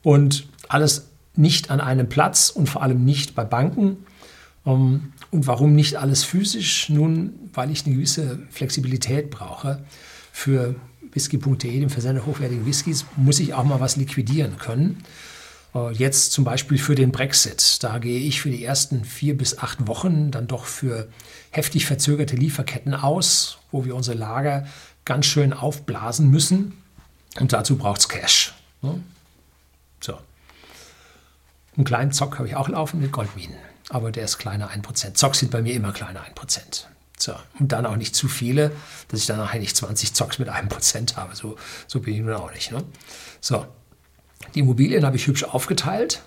Und 0.04 0.45
alles 0.69 1.08
nicht 1.36 1.71
an 1.71 1.82
einem 1.82 2.08
Platz 2.08 2.51
und 2.51 2.69
vor 2.69 2.84
allem 2.84 3.04
nicht 3.04 3.34
bei 3.34 3.43
Banken. 3.43 3.97
Ähm, 4.63 5.13
und 5.32 5.47
warum 5.47 5.73
nicht 5.73 5.95
alles 5.95 6.23
physisch? 6.23 6.89
Nun, 6.89 7.34
weil 7.51 7.71
ich 7.71 7.84
eine 7.84 7.95
gewisse 7.95 8.38
Flexibilität 8.51 9.32
brauche. 9.32 9.83
Für 10.31 10.75
whisky.de, 11.12 11.79
dem 11.79 11.89
Versender 11.89 12.27
hochwertigen 12.27 12.67
Whiskys, 12.67 13.06
muss 13.17 13.39
ich 13.39 13.56
auch 13.56 13.63
mal 13.63 13.79
was 13.79 13.96
liquidieren 13.96 14.58
können. 14.58 15.04
Äh, 15.74 15.92
jetzt 15.94 16.32
zum 16.32 16.44
Beispiel 16.44 16.78
für 16.78 16.96
den 16.96 17.12
Brexit. 17.12 17.84
Da 17.84 18.00
gehe 18.00 18.19
ich 18.19 18.42
für 18.42 18.50
die 18.50 18.63
ersten 18.63 19.06
vier 19.06 19.38
bis 19.38 19.58
acht 19.58 19.88
Wochen 19.88 20.32
dann 20.32 20.48
doch 20.48 20.65
für 20.65 21.08
heftig 21.52 21.86
verzögerte 21.86 22.36
Lieferketten 22.36 22.94
aus, 22.94 23.58
wo 23.72 23.86
wir 23.86 23.96
unsere 23.96 24.17
Lager 24.17 24.67
ganz 25.06 25.26
schön 25.26 25.54
aufblasen 25.54 26.30
müssen. 26.30 26.82
Und 27.40 27.54
dazu 27.54 27.78
braucht 27.78 28.02
es 28.02 28.10
Cash. 28.10 28.54
Ne? 28.82 29.02
So. 30.02 30.17
Einen 31.78 31.86
kleinen 31.86 32.12
Zock 32.12 32.38
habe 32.38 32.48
ich 32.48 32.56
auch 32.56 32.67
laufen 32.67 33.00
mit 33.00 33.12
Goldminen. 33.12 33.56
Aber 33.90 34.12
der 34.12 34.26
ist 34.26 34.38
kleiner 34.38 34.69
1%. 34.72 35.13
Zocks 35.15 35.40
sind 35.40 35.52
bei 35.52 35.62
mir 35.62 35.74
immer 35.74 35.92
kleiner 35.94 36.22
1%. 36.22 36.86
So. 37.17 37.34
Und 37.60 37.72
dann 37.72 37.86
auch 37.86 37.96
nicht 37.96 38.15
zu 38.15 38.28
viele, 38.28 38.72
dass 39.10 39.22
ich 39.22 39.26
dann 39.26 39.38
nachher 39.38 39.60
nicht 39.60 39.76
20 39.76 40.13
Zocks 40.13 40.40
mit 40.40 40.50
1% 40.50 41.15
habe. 41.15 41.36
So, 41.36 41.58
so 41.88 42.00
bin 42.00 42.13
ich 42.13 42.22
nun 42.22 42.34
auch 42.34 42.54
nicht. 42.54 42.72
Ne? 42.72 42.84
So. 43.40 43.65
Die 44.56 44.60
Immobilien 44.60 45.06
habe 45.06 45.15
ich 45.15 45.27
hübsch 45.27 45.44
aufgeteilt. 45.44 46.21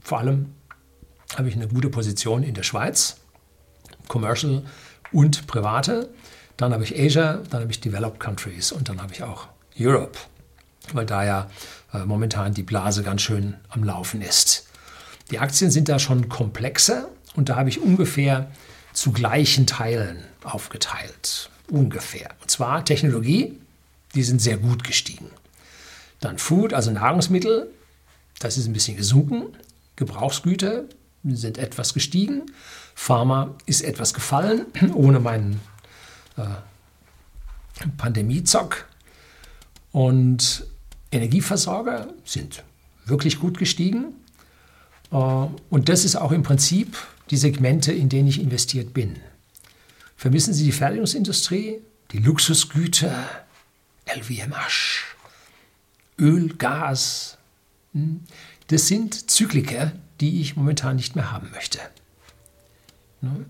Vor 0.00 0.18
allem 0.18 0.54
habe 1.36 1.48
ich 1.48 1.54
eine 1.54 1.68
gute 1.68 1.88
Position 1.90 2.42
in 2.42 2.54
der 2.54 2.62
Schweiz, 2.62 3.16
Commercial 4.08 4.62
und 5.12 5.46
Private. 5.46 6.08
Dann 6.56 6.72
habe 6.72 6.84
ich 6.84 6.98
Asia, 6.98 7.42
dann 7.50 7.62
habe 7.62 7.70
ich 7.70 7.80
Developed 7.80 8.20
Countries 8.20 8.72
und 8.72 8.88
dann 8.88 9.02
habe 9.02 9.12
ich 9.12 9.22
auch 9.22 9.48
Europe, 9.78 10.18
weil 10.92 11.04
da 11.04 11.24
ja 11.24 11.50
äh, 11.92 12.04
momentan 12.04 12.54
die 12.54 12.62
Blase 12.62 13.02
ganz 13.02 13.22
schön 13.22 13.54
am 13.68 13.84
Laufen 13.84 14.22
ist. 14.22 14.66
Die 15.30 15.38
Aktien 15.38 15.70
sind 15.70 15.88
da 15.88 15.98
schon 15.98 16.28
komplexer 16.28 17.08
und 17.34 17.48
da 17.48 17.56
habe 17.56 17.68
ich 17.68 17.80
ungefähr 17.80 18.50
zu 18.92 19.12
gleichen 19.12 19.66
Teilen 19.66 20.24
aufgeteilt. 20.44 21.50
Ungefähr. 21.70 22.30
Und 22.40 22.50
zwar 22.50 22.84
Technologie, 22.84 23.58
die 24.14 24.22
sind 24.22 24.40
sehr 24.40 24.56
gut 24.56 24.84
gestiegen. 24.84 25.30
Dann 26.20 26.38
Food, 26.38 26.72
also 26.72 26.90
Nahrungsmittel, 26.90 27.70
das 28.38 28.56
ist 28.56 28.66
ein 28.66 28.72
bisschen 28.72 28.96
gesunken. 28.96 29.54
Gebrauchsgüter 29.96 30.84
sind 31.24 31.58
etwas 31.58 31.94
gestiegen. 31.94 32.42
Pharma 32.94 33.54
ist 33.66 33.82
etwas 33.82 34.14
gefallen, 34.14 34.66
ohne 34.94 35.20
meinen 35.20 35.60
äh, 36.36 36.42
Pandemiezock. 37.96 38.86
Und 39.92 40.66
Energieversorger 41.12 42.08
sind 42.24 42.62
wirklich 43.06 43.38
gut 43.38 43.58
gestiegen. 43.58 44.14
Äh, 45.10 45.16
und 45.16 45.88
das 45.88 46.04
ist 46.04 46.16
auch 46.16 46.32
im 46.32 46.42
Prinzip 46.42 46.96
die 47.30 47.36
Segmente, 47.36 47.92
in 47.92 48.08
denen 48.08 48.28
ich 48.28 48.40
investiert 48.40 48.94
bin. 48.94 49.16
Vermissen 50.16 50.54
Sie 50.54 50.64
die 50.64 50.72
Fertigungsindustrie, 50.72 51.78
die 52.12 52.18
Luxusgüter, 52.18 53.28
LVMH, 54.06 55.15
Öl, 56.18 56.54
Gas? 56.56 57.38
Hm? 57.92 58.22
Das 58.68 58.88
sind 58.88 59.30
Zykliker, 59.30 59.92
die 60.20 60.40
ich 60.40 60.56
momentan 60.56 60.96
nicht 60.96 61.14
mehr 61.14 61.30
haben 61.30 61.50
möchte. 61.50 61.78
Ne? 63.20 63.44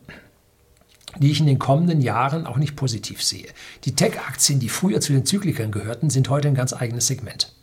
Die 1.19 1.31
ich 1.31 1.41
in 1.41 1.47
den 1.47 1.59
kommenden 1.59 2.03
Jahren 2.03 2.47
auch 2.47 2.59
nicht 2.59 2.77
positiv 2.77 3.23
sehe. 3.23 3.49
Die 3.85 3.95
Tech-Aktien, 3.95 4.61
die 4.61 4.69
früher 4.69 5.01
zu 5.01 5.13
den 5.13 5.25
Zyklikern 5.25 5.71
gehörten, 5.71 6.11
sind 6.11 6.29
heute 6.29 6.49
ein 6.49 6.55
ganz 6.55 6.73
eigenes 6.73 7.07
Segment. 7.07 7.55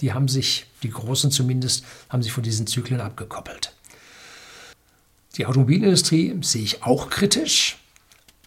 Die 0.00 0.12
haben 0.12 0.28
sich, 0.28 0.66
die 0.82 0.90
Großen 0.90 1.30
zumindest, 1.30 1.84
haben 2.08 2.22
sich 2.22 2.32
von 2.32 2.42
diesen 2.42 2.66
Zyklen 2.66 3.00
abgekoppelt. 3.00 3.72
Die 5.36 5.46
Automobilindustrie 5.46 6.38
sehe 6.42 6.62
ich 6.62 6.82
auch 6.84 7.10
kritisch. 7.10 7.78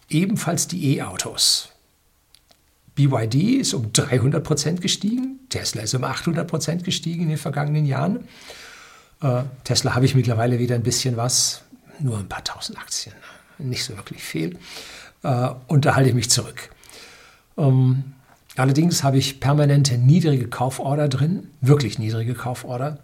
Ebenfalls 0.08 0.68
die 0.68 0.96
E-Autos. 0.96 1.70
BYD 2.98 3.60
ist 3.60 3.74
um 3.74 3.92
300 3.92 4.42
Prozent 4.42 4.80
gestiegen, 4.80 5.38
Tesla 5.50 5.82
ist 5.82 5.94
um 5.94 6.02
800 6.02 6.48
Prozent 6.48 6.82
gestiegen 6.82 7.22
in 7.22 7.28
den 7.28 7.38
vergangenen 7.38 7.86
Jahren. 7.86 8.26
Äh, 9.22 9.44
Tesla 9.62 9.94
habe 9.94 10.04
ich 10.04 10.16
mittlerweile 10.16 10.58
wieder 10.58 10.74
ein 10.74 10.82
bisschen 10.82 11.16
was, 11.16 11.62
nur 12.00 12.18
ein 12.18 12.28
paar 12.28 12.42
tausend 12.42 12.76
Aktien, 12.76 13.14
nicht 13.58 13.84
so 13.84 13.96
wirklich 13.96 14.20
viel. 14.20 14.58
Äh, 15.22 15.50
und 15.68 15.84
da 15.84 15.94
halte 15.94 16.08
ich 16.08 16.14
mich 16.16 16.28
zurück. 16.28 16.70
Ähm, 17.56 18.14
allerdings 18.56 19.04
habe 19.04 19.16
ich 19.16 19.38
permanente 19.38 19.96
niedrige 19.96 20.48
Kauforder 20.48 21.08
drin, 21.08 21.50
wirklich 21.60 22.00
niedrige 22.00 22.34
Kauforder, 22.34 22.98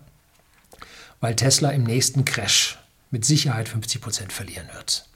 weil 1.20 1.36
Tesla 1.36 1.70
im 1.70 1.84
nächsten 1.84 2.24
Crash 2.24 2.80
mit 3.12 3.24
Sicherheit 3.24 3.68
50 3.68 4.00
Prozent 4.00 4.32
verlieren 4.32 4.66
wird. 4.74 5.06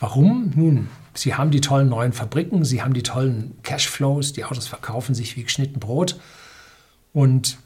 Warum? 0.00 0.50
Nun, 0.56 0.88
sie 1.14 1.34
haben 1.34 1.50
die 1.50 1.60
tollen 1.60 1.90
neuen 1.90 2.12
Fabriken, 2.12 2.64
sie 2.64 2.82
haben 2.82 2.94
die 2.94 3.02
tollen 3.02 3.58
Cashflows, 3.62 4.32
die 4.32 4.44
Autos 4.44 4.66
verkaufen 4.66 5.14
sich 5.14 5.36
wie 5.36 5.44
geschnitten 5.44 5.78
Brot 5.78 6.18
und 7.12 7.58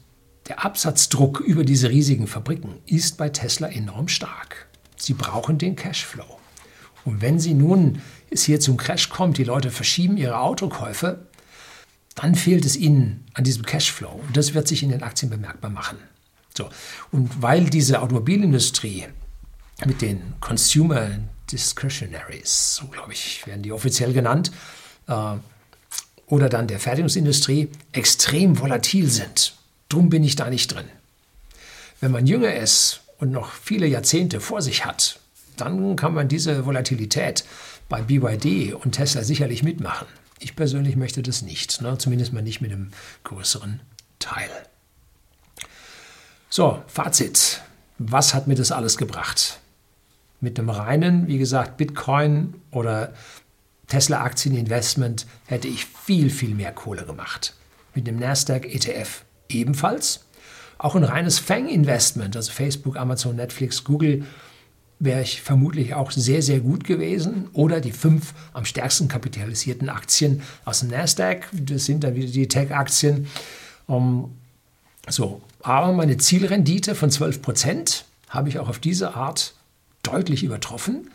der 0.47 0.63
Absatzdruck 0.63 1.39
über 1.39 1.63
diese 1.63 1.89
riesigen 1.89 2.27
Fabriken 2.27 2.75
ist 2.85 3.17
bei 3.17 3.29
Tesla 3.29 3.67
enorm 3.67 4.07
stark. 4.07 4.67
Sie 4.95 5.13
brauchen 5.13 5.57
den 5.57 5.75
Cashflow. 5.75 6.39
Und 7.03 7.21
wenn 7.21 7.39
sie 7.39 7.53
nun 7.53 8.01
es 8.29 8.43
hier 8.43 8.59
zum 8.59 8.77
Crash 8.77 9.09
kommt, 9.09 9.37
die 9.37 9.43
Leute 9.43 9.71
verschieben 9.71 10.17
ihre 10.17 10.39
Autokäufe, 10.39 11.27
dann 12.15 12.35
fehlt 12.35 12.65
es 12.65 12.75
ihnen 12.75 13.25
an 13.33 13.43
diesem 13.43 13.65
Cashflow. 13.65 14.21
Und 14.27 14.37
das 14.37 14.53
wird 14.53 14.67
sich 14.67 14.83
in 14.83 14.89
den 14.89 15.03
Aktien 15.03 15.29
bemerkbar 15.29 15.71
machen. 15.71 15.97
So. 16.55 16.69
Und 17.11 17.41
weil 17.41 17.69
diese 17.69 18.01
Automobilindustrie 18.01 19.05
mit 19.85 20.01
den 20.01 20.21
Consumer 20.39 21.09
Discretionaries, 21.51 22.75
so 22.75 22.87
glaube 22.87 23.13
ich, 23.13 23.45
werden 23.47 23.61
die 23.61 23.71
offiziell 23.71 24.13
genannt, 24.13 24.51
äh, 25.07 25.35
oder 26.27 26.49
dann 26.49 26.67
der 26.67 26.79
Fertigungsindustrie 26.79 27.69
extrem 27.91 28.59
volatil 28.59 29.09
sind. 29.09 29.55
Drum 29.89 30.09
bin 30.09 30.23
ich 30.23 30.35
da 30.35 30.49
nicht 30.49 30.73
drin. 30.73 30.85
Wenn 32.01 32.11
man 32.11 32.25
jünger 32.25 32.53
ist 32.55 33.01
und 33.19 33.31
noch 33.31 33.51
viele 33.51 33.87
Jahrzehnte 33.87 34.39
vor 34.39 34.61
sich 34.61 34.85
hat, 34.85 35.19
dann 35.57 35.95
kann 35.95 36.13
man 36.13 36.27
diese 36.27 36.65
Volatilität 36.65 37.45
bei 37.87 38.01
BYD 38.01 38.73
und 38.73 38.93
Tesla 38.93 39.23
sicherlich 39.23 39.63
mitmachen. 39.63 40.07
Ich 40.39 40.55
persönlich 40.55 40.95
möchte 40.95 41.21
das 41.21 41.41
nicht, 41.43 41.81
ne? 41.81 41.97
zumindest 41.97 42.33
mal 42.33 42.41
nicht 42.41 42.59
mit 42.59 42.71
einem 42.71 42.91
größeren 43.23 43.79
Teil. 44.19 44.49
So, 46.49 46.81
Fazit. 46.87 47.61
Was 47.97 48.33
hat 48.33 48.47
mir 48.47 48.55
das 48.55 48.71
alles 48.71 48.97
gebracht? 48.97 49.59
Mit 50.45 50.59
einem 50.59 50.69
reinen, 50.69 51.27
wie 51.27 51.39
gesagt, 51.39 51.75
Bitcoin 51.75 52.53
oder 52.69 53.13
Tesla-Aktien-Investment 53.87 55.25
hätte 55.47 55.67
ich 55.67 55.85
viel, 55.85 56.29
viel 56.29 56.53
mehr 56.53 56.71
Kohle 56.71 57.03
gemacht. 57.03 57.55
Mit 57.95 58.05
dem 58.05 58.19
Nasdaq 58.19 58.71
ETF 58.71 59.25
ebenfalls. 59.49 60.23
Auch 60.77 60.93
ein 60.93 61.03
reines 61.03 61.39
Fang-Investment, 61.39 62.35
also 62.35 62.51
Facebook, 62.51 62.95
Amazon, 62.95 63.37
Netflix, 63.37 63.83
Google, 63.83 64.23
wäre 64.99 65.23
ich 65.23 65.41
vermutlich 65.41 65.95
auch 65.95 66.11
sehr, 66.11 66.43
sehr 66.43 66.59
gut 66.59 66.83
gewesen. 66.83 67.49
Oder 67.53 67.81
die 67.81 67.91
fünf 67.91 68.35
am 68.53 68.65
stärksten 68.65 69.07
kapitalisierten 69.07 69.89
Aktien 69.89 70.43
aus 70.63 70.81
dem 70.81 70.89
Nasdaq, 70.89 71.47
das 71.53 71.85
sind 71.85 72.03
dann 72.03 72.13
wieder 72.13 72.29
die 72.29 72.47
Tech-Aktien. 72.47 73.25
Um, 73.87 74.35
so, 75.07 75.41
aber 75.63 75.91
meine 75.91 76.17
Zielrendite 76.17 76.93
von 76.93 77.09
12 77.09 77.41
Prozent 77.41 78.05
habe 78.29 78.49
ich 78.49 78.59
auch 78.59 78.69
auf 78.69 78.77
diese 78.77 79.15
Art 79.15 79.54
deutlich 80.07 80.43
übertroffen. 80.43 81.09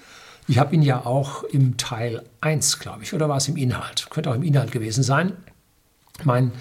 Ich 0.49 0.59
habe 0.59 0.75
ihn 0.75 0.83
ja 0.83 1.05
auch 1.07 1.45
im 1.45 1.77
Teil 1.77 2.23
1, 2.41 2.79
glaube 2.79 3.03
ich, 3.03 3.15
oder 3.15 3.29
war 3.29 3.37
es 3.37 3.49
im 3.49 3.57
Inhalt? 3.57 4.09
Könnte 4.11 4.31
auch 4.31 4.35
im 4.35 4.43
Inhalt 4.43 4.73
gewesen 4.73 5.03
sein. 5.03 5.33
Mein 6.25 6.53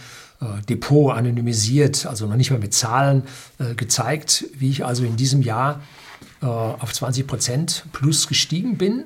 äh, 0.42 0.62
Depot 0.68 1.16
anonymisiert, 1.16 2.06
also 2.06 2.28
noch 2.28 2.36
nicht 2.36 2.52
mal 2.52 2.60
mit 2.60 2.74
Zahlen 2.74 3.24
äh, 3.58 3.76
gezeigt, 3.76 4.46
wie 4.54 4.70
ich 4.70 4.86
also 4.86 5.04
in 5.04 5.18
diesem 5.18 5.42
Jahr 5.42 5.82
äh, 6.42 6.46
auf 6.46 6.94
20 6.94 7.28
Prozent 7.28 7.86
plus 7.92 8.28
gestiegen 8.28 8.78
bin. 8.78 9.06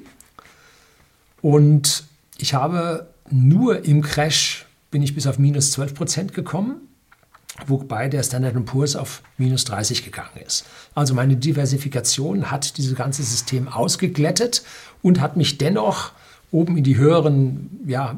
Und 1.41 2.03
ich 2.37 2.53
habe 2.53 3.07
nur 3.29 3.85
im 3.85 4.01
Crash 4.01 4.65
bin 4.91 5.01
ich 5.01 5.15
bis 5.15 5.25
auf 5.25 5.39
minus 5.39 5.71
12 5.71 5.95
Prozent 5.95 6.33
gekommen, 6.33 6.81
wobei 7.67 8.09
der 8.09 8.23
Standard 8.23 8.53
Poor's 8.65 8.95
auf 8.95 9.21
minus 9.37 9.65
30 9.65 10.03
gegangen 10.03 10.37
ist. 10.45 10.65
Also 10.95 11.13
meine 11.13 11.35
Diversifikation 11.35 12.51
hat 12.51 12.77
dieses 12.77 12.95
ganze 12.95 13.23
System 13.23 13.67
ausgeglättet 13.67 14.63
und 15.01 15.21
hat 15.21 15.37
mich 15.37 15.57
dennoch 15.57 16.11
oben 16.51 16.77
in 16.77 16.83
die 16.83 16.97
höheren 16.97 17.79
ja, 17.85 18.17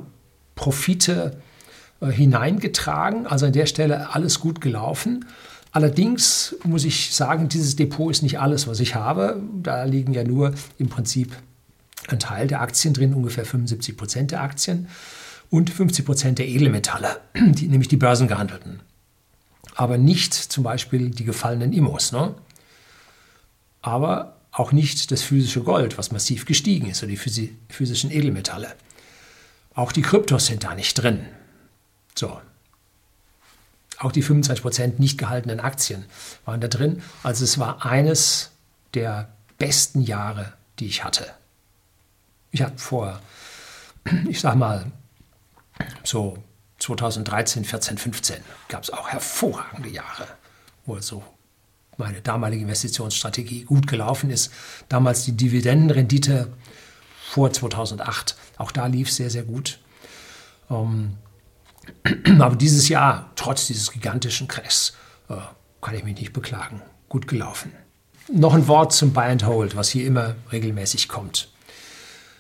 Profite 0.56 1.38
äh, 2.02 2.08
hineingetragen. 2.08 3.28
Also 3.28 3.46
an 3.46 3.54
der 3.54 3.66
Stelle 3.66 4.14
alles 4.14 4.40
gut 4.40 4.62
gelaufen. 4.62 5.26
Allerdings 5.72 6.56
muss 6.64 6.86
ich 6.86 7.14
sagen, 7.14 7.50
dieses 7.50 7.76
Depot 7.76 8.10
ist 8.10 8.24
nicht 8.24 8.40
alles, 8.40 8.68
was 8.68 8.80
ich 8.80 8.96
habe. 8.96 9.42
Da 9.62 9.84
liegen 9.84 10.14
ja 10.14 10.24
nur 10.24 10.54
im 10.78 10.88
Prinzip 10.88 11.36
ein 12.08 12.20
Teil 12.20 12.48
der 12.48 12.62
Aktien 12.62 12.94
drin, 12.94 13.14
ungefähr 13.14 13.46
75 13.46 13.98
Prozent 13.98 14.32
der 14.32 14.42
Aktien 14.42 14.88
und 15.50 15.70
50 15.70 16.06
Prozent 16.06 16.40
der 16.40 16.48
Edelmetalle, 16.48 17.20
die, 17.36 17.68
nämlich 17.68 17.88
die 17.88 17.98
börsengehandelten. 17.98 18.80
Aber 19.76 19.98
nicht 19.98 20.34
zum 20.34 20.64
Beispiel 20.64 21.10
die 21.10 21.26
gefallenen 21.26 21.74
Immos. 21.74 22.12
Ne? 22.12 22.34
Aber 23.82 24.38
auch 24.52 24.72
nicht 24.72 25.12
das 25.12 25.22
physische 25.22 25.62
Gold, 25.62 25.98
was 25.98 26.12
massiv 26.12 26.46
gestiegen 26.46 26.90
ist, 26.90 27.04
oder 27.04 27.12
die 27.12 27.58
physischen 27.70 28.10
Edelmetalle. 28.10 28.74
Auch 29.74 29.92
die 29.92 30.02
Kryptos 30.02 30.46
sind 30.46 30.64
da 30.64 30.74
nicht 30.74 30.94
drin. 30.94 31.26
So. 32.16 32.40
Auch 34.00 34.14
die 34.14 34.24
25% 34.24 34.94
nicht 34.98 35.18
gehaltenen 35.18 35.60
Aktien 35.60 36.06
waren 36.46 36.62
da 36.62 36.70
drin. 36.70 37.02
Also 37.24 37.44
es 37.44 37.60
war 37.60 37.86
eines 37.86 38.52
der 38.94 39.30
besten 39.58 40.02
Jahre, 40.02 40.54
die 40.80 40.86
ich 40.88 41.04
hatte. 41.04 41.26
Ich 42.52 42.62
hatte 42.62 42.78
vor, 42.78 43.20
ich 44.30 44.40
sag 44.40 44.56
mal, 44.56 44.92
so 46.04 46.38
2013, 46.80 47.66
14, 47.66 47.98
15 47.98 48.38
gab 48.70 48.84
es 48.84 48.90
auch 48.90 49.10
hervorragende 49.10 49.90
Jahre, 49.90 50.28
wo 50.86 51.00
so 51.00 51.24
meine 51.98 52.22
damalige 52.22 52.64
Investitionsstrategie 52.64 53.64
gut 53.64 53.88
gelaufen 53.88 54.30
ist. 54.30 54.52
Damals 54.90 55.24
die 55.24 55.32
Dividendenrendite 55.32 56.52
vor 57.32 57.52
2008, 57.52 58.36
auch 58.58 58.72
da 58.72 58.88
lief 58.88 59.12
sehr, 59.12 59.30
sehr 59.30 59.44
gut. 59.44 59.80
Ähm, 60.70 61.18
Aber 62.40 62.56
dieses 62.56 62.90
Jahr, 62.90 63.32
trotz 63.36 63.68
dieses 63.68 63.92
gigantischen 63.92 64.48
Crashs, 64.48 64.94
äh, 65.30 65.36
kann 65.82 65.96
ich 65.96 66.04
mich 66.04 66.20
nicht 66.20 66.34
beklagen. 66.34 66.82
Gut 67.10 67.28
gelaufen. 67.28 67.72
noch 68.28 68.56
ein 68.56 68.68
Wort 68.68 68.92
zum 68.92 69.14
Buy 69.14 69.30
and 69.30 69.46
Hold, 69.46 69.76
was 69.76 69.90
hier 69.90 70.06
immer 70.08 70.36
regelmäßig 70.52 71.08
kommt. 71.08 71.50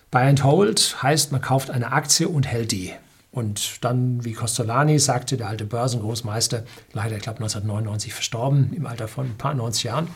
Buy 0.10 0.24
and 0.28 0.44
Hold 0.44 1.02
heißt, 1.04 1.32
man 1.32 1.42
kauft 1.42 1.70
eine 1.70 1.92
Aktie 1.92 2.28
und 2.28 2.48
hält 2.48 2.72
die. 2.72 2.94
Und 3.36 3.84
dann, 3.84 4.24
wie 4.24 4.32
Costolani 4.32 4.98
sagte, 4.98 5.36
der 5.36 5.50
alte 5.50 5.66
Börsengroßmeister, 5.66 6.64
leider, 6.94 7.18
ich 7.18 7.22
glaube 7.22 7.40
1999 7.40 8.14
verstorben, 8.14 8.72
im 8.74 8.88
Alter 8.88 9.10
von 9.10 9.26
ein 9.26 9.38
paar 9.38 9.54
90 9.54 9.84
Jahren, 9.84 10.08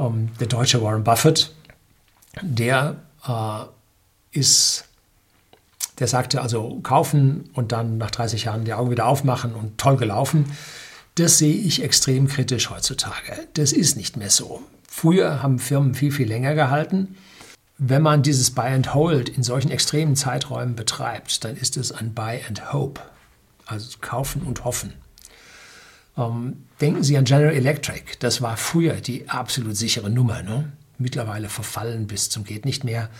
ähm, 0.00 0.30
der 0.40 0.48
deutsche 0.48 0.82
Warren 0.82 1.04
Buffett, 1.04 1.54
der 2.42 2.96
äh, 3.28 4.38
ist, 4.38 4.86
der 6.00 6.08
sagte 6.08 6.42
also 6.42 6.80
kaufen 6.80 7.48
und 7.54 7.70
dann 7.70 7.96
nach 7.96 8.10
30 8.10 8.42
Jahren 8.44 8.64
die 8.64 8.74
Augen 8.74 8.90
wieder 8.90 9.06
aufmachen 9.06 9.54
und 9.54 9.78
toll 9.78 9.96
gelaufen. 9.96 10.46
Das 11.14 11.38
sehe 11.38 11.54
ich 11.54 11.80
extrem 11.80 12.26
kritisch 12.26 12.70
heutzutage. 12.70 13.46
Das 13.54 13.70
ist 13.70 13.96
nicht 13.96 14.16
mehr 14.16 14.30
so. 14.30 14.62
Früher 14.88 15.44
haben 15.44 15.60
Firmen 15.60 15.94
viel, 15.94 16.10
viel 16.10 16.26
länger 16.26 16.56
gehalten. 16.56 17.16
Wenn 17.78 18.00
man 18.00 18.22
dieses 18.22 18.50
Buy 18.52 18.68
and 18.68 18.94
Hold 18.94 19.28
in 19.28 19.42
solchen 19.42 19.70
extremen 19.70 20.16
Zeiträumen 20.16 20.76
betreibt, 20.76 21.44
dann 21.44 21.56
ist 21.56 21.76
es 21.76 21.92
ein 21.92 22.14
Buy 22.14 22.40
and 22.48 22.72
Hope, 22.72 23.02
also 23.66 23.98
kaufen 24.00 24.42
und 24.42 24.64
hoffen. 24.64 24.94
Ähm, 26.16 26.64
denken 26.80 27.02
Sie 27.02 27.18
an 27.18 27.26
General 27.26 27.52
Electric, 27.52 28.16
das 28.20 28.40
war 28.40 28.56
früher 28.56 28.94
die 28.94 29.28
absolut 29.28 29.76
sichere 29.76 30.08
Nummer. 30.08 30.42
Ne? 30.42 30.72
Mittlerweile 30.96 31.50
verfallen 31.50 32.06
bis 32.06 32.30
zum 32.30 32.44
geht 32.44 32.64
nicht 32.64 32.82
mehr. 32.82 33.10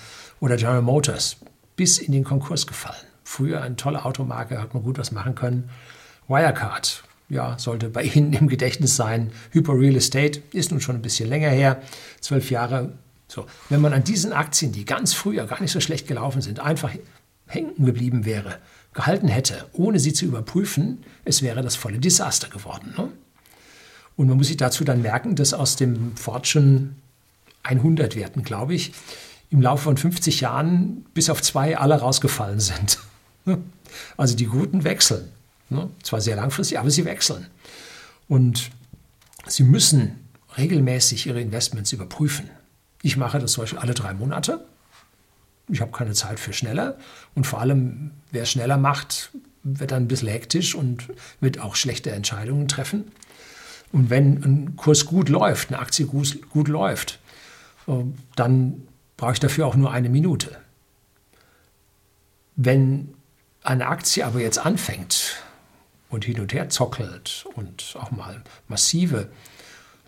Oder 0.41 0.57
General 0.57 0.81
Motors, 0.81 1.37
bis 1.77 1.99
in 1.99 2.13
den 2.13 2.25
Konkurs 2.25 2.67
gefallen. 2.67 2.97
Früher 3.25 3.61
eine 3.61 3.77
tolle 3.77 4.07
Automarke, 4.07 4.61
hat 4.61 4.73
man 4.73 4.83
gut 4.83 4.97
was 4.97 5.13
machen 5.13 5.35
können. 5.35 5.69
Wirecard, 6.29 7.05
ja, 7.29 7.59
sollte 7.59 7.91
bei 7.91 8.05
Ihnen 8.05 8.33
im 8.33 8.49
Gedächtnis 8.49 8.97
sein. 8.97 9.33
Hyper 9.51 9.79
Real 9.79 9.97
Estate 9.97 10.41
ist 10.53 10.71
nun 10.71 10.81
schon 10.81 10.97
ein 10.97 11.03
bisschen 11.03 11.29
länger 11.29 11.51
her, 11.51 11.83
zwölf 12.21 12.51
Jahre. 12.51 12.93
So, 13.29 13.47
wenn 13.68 13.81
man 13.81 13.93
an 13.93 14.05
diesen 14.05 14.33
Aktien, 14.33 14.72
die 14.72 14.85
ganz 14.85 15.12
früher 15.12 15.47
gar 15.47 15.61
nicht 15.61 15.72
so 15.72 15.81
schlecht 15.81 16.07
gelaufen 16.07 16.43
sind, 16.43 16.61
einfach 16.61 16.93
hängen 17.47 17.85
geblieben 17.85 18.24
wäre, 18.24 18.59
gehalten 18.93 19.29
hätte, 19.29 19.66
ohne 19.72 19.99
sie 19.99 20.12
zu 20.12 20.24
überprüfen, 20.24 21.05
es 21.24 21.43
wäre 21.43 21.62
das 21.62 21.77
volle 21.77 21.99
Desaster 21.99 22.49
geworden. 22.49 22.95
Ne? 22.97 23.09
Und 24.16 24.29
man 24.29 24.37
muss 24.37 24.49
sich 24.49 24.57
dazu 24.57 24.85
dann 24.85 25.03
merken, 25.03 25.37
dass 25.37 25.55
aus 25.55 25.77
dem 25.77 26.16
Fortune 26.16 26.95
100 27.64 28.16
Werten, 28.16 28.43
glaube 28.43 28.74
ich, 28.74 28.93
im 29.51 29.61
Laufe 29.61 29.85
von 29.85 29.97
50 29.97 30.41
Jahren 30.41 31.05
bis 31.14 31.31
auf 31.31 31.43
zwei 31.43 31.77
alle 31.79 31.97
rausgefallen 31.97 32.61
sind. 32.61 32.99
Also 34.16 34.35
die 34.35 34.47
Guten 34.47 34.83
wechseln. 34.83 35.29
Ne? 35.68 35.89
Zwar 36.03 36.20
sehr 36.20 36.37
langfristig, 36.37 36.79
aber 36.79 36.91
sie 36.91 37.05
wechseln. 37.05 37.47
Und 38.29 38.70
sie 39.47 39.62
müssen 39.62 40.18
regelmäßig 40.59 41.27
ihre 41.27 41.41
Investments 41.41 41.93
überprüfen. 41.93 42.51
Ich 43.03 43.17
mache 43.17 43.39
das 43.39 43.53
zum 43.53 43.63
Beispiel 43.63 43.79
alle 43.79 43.95
drei 43.95 44.15
Monate. 44.15 44.65
Ich 45.69 45.81
habe 45.81 45.93
keine 45.93 46.13
Zeit 46.13 46.41
für 46.41 46.53
schneller. 46.53 46.99
Und 47.35 47.47
vor 47.47 47.61
allem, 47.61 48.13
wer 48.31 48.47
schneller 48.47 48.77
macht, 48.77 49.31
wird 49.63 49.91
dann 49.91 50.05
ein 50.05 50.09
bisschen 50.09 50.29
hektisch 50.29 50.75
und 50.75 51.09
wird 51.41 51.61
auch 51.61 51.77
schlechte 51.77 52.13
Entscheidungen 52.13 52.69
treffen. 52.69 53.11
Und 53.93 54.11
wenn 54.11 54.45
ein 54.45 54.77
Kurs 54.77 55.07
gut 55.07 55.29
läuft, 55.29 55.71
eine 55.71 55.79
Aktie 55.79 56.07
gut, 56.07 56.49
gut 56.51 56.69
läuft, 56.69 57.19
äh, 57.87 57.93
dann 58.35 58.87
brauche 59.17 59.33
ich 59.33 59.41
dafür 59.41 59.67
auch 59.67 59.77
nur 59.77 59.93
eine 59.93 60.09
Minute. 60.09 60.57
Wenn 62.57 63.15
eine 63.63 63.87
Aktie 63.89 64.25
aber 64.25 64.41
jetzt 64.41 64.59
anfängt 64.59 65.43
und 66.09 66.25
hin 66.25 66.41
und 66.41 66.53
her 66.53 66.69
zockelt 66.69 67.47
und 67.55 67.97
auch 67.99 68.11
mal 68.11 68.43
massive, 68.69 69.29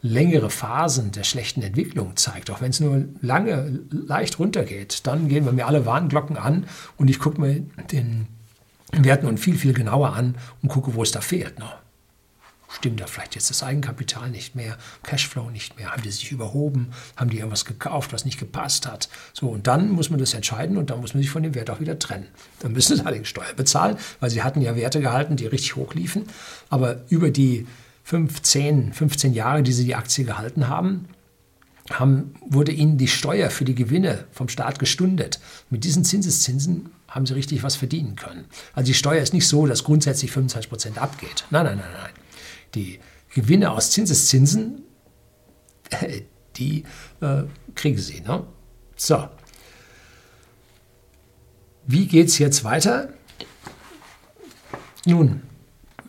längere 0.03 0.51
Phasen 0.51 1.13
der 1.13 1.25
schlechten 1.25 1.63
Entwicklung 1.63 2.17
zeigt, 2.17 2.51
auch 2.51 2.61
wenn 2.61 2.71
es 2.71 2.81
nur 2.81 3.05
lange 3.21 3.81
leicht 3.91 4.39
runtergeht, 4.39 5.07
dann 5.07 5.29
gehen 5.29 5.45
bei 5.45 5.53
mir 5.53 5.67
alle 5.67 5.87
Warnglocken 5.87 6.37
an 6.37 6.67
und 6.97 7.09
ich 7.09 7.19
gucke 7.19 7.41
mir 7.41 7.61
den 7.91 8.29
Wert 8.93 9.23
nun 9.23 9.39
viel, 9.39 9.59
viel 9.59 9.75
genauer 9.75 10.15
an 10.15 10.37
und 10.63 10.69
gucke, 10.69 10.95
wo 10.95 11.03
es 11.03 11.11
da 11.11 11.21
fehlt. 11.21 11.59
Noch 11.59 11.75
stimmt 12.71 13.01
da 13.01 13.07
vielleicht 13.07 13.35
jetzt 13.35 13.51
das 13.51 13.63
Eigenkapital 13.63 14.31
nicht 14.31 14.55
mehr, 14.55 14.77
Cashflow 15.03 15.51
nicht 15.51 15.79
mehr, 15.79 15.91
haben 15.91 16.03
die 16.03 16.11
sich 16.11 16.31
überhoben, 16.31 16.93
haben 17.17 17.31
die 17.31 17.39
irgendwas 17.39 17.65
gekauft, 17.65 18.13
was 18.13 18.25
nicht 18.25 18.39
gepasst 18.39 18.87
hat. 18.87 19.09
So, 19.33 19.49
und 19.49 19.67
dann 19.67 19.91
muss 19.91 20.11
man 20.11 20.21
das 20.21 20.35
entscheiden 20.35 20.77
und 20.77 20.91
dann 20.91 21.01
muss 21.01 21.15
man 21.15 21.23
sich 21.23 21.31
von 21.31 21.43
dem 21.43 21.55
Wert 21.55 21.71
auch 21.71 21.81
wieder 21.81 21.99
trennen. 21.99 22.27
Dann 22.61 22.73
müssen 22.73 22.97
sie 22.99 23.05
allerdings 23.05 23.29
Steuer 23.29 23.55
bezahlen, 23.57 23.97
weil 24.21 24.31
sie 24.31 24.43
hatten 24.43 24.61
ja 24.61 24.77
Werte 24.77 25.01
gehalten, 25.01 25.37
die 25.37 25.47
richtig 25.47 25.77
hoch 25.77 25.95
liefen. 25.95 26.27
Aber 26.69 27.03
über 27.09 27.31
die 27.31 27.67
15, 28.09 28.93
15 28.93 29.35
Jahre, 29.35 29.63
die 29.63 29.73
sie 29.73 29.85
die 29.85 29.95
Aktie 29.95 30.25
gehalten 30.25 30.69
haben, 30.69 31.09
haben, 31.91 32.35
wurde 32.41 32.73
ihnen 32.73 32.99
die 32.99 33.09
Steuer 33.09 33.51
für 33.51 33.65
die 33.65 33.75
Gewinne 33.75 34.25
vom 34.31 34.49
Staat 34.49 34.79
gestundet. 34.79 35.41
Mit 35.71 35.85
diesen 35.85 36.05
Zinseszinsen 36.05 36.91
haben 37.07 37.27
sie 37.27 37.35
richtig 37.35 37.63
was 37.63 37.77
verdienen 37.77 38.17
können. 38.17 38.45
Also 38.75 38.87
die 38.89 38.95
Steuer 38.95 39.23
ist 39.23 39.33
nicht 39.33 39.47
so, 39.47 39.67
dass 39.67 39.85
grundsätzlich 39.85 40.31
25 40.33 40.69
Prozent 40.69 40.99
abgeht. 40.99 41.45
Nein, 41.51 41.65
nein, 41.65 41.79
nein, 41.79 41.93
nein 41.93 42.11
die 42.75 43.01
Gewinne 43.35 43.71
aus 43.71 43.91
Zinseszinsen, 43.91 44.83
die 46.57 46.85
äh, 47.21 47.45
kriegen 47.75 47.99
sie. 47.99 48.21
Ne? 48.21 48.45
So. 48.97 49.29
Wie 51.87 52.07
geht 52.07 52.29
es 52.29 52.39
jetzt 52.39 52.65
weiter? 52.65 53.13
Nun, 55.07 55.43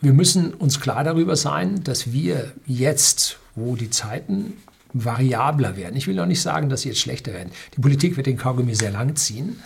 wir 0.00 0.12
müssen 0.12 0.54
uns 0.54 0.80
klar 0.80 1.04
darüber 1.04 1.36
sein, 1.36 1.82
dass 1.84 2.12
wir 2.12 2.52
jetzt, 2.66 3.38
wo 3.54 3.76
die 3.76 3.90
Zeiten 3.90 4.54
variabler 4.92 5.76
werden, 5.76 5.96
ich 5.96 6.06
will 6.06 6.18
auch 6.18 6.26
nicht 6.26 6.42
sagen, 6.42 6.68
dass 6.68 6.82
sie 6.82 6.88
jetzt 6.88 7.00
schlechter 7.00 7.32
werden, 7.32 7.50
die 7.76 7.80
Politik 7.80 8.16
wird 8.16 8.26
den 8.26 8.36
Kaugummi 8.36 8.74
sehr 8.74 8.90
lang 8.90 9.14
ziehen, 9.16 9.60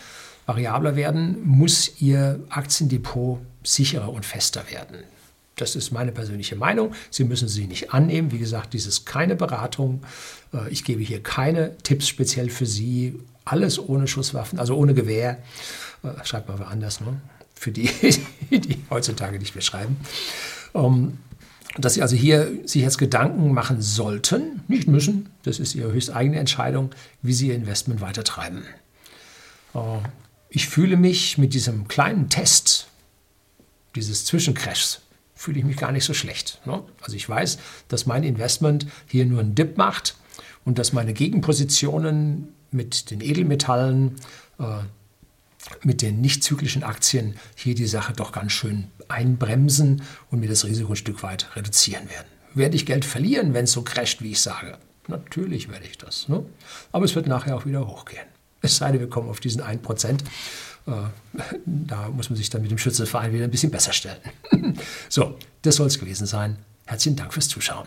variabler 0.47 0.97
werden, 0.97 1.39
muss 1.47 2.01
ihr 2.01 2.41
Aktiendepot 2.51 3.41
sicherer 3.63 4.13
und 4.13 4.27
fester 4.27 4.65
werden. 4.71 4.99
Das 5.57 5.77
ist 5.77 5.93
meine 5.93 6.13
persönliche 6.13 6.57
Meinung. 6.57 6.95
Sie 7.11 7.25
müssen 7.25 7.49
sie 7.49 7.67
nicht 7.67 7.95
annehmen. 7.95 8.33
Wie 8.33 8.39
gesagt, 8.39 8.73
dies 8.73 8.87
ist 8.87 9.07
keine 9.07 9.37
Beratung. 9.37 10.03
Äh, 10.53 10.69
ich 10.71 10.85
gebe 10.85 11.01
hier 11.01 11.23
keine 11.23 11.79
Tipps 11.79 12.09
speziell 12.09 12.51
für 12.51 12.67
Sie. 12.67 13.21
Alles 13.45 13.79
ohne 13.79 14.09
Schusswaffen, 14.09 14.59
also 14.59 14.77
ohne 14.77 14.95
Gewehr. 14.95 15.39
Äh, 16.03 16.09
schreibt 16.25 16.49
mal 16.49 16.59
woanders, 16.59 17.01
ne? 17.01 17.21
Für 17.55 17.73
die, 17.73 17.89
die 18.51 18.79
heutzutage 18.91 19.39
nicht 19.39 19.55
mehr 19.55 19.63
schreiben. 19.63 19.97
Ähm, 20.75 21.19
dass 21.77 21.95
Sie 21.95 22.03
also 22.03 22.15
hier 22.15 22.53
sich 22.65 22.83
jetzt 22.83 22.99
Gedanken 22.99 23.53
machen 23.53 23.83
sollten, 23.83 24.61
nicht 24.69 24.87
müssen, 24.87 25.31
das 25.43 25.59
ist 25.59 25.75
Ihre 25.75 25.93
höchst 25.93 26.15
eigene 26.15 26.39
Entscheidung, 26.39 26.91
wie 27.23 27.33
Sie 27.33 27.49
Ihr 27.49 27.55
Investment 27.55 28.01
weitertreiben. 28.01 28.63
Äh, 29.75 29.79
ich 30.49 30.69
fühle 30.69 30.97
mich 30.97 31.37
mit 31.37 31.53
diesem 31.53 31.89
kleinen 31.89 32.29
Test, 32.29 32.87
dieses 33.97 34.25
Zwischencrashs, 34.25 35.01
fühle 35.35 35.59
ich 35.59 35.65
mich 35.65 35.77
gar 35.77 35.91
nicht 35.91 36.05
so 36.05 36.15
schlecht. 36.15 36.61
Ne? 36.65 36.83
Also 37.03 37.17
ich 37.17 37.29
weiß, 37.29 37.59
dass 37.89 38.07
mein 38.07 38.23
Investment 38.23 38.87
hier 39.07 39.27
nur 39.27 39.41
einen 39.41 39.57
Dip 39.57 39.77
macht 39.77 40.17
und 40.65 40.79
dass 40.79 40.93
meine 40.93 41.13
Gegenpositionen 41.13 42.49
mit 42.71 43.11
den 43.11 43.21
Edelmetallen, 43.21 44.17
äh, 44.59 44.79
mit 45.83 46.03
den 46.03 46.21
nicht 46.21 46.45
zyklischen 46.45 46.83
Aktien 46.83 47.37
hier 47.55 47.75
die 47.75 47.87
Sache 47.87 48.13
doch 48.13 48.33
ganz 48.33 48.53
schön 48.53 48.89
einbremsen 49.09 50.03
und 50.31 50.41
mir 50.41 50.49
das 50.49 50.65
Risiko 50.65 50.93
ein 50.93 50.97
Stück 50.97 51.23
weit 51.23 51.55
reduzieren 51.57 52.09
werden. 52.11 52.27
Werde 52.55 52.77
ich 52.77 52.87
Geld 52.87 53.05
verlieren, 53.05 53.55
wenn 53.55 53.65
es 53.65 53.73
so 53.73 53.83
crasht, 53.83 54.23
wie 54.23 54.33
ich 54.33 54.41
sage? 54.41 54.79
Natürlich 55.09 55.69
werde 55.69 55.87
ich 55.87 55.99
das. 55.99 56.29
Ne? 56.29 56.45
Aber 56.93 57.05
es 57.05 57.15
wird 57.15 57.27
nachher 57.27 57.57
auch 57.57 57.67
wieder 57.67 57.87
hochgehen. 57.87 58.27
Es 58.63 58.77
sei 58.77 58.93
denn, 58.93 59.01
wir 59.01 59.11
kommen 59.11 59.29
auf 59.29 59.41
diesen 59.41 59.63
1%. 59.63 60.21
Äh, 60.87 60.93
da 61.67 62.09
muss 62.09 62.31
man 62.31 62.37
sich 62.37 62.49
dann 62.49 62.63
mit 62.63 62.71
dem 62.71 62.79
Schützenverein 62.79 63.33
wieder 63.33 63.45
ein 63.45 63.51
bisschen 63.51 63.71
besser 63.71 63.93
stellen. 63.93 64.21
so, 65.09 65.39
das 65.63 65.77
soll 65.77 65.89
es 65.89 65.99
gewesen 65.99 66.27
sein. 66.27 66.57
Herzlichen 66.87 67.17
Dank 67.17 67.35
fürs 67.35 67.49
Zuschauen. 67.49 67.87